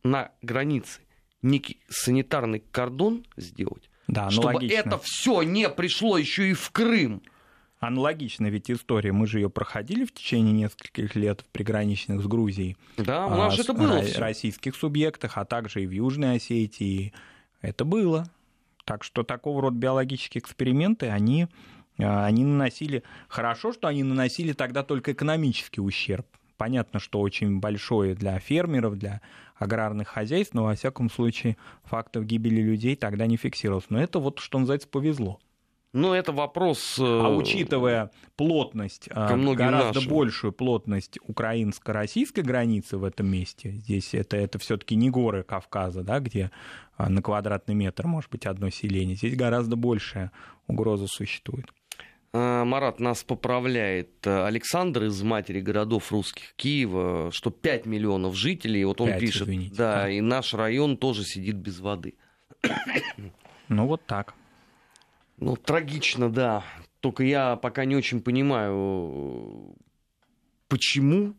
на 0.03 0.33
границе 0.41 1.01
некий 1.43 1.81
санитарный 1.89 2.61
кордон 2.61 3.27
сделать, 3.37 3.90
да, 4.11 4.31
чтобы 4.31 4.67
это 4.67 4.99
все 4.99 5.43
не 5.43 5.69
пришло 5.69 6.19
еще 6.19 6.51
и 6.51 6.55
в 6.55 6.71
Крым. 6.71 7.23
Аналогично 7.79 8.47
ведь 8.49 8.71
история. 8.71 9.11
Мы 9.11 9.27
же 9.27 9.39
ее 9.39 9.49
проходили 9.49 10.05
в 10.05 10.13
течение 10.13 10.53
нескольких 10.53 11.17
лет 11.17 11.41
в 11.41 11.47
приграничных 11.47 12.23
с 12.23 12.27
Грузией. 12.27 12.77
Да, 12.99 13.27
у 13.27 13.31
нас 13.31 13.59
а, 13.59 13.63
это 13.63 13.73
было. 13.73 14.03
Российских 14.17 14.77
субъектах, 14.77 15.39
а 15.39 15.47
также 15.47 15.83
и 15.83 15.87
в 15.87 15.91
Южной 15.91 16.37
Осетии, 16.37 17.15
Это 17.63 17.87
было. 17.87 18.31
Так 18.85 19.03
что 19.03 19.23
такого 19.23 19.63
рода 19.63 19.77
биологические 19.77 20.43
эксперименты, 20.43 21.09
они, 21.09 21.47
а, 21.99 22.27
они 22.27 22.45
наносили... 22.45 23.03
Хорошо, 23.29 23.73
что 23.73 23.89
они 23.89 24.03
наносили 24.03 24.53
тогда 24.53 24.83
только 24.83 25.13
экономический 25.13 25.81
ущерб. 25.81 26.27
Понятно, 26.61 27.01
что 27.01 27.21
очень 27.21 27.59
большое 27.59 28.15
для 28.15 28.39
фермеров, 28.39 28.99
для 28.99 29.23
аграрных 29.57 30.09
хозяйств, 30.09 30.53
но, 30.53 30.65
во 30.65 30.75
всяком 30.75 31.09
случае, 31.09 31.57
фактов 31.85 32.27
гибели 32.27 32.61
людей 32.61 32.97
тогда 32.97 33.25
не 33.25 33.39
фиксировалось. 33.39 33.87
Но 33.89 33.99
это 33.99 34.19
вот, 34.19 34.41
что 34.41 34.59
называется, 34.59 34.87
повезло. 34.87 35.41
Ну, 35.95 36.13
это 36.13 36.33
вопрос... 36.33 36.99
А 37.01 37.31
э, 37.31 37.35
учитывая 37.35 38.11
плотность, 38.37 39.09
а, 39.11 39.35
гораздо 39.39 40.01
нашим. 40.01 40.11
большую 40.11 40.53
плотность 40.53 41.19
украинско-российской 41.27 42.41
границы 42.41 42.99
в 42.99 43.05
этом 43.05 43.29
месте, 43.29 43.71
здесь 43.71 44.13
это, 44.13 44.37
это 44.37 44.59
все 44.59 44.77
таки 44.77 44.97
не 44.97 45.09
горы 45.09 45.45
Кавказа, 45.45 46.03
да, 46.03 46.21
где 46.21 46.51
а, 46.99 47.09
на 47.09 47.23
квадратный 47.23 47.75
метр 47.75 48.07
может 48.07 48.31
быть 48.31 48.45
одно 48.45 48.69
селение, 48.69 49.17
здесь 49.17 49.35
гораздо 49.35 49.77
большая 49.77 50.31
угроза 50.67 51.07
существует. 51.07 51.73
А, 52.33 52.65
Марат 52.65 53.01
нас 53.01 53.25
поправляет 53.25 54.25
э, 54.27 54.45
Александр 54.45 55.05
из 55.05 55.21
матери 55.23 55.61
городов 55.61 56.13
русских 56.13 56.55
Киева, 56.55 57.31
что 57.33 57.51
5 57.51 57.87
миллионов 57.87 58.37
жителей, 58.37 58.85
вот 58.85 59.01
он 59.01 59.09
5, 59.09 59.21
пишет, 59.21 59.43
извините, 59.43 59.75
да, 59.75 60.03
да, 60.03 60.11
и 60.11 60.21
наш 60.21 60.55
район 60.55 60.97
тоже 60.97 61.25
сидит 61.25 61.57
без 61.57 61.81
воды. 61.81 62.15
Ну 63.73 63.87
вот 63.87 64.05
так. 64.05 64.35
Ну, 65.37 65.55
трагично, 65.55 66.29
да. 66.29 66.65
Только 66.99 67.23
я 67.23 67.55
пока 67.55 67.85
не 67.85 67.95
очень 67.95 68.21
понимаю, 68.21 69.77
почему 70.67 71.37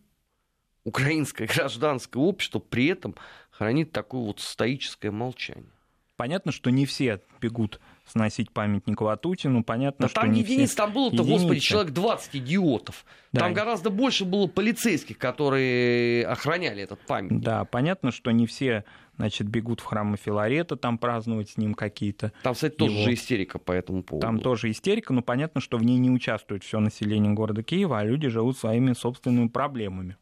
украинское 0.86 1.46
гражданское 1.54 2.20
общество 2.20 2.60
при 2.60 2.88
этом 2.88 3.16
хранит 3.50 3.92
такое 3.92 4.22
вот 4.22 4.40
стоическое 4.40 5.12
молчание. 5.12 5.74
Понятно, 6.22 6.52
что 6.52 6.70
не 6.70 6.86
все 6.86 7.20
бегут 7.42 7.82
сносить 8.06 8.52
памятник 8.52 9.02
Ватутину, 9.02 9.64
понятно, 9.64 10.04
да 10.04 10.08
что 10.08 10.22
там 10.22 10.32
не 10.32 10.42
единиц, 10.42 10.68
все... 10.70 10.78
там 10.78 10.94
было-то, 10.94 11.24
господи, 11.24 11.60
человек 11.60 11.94
20 11.94 12.36
идиотов. 12.36 13.06
Да. 13.32 13.40
Там 13.40 13.56
гораздо 13.56 13.90
больше 13.90 14.24
было 14.24 14.46
полицейских, 14.46 15.18
которые 15.18 16.28
охраняли 16.28 16.84
этот 16.84 17.00
памятник. 17.08 17.42
Да, 17.42 17.66
понятно, 17.66 18.12
что 18.12 18.30
не 18.30 18.46
все 18.46 18.86
значит, 19.18 19.48
бегут 19.48 19.80
в 19.80 19.86
храм 19.86 20.16
Филарета, 20.16 20.76
там 20.76 21.00
праздновать 21.00 21.50
с 21.50 21.58
ним 21.58 21.74
какие-то... 21.74 22.34
Там, 22.44 22.54
кстати, 22.54 22.76
тоже 22.76 22.94
его... 22.94 23.06
же 23.06 23.14
истерика 23.16 23.58
по 23.58 23.72
этому 23.72 24.04
поводу. 24.04 24.28
Там 24.28 24.40
тоже 24.42 24.70
истерика, 24.70 25.14
но 25.14 25.24
понятно, 25.24 25.60
что 25.60 25.80
в 25.80 25.84
ней 25.84 25.98
не 25.98 26.12
участвует 26.12 26.64
все 26.64 26.80
население 26.80 27.34
города 27.34 27.64
Киева, 27.64 27.98
а 27.98 28.04
люди 28.04 28.28
живут 28.28 28.60
своими 28.60 28.94
собственными 28.94 29.48
проблемами, 29.48 30.18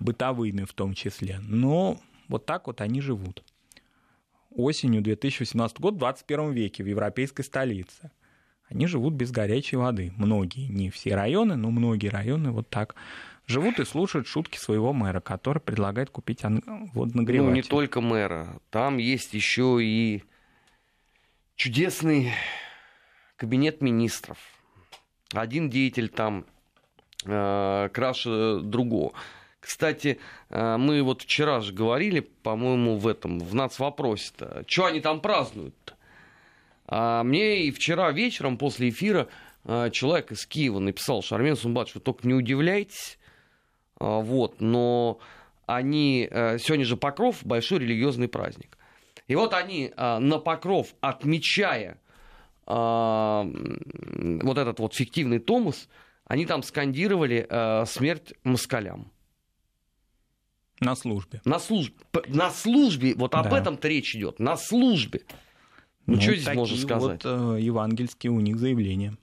бытовыми 0.00 0.64
в 0.64 0.72
том 0.72 0.94
числе. 0.94 1.38
Но 1.40 2.00
вот 2.26 2.46
так 2.46 2.66
вот 2.66 2.80
они 2.80 3.00
живут. 3.00 3.44
Осенью 4.56 5.02
2018 5.02 5.80
года, 5.80 5.96
в 5.96 5.98
21 5.98 6.52
веке, 6.52 6.82
в 6.82 6.86
европейской 6.86 7.42
столице. 7.42 8.10
Они 8.68 8.86
живут 8.86 9.14
без 9.14 9.30
горячей 9.30 9.76
воды. 9.76 10.12
Многие, 10.16 10.66
не 10.68 10.90
все 10.90 11.14
районы, 11.14 11.56
но 11.56 11.70
многие 11.70 12.08
районы 12.08 12.50
вот 12.50 12.68
так 12.68 12.96
живут 13.46 13.78
и 13.78 13.84
слушают 13.84 14.26
шутки 14.26 14.58
своего 14.58 14.92
мэра, 14.92 15.20
который 15.20 15.60
предлагает 15.60 16.10
купить 16.10 16.42
водонагреватель. 16.42 17.48
Ну, 17.48 17.54
не 17.54 17.62
только 17.62 18.00
мэра. 18.00 18.60
Там 18.70 18.98
есть 18.98 19.34
еще 19.34 19.78
и 19.80 20.24
чудесный 21.54 22.32
кабинет 23.36 23.80
министров. 23.80 24.38
Один 25.32 25.70
деятель 25.70 26.08
там 26.08 26.44
э, 27.24 27.88
краше 27.92 28.60
другого. 28.62 29.12
Кстати, 29.66 30.20
э, 30.48 30.76
мы 30.76 31.02
вот 31.02 31.22
вчера 31.22 31.60
же 31.60 31.72
говорили, 31.72 32.20
по-моему, 32.20 32.98
в 32.98 33.08
этом, 33.08 33.40
в 33.40 33.52
нацвопросе-то, 33.52 34.64
что 34.68 34.84
они 34.84 35.00
там 35.00 35.20
празднуют-то? 35.20 35.94
А 36.86 37.24
мне 37.24 37.64
и 37.64 37.72
вчера 37.72 38.12
вечером 38.12 38.58
после 38.58 38.90
эфира 38.90 39.26
э, 39.64 39.90
человек 39.90 40.30
из 40.30 40.46
Киева 40.46 40.78
написал, 40.78 41.20
Шармен 41.20 41.56
Сумбач, 41.56 41.96
вы 41.96 42.00
только 42.00 42.28
не 42.28 42.34
удивляйтесь, 42.34 43.18
а, 43.98 44.20
вот, 44.20 44.60
но 44.60 45.18
они... 45.66 46.28
Э, 46.30 46.58
сегодня 46.60 46.84
же 46.84 46.96
Покров– 46.96 47.38
большой 47.44 47.80
религиозный 47.80 48.28
праздник. 48.28 48.78
И 49.26 49.34
вот 49.34 49.52
они 49.52 49.92
на 49.96 50.38
Покров, 50.38 50.94
отмечая 51.00 51.98
вот 52.66 53.48
этот 54.58 54.78
вот 54.78 54.94
фиктивный 54.94 55.40
Томас, 55.40 55.88
они 56.26 56.46
там 56.46 56.62
скандировали 56.62 57.48
смерть 57.86 58.34
москалям. 58.44 59.10
На 60.80 60.94
службе. 60.94 61.40
На 61.44 61.58
службе. 61.58 61.94
На 62.28 62.50
службе. 62.50 63.14
Вот 63.14 63.34
об 63.34 63.48
да. 63.48 63.58
этом-то 63.58 63.88
речь 63.88 64.14
идет. 64.14 64.38
На 64.38 64.56
службе. 64.56 65.22
Ну, 66.06 66.14
ну 66.14 66.20
что 66.20 66.34
здесь 66.36 66.54
можно 66.54 66.76
сказать? 66.76 67.24
Вот 67.24 67.56
э, 67.56 67.60
евангельские 67.60 68.30
у 68.30 68.40
них 68.40 68.58
заявления. 68.58 69.16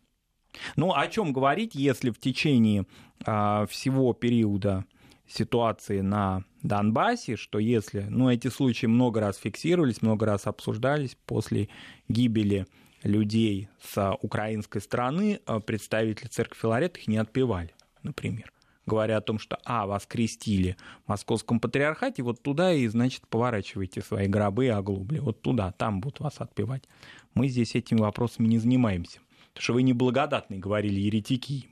Ну, 0.75 0.93
о 0.93 1.07
чем 1.07 1.33
говорить, 1.33 1.75
если 1.75 2.11
в 2.11 2.19
течение 2.19 2.85
а, 3.25 3.65
всего 3.67 4.13
периода 4.13 4.85
ситуации 5.27 6.01
на 6.01 6.43
Донбассе, 6.61 7.37
что 7.37 7.57
если, 7.57 8.01
ну, 8.01 8.29
эти 8.29 8.49
случаи 8.49 8.85
много 8.85 9.19
раз 9.19 9.37
фиксировались, 9.37 10.01
много 10.01 10.25
раз 10.25 10.45
обсуждались 10.45 11.17
после 11.25 11.69
гибели 12.07 12.67
людей 13.01 13.69
с 13.81 14.15
украинской 14.21 14.79
стороны, 14.79 15.39
а, 15.45 15.59
представители 15.59 16.27
церкви 16.27 16.59
Филарет 16.59 16.97
их 16.97 17.07
не 17.07 17.17
отпевали, 17.17 17.73
например 18.03 18.53
говоря 18.85 19.17
о 19.17 19.21
том, 19.21 19.39
что, 19.39 19.57
а, 19.65 19.85
вас 19.85 20.05
крестили 20.05 20.77
в 21.05 21.09
московском 21.09 21.59
патриархате, 21.59 22.23
вот 22.23 22.41
туда 22.41 22.73
и, 22.73 22.87
значит, 22.87 23.27
поворачивайте 23.27 24.01
свои 24.01 24.27
гробы 24.27 24.65
и 24.65 24.69
оглобли, 24.69 25.19
вот 25.19 25.41
туда, 25.41 25.71
там 25.71 26.01
будут 26.01 26.19
вас 26.19 26.35
отпевать. 26.39 26.83
Мы 27.33 27.47
здесь 27.47 27.75
этими 27.75 27.99
вопросами 27.99 28.47
не 28.47 28.59
занимаемся. 28.59 29.19
Потому 29.53 29.63
что 29.63 29.73
вы 29.73 29.83
неблагодатные, 29.83 30.59
говорили 30.59 30.99
еретики. 30.99 31.69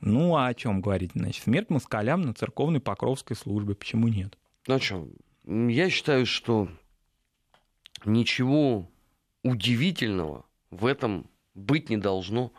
Ну, 0.00 0.36
а 0.36 0.46
о 0.46 0.54
чем 0.54 0.80
говорить? 0.80 1.12
Значит, 1.14 1.44
смерть 1.44 1.70
москалям 1.70 2.22
на 2.22 2.34
церковной 2.34 2.80
покровской 2.80 3.36
службе. 3.36 3.74
Почему 3.74 4.08
нет? 4.08 4.38
Ну, 4.66 4.78
что, 4.78 5.08
я 5.46 5.90
считаю, 5.90 6.26
что 6.26 6.68
ничего 8.04 8.88
удивительного 9.42 10.44
в 10.70 10.86
этом 10.86 11.28
быть 11.54 11.88
не 11.88 11.96
должно. 11.96 12.52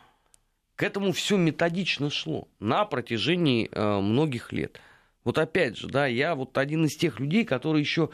К 0.80 0.82
этому 0.82 1.12
все 1.12 1.36
методично 1.36 2.08
шло 2.08 2.48
на 2.58 2.86
протяжении 2.86 3.68
э, 3.70 4.00
многих 4.00 4.50
лет. 4.50 4.80
Вот 5.24 5.36
опять 5.36 5.76
же, 5.76 5.88
да, 5.88 6.06
я 6.06 6.34
вот 6.34 6.56
один 6.56 6.86
из 6.86 6.96
тех 6.96 7.20
людей, 7.20 7.44
которые 7.44 7.82
еще 7.82 8.08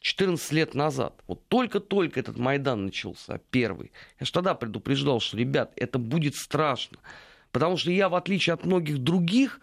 14 0.00 0.52
лет 0.52 0.74
назад, 0.74 1.14
вот 1.26 1.48
только-только 1.48 2.20
этот 2.20 2.36
Майдан 2.36 2.84
начался, 2.84 3.40
первый, 3.50 3.90
я 4.18 4.26
же 4.26 4.32
тогда 4.32 4.52
предупреждал, 4.52 5.20
что, 5.20 5.38
ребят, 5.38 5.72
это 5.76 5.98
будет 5.98 6.36
страшно. 6.36 6.98
Потому 7.52 7.78
что 7.78 7.90
я, 7.90 8.10
в 8.10 8.14
отличие 8.14 8.52
от 8.52 8.66
многих 8.66 8.98
других, 8.98 9.58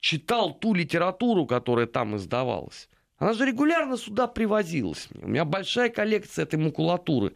читал 0.00 0.52
ту 0.52 0.74
литературу, 0.74 1.46
которая 1.46 1.86
там 1.86 2.16
издавалась. 2.16 2.88
Она 3.18 3.34
же 3.34 3.46
регулярно 3.46 3.96
сюда 3.96 4.26
привозилась 4.26 5.06
мне. 5.12 5.24
У 5.26 5.28
меня 5.28 5.44
большая 5.44 5.90
коллекция 5.90 6.42
этой 6.42 6.58
макулатуры. 6.58 7.34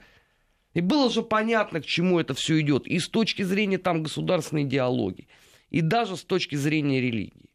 И 0.75 0.81
было 0.81 1.09
же 1.09 1.23
понятно, 1.23 1.81
к 1.81 1.87
чему 1.87 2.21
это 2.21 2.35
все 2.35 2.61
идет. 2.61 2.87
И 2.87 2.99
с 2.99 3.09
точки 3.09 3.43
зрения 3.43 3.79
там 3.79 4.03
государственной 4.03 4.65
идеологии, 4.65 5.29
и 5.71 5.81
даже 5.81 6.17
с 6.17 6.25
точки 6.25 6.57
зрения 6.57 7.01
религии. 7.01 7.51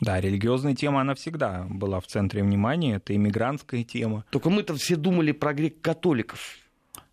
Да, 0.00 0.20
религиозная 0.20 0.74
тема, 0.74 1.00
она 1.00 1.14
всегда 1.14 1.66
была 1.68 1.98
в 2.00 2.06
центре 2.06 2.42
внимания, 2.42 2.96
это 2.96 3.16
иммигрантская 3.16 3.82
тема. 3.82 4.24
Только 4.30 4.50
мы-то 4.50 4.74
все 4.76 4.94
думали 4.96 5.32
про 5.32 5.52
грек-католиков. 5.52 6.56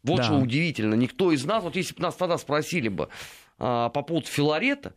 Вот 0.04 0.18
да. 0.18 0.24
что 0.24 0.36
удивительно. 0.36 0.94
Никто 0.94 1.32
из 1.32 1.46
нас, 1.46 1.64
вот 1.64 1.76
если 1.76 1.96
бы 1.96 2.04
нас 2.04 2.16
тогда 2.16 2.38
спросили 2.38 2.90
бы 2.90 3.10
а, 3.58 3.90
по 3.90 4.04
поводу 4.04 4.28
Филарета, 4.28 4.94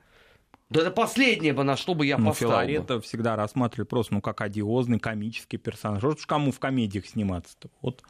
да 0.68 0.82
это 0.82 0.90
последнее 0.90 1.54
бы, 1.54 1.64
на 1.64 1.76
что 1.76 1.94
бы 1.94 2.04
я 2.04 2.18
ну, 2.18 2.26
поставил. 2.26 2.50
Филарета 2.50 2.96
бы. 2.96 3.00
всегда 3.00 3.36
рассматривали 3.36 3.86
просто 3.86 4.14
ну, 4.14 4.20
как 4.20 4.42
одиозный 4.42 4.98
комический 4.98 5.56
персонаж. 5.56 6.02
Вот 6.02 6.20
кому 6.26 6.52
в 6.52 6.58
комедиях 6.58 7.06
сниматься-то? 7.06 7.70
Вот 7.80 8.02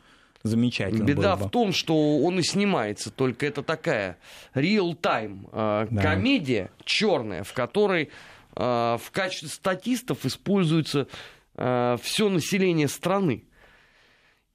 замечательно. 0.43 1.05
Беда 1.05 1.37
в 1.37 1.51
том, 1.51 1.73
что 1.73 2.19
он 2.19 2.39
и 2.39 2.43
снимается, 2.43 3.11
только 3.11 3.47
это 3.47 3.63
такая 3.63 4.19
real-time 4.55 5.49
э, 5.53 5.87
да. 5.91 6.03
комедия 6.03 6.71
черная, 6.85 7.43
в 7.45 7.53
которой 7.53 8.11
Э, 8.59 8.99
в 9.01 9.11
качестве 9.13 9.49
статистов 9.49 10.27
используется 10.27 11.07
э, 11.55 11.97
все 12.03 12.29
население 12.29 12.89
страны. 12.89 13.45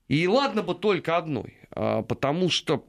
И 0.10 0.28
ладно 0.28 0.62
бы 0.62 0.76
только 0.76 1.16
одной, 1.16 1.58
э, 1.72 2.04
потому 2.04 2.50
что 2.52 2.86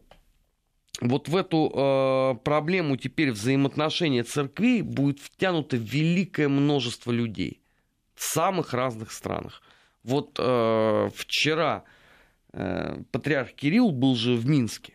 вот 1.01 1.29
в 1.29 1.37
эту 1.37 2.41
проблему 2.45 2.97
теперь 2.97 3.33
взаимоотношения 3.33 4.23
церквей 4.23 4.81
будет 4.81 5.19
втянуто 5.19 5.77
великое 5.77 6.49
множество 6.49 7.11
людей 7.11 7.61
в 8.15 8.23
самых 8.23 8.73
разных 8.73 9.11
странах. 9.11 9.61
Вот 10.05 10.35
вчера 10.35 11.83
патриарх 13.11 13.53
Кирилл 13.53 13.91
был 13.91 14.15
же 14.15 14.37
в 14.37 14.47
Минске. 14.47 14.95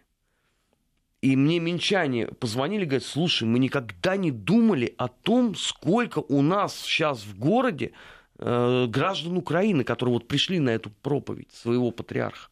И 1.22 1.36
мне 1.36 1.60
минчане 1.60 2.28
позвонили, 2.28 2.86
говорят, 2.86 3.04
слушай, 3.04 3.44
мы 3.44 3.60
никогда 3.60 4.16
не 4.16 4.32
думали 4.32 4.96
о 4.98 5.10
том, 5.10 5.54
сколько 5.56 6.20
у 6.20 6.42
нас 6.42 6.80
сейчас 6.80 7.24
в 7.24 7.38
городе 7.38 7.92
э, 8.38 8.86
граждан 8.88 9.36
Украины, 9.36 9.84
которые 9.84 10.14
вот 10.14 10.28
пришли 10.30 10.60
на 10.60 10.70
эту 10.70 10.90
проповедь 10.90 11.52
своего 11.52 11.92
патриарха. 11.92 12.50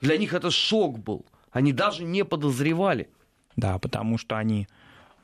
Для 0.00 0.16
них 0.16 0.32
это 0.32 0.50
шок 0.50 0.98
был. 0.98 1.26
Они 1.50 1.74
даже 1.74 2.04
не 2.04 2.24
подозревали. 2.24 3.10
Да, 3.56 3.78
потому 3.78 4.16
что 4.16 4.38
они 4.38 4.66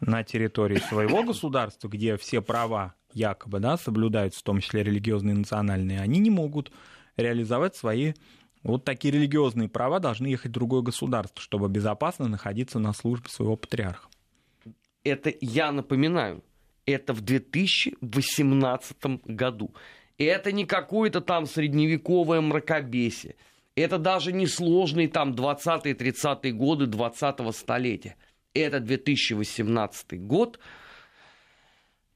на 0.00 0.22
территории 0.22 0.78
своего 0.78 1.22
государства, 1.24 1.88
где 1.88 2.18
все 2.18 2.42
права 2.42 2.94
якобы 3.14 3.58
да, 3.58 3.78
соблюдаются, 3.78 4.40
в 4.40 4.42
том 4.42 4.60
числе 4.60 4.82
религиозные 4.82 5.34
и 5.34 5.38
национальные, 5.38 6.02
они 6.02 6.18
не 6.18 6.28
могут 6.28 6.70
реализовать 7.16 7.74
свои 7.74 8.12
вот 8.62 8.84
такие 8.84 9.12
религиозные 9.12 9.68
права, 9.68 10.00
должны 10.00 10.26
ехать 10.26 10.50
в 10.50 10.54
другое 10.54 10.82
государство, 10.82 11.40
чтобы 11.40 11.68
безопасно 11.68 12.28
находиться 12.28 12.78
на 12.78 12.92
службе 12.92 13.28
своего 13.28 13.56
патриарха. 13.56 14.08
Это, 15.04 15.32
я 15.40 15.70
напоминаю, 15.70 16.42
это 16.84 17.12
в 17.12 17.20
2018 17.20 18.96
году. 19.24 19.74
Это 20.18 20.52
не 20.52 20.64
какое-то 20.64 21.20
там 21.20 21.46
средневековое 21.46 22.40
мракобесие. 22.40 23.36
Это 23.74 23.98
даже 23.98 24.32
не 24.32 24.46
сложные 24.46 25.08
там 25.08 25.32
20-е, 25.32 25.94
30-е 25.94 26.52
годы 26.52 26.86
20-го 26.86 27.52
столетия. 27.52 28.16
Это 28.54 28.80
2018 28.80 30.18
год, 30.26 30.58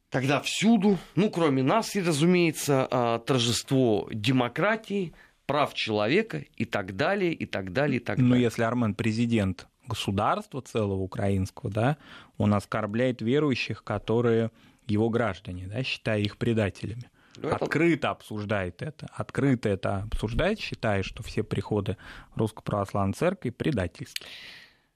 когда 0.08 0.40
всюду, 0.40 0.98
ну, 1.14 1.30
кроме 1.30 1.62
нас, 1.62 1.94
разумеется, 1.94 2.88
а, 2.90 3.18
торжество 3.18 4.08
демократии, 4.10 5.12
прав 5.50 5.74
человека 5.74 6.44
и 6.56 6.64
так 6.64 6.96
далее, 6.96 7.32
и 7.32 7.44
так 7.44 7.72
далее, 7.72 7.96
и 7.96 8.04
так 8.04 8.18
ну, 8.18 8.24
далее. 8.24 8.38
Ну, 8.38 8.44
если 8.44 8.62
Армен 8.62 8.94
президент 8.94 9.66
государства 9.86 10.62
целого 10.62 11.00
украинского, 11.00 11.70
да, 11.72 11.96
он 12.38 12.54
оскорбляет 12.54 13.20
верующих, 13.20 13.82
которые 13.82 14.52
его 14.86 15.10
граждане, 15.10 15.66
да, 15.66 15.82
считая 15.82 16.20
их 16.20 16.36
предателями. 16.36 17.10
Ну, 17.36 17.48
это... 17.48 17.64
Открыто 17.64 18.10
обсуждает 18.10 18.80
это. 18.82 19.08
Открыто 19.12 19.68
это 19.68 20.08
обсуждает, 20.12 20.60
считая, 20.60 21.02
что 21.02 21.24
все 21.24 21.42
приходы 21.42 21.96
Русской 22.36 22.62
Православной 22.62 23.14
Церкви 23.14 23.50
предательские. 23.50 24.28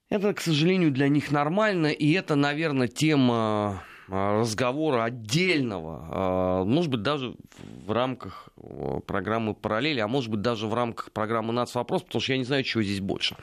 Это, 0.09 0.33
к 0.33 0.39
сожалению, 0.39 0.91
для 0.91 1.09
них 1.09 1.31
нормально, 1.31 1.87
и 1.87 2.13
это, 2.13 2.35
наверное, 2.35 2.87
тема 2.87 3.83
разговора 4.07 5.03
отдельного, 5.03 6.07
а, 6.09 6.63
может 6.63 6.91
быть, 6.91 7.01
даже 7.01 7.35
в 7.85 7.91
рамках 7.91 8.49
программы 9.07 9.53
«Параллели», 9.53 9.99
а 9.99 10.07
может 10.07 10.29
быть, 10.29 10.41
даже 10.41 10.67
в 10.67 10.73
рамках 10.73 11.11
программы 11.11 11.53
«Нацвопрос», 11.53 12.03
потому 12.03 12.21
что 12.21 12.33
я 12.33 12.37
не 12.37 12.43
знаю, 12.43 12.63
чего 12.63 12.83
здесь 12.83 12.99
больше. 12.99 13.35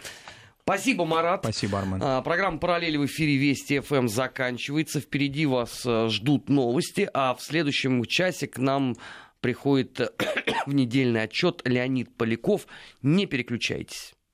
Спасибо, 0.63 1.05
Марат. 1.05 1.41
Спасибо, 1.43 1.81
Армен. 1.81 2.01
А, 2.03 2.23
программа 2.23 2.59
«Параллели» 2.59 2.97
в 2.97 3.07
эфире 3.07 3.37
Вести 3.37 3.81
ФМ 3.81 4.07
заканчивается. 4.07 5.01
Впереди 5.01 5.47
вас 5.47 5.85
ждут 6.09 6.49
новости, 6.49 7.09
а 7.13 7.35
в 7.35 7.43
следующем 7.43 8.05
часе 8.05 8.47
к 8.47 8.59
нам 8.59 8.95
приходит 9.41 9.99
в 10.67 10.73
недельный 10.73 11.23
отчет 11.23 11.63
Леонид 11.65 12.17
Поляков. 12.17 12.67
Не 13.03 13.27
переключайтесь. 13.27 14.15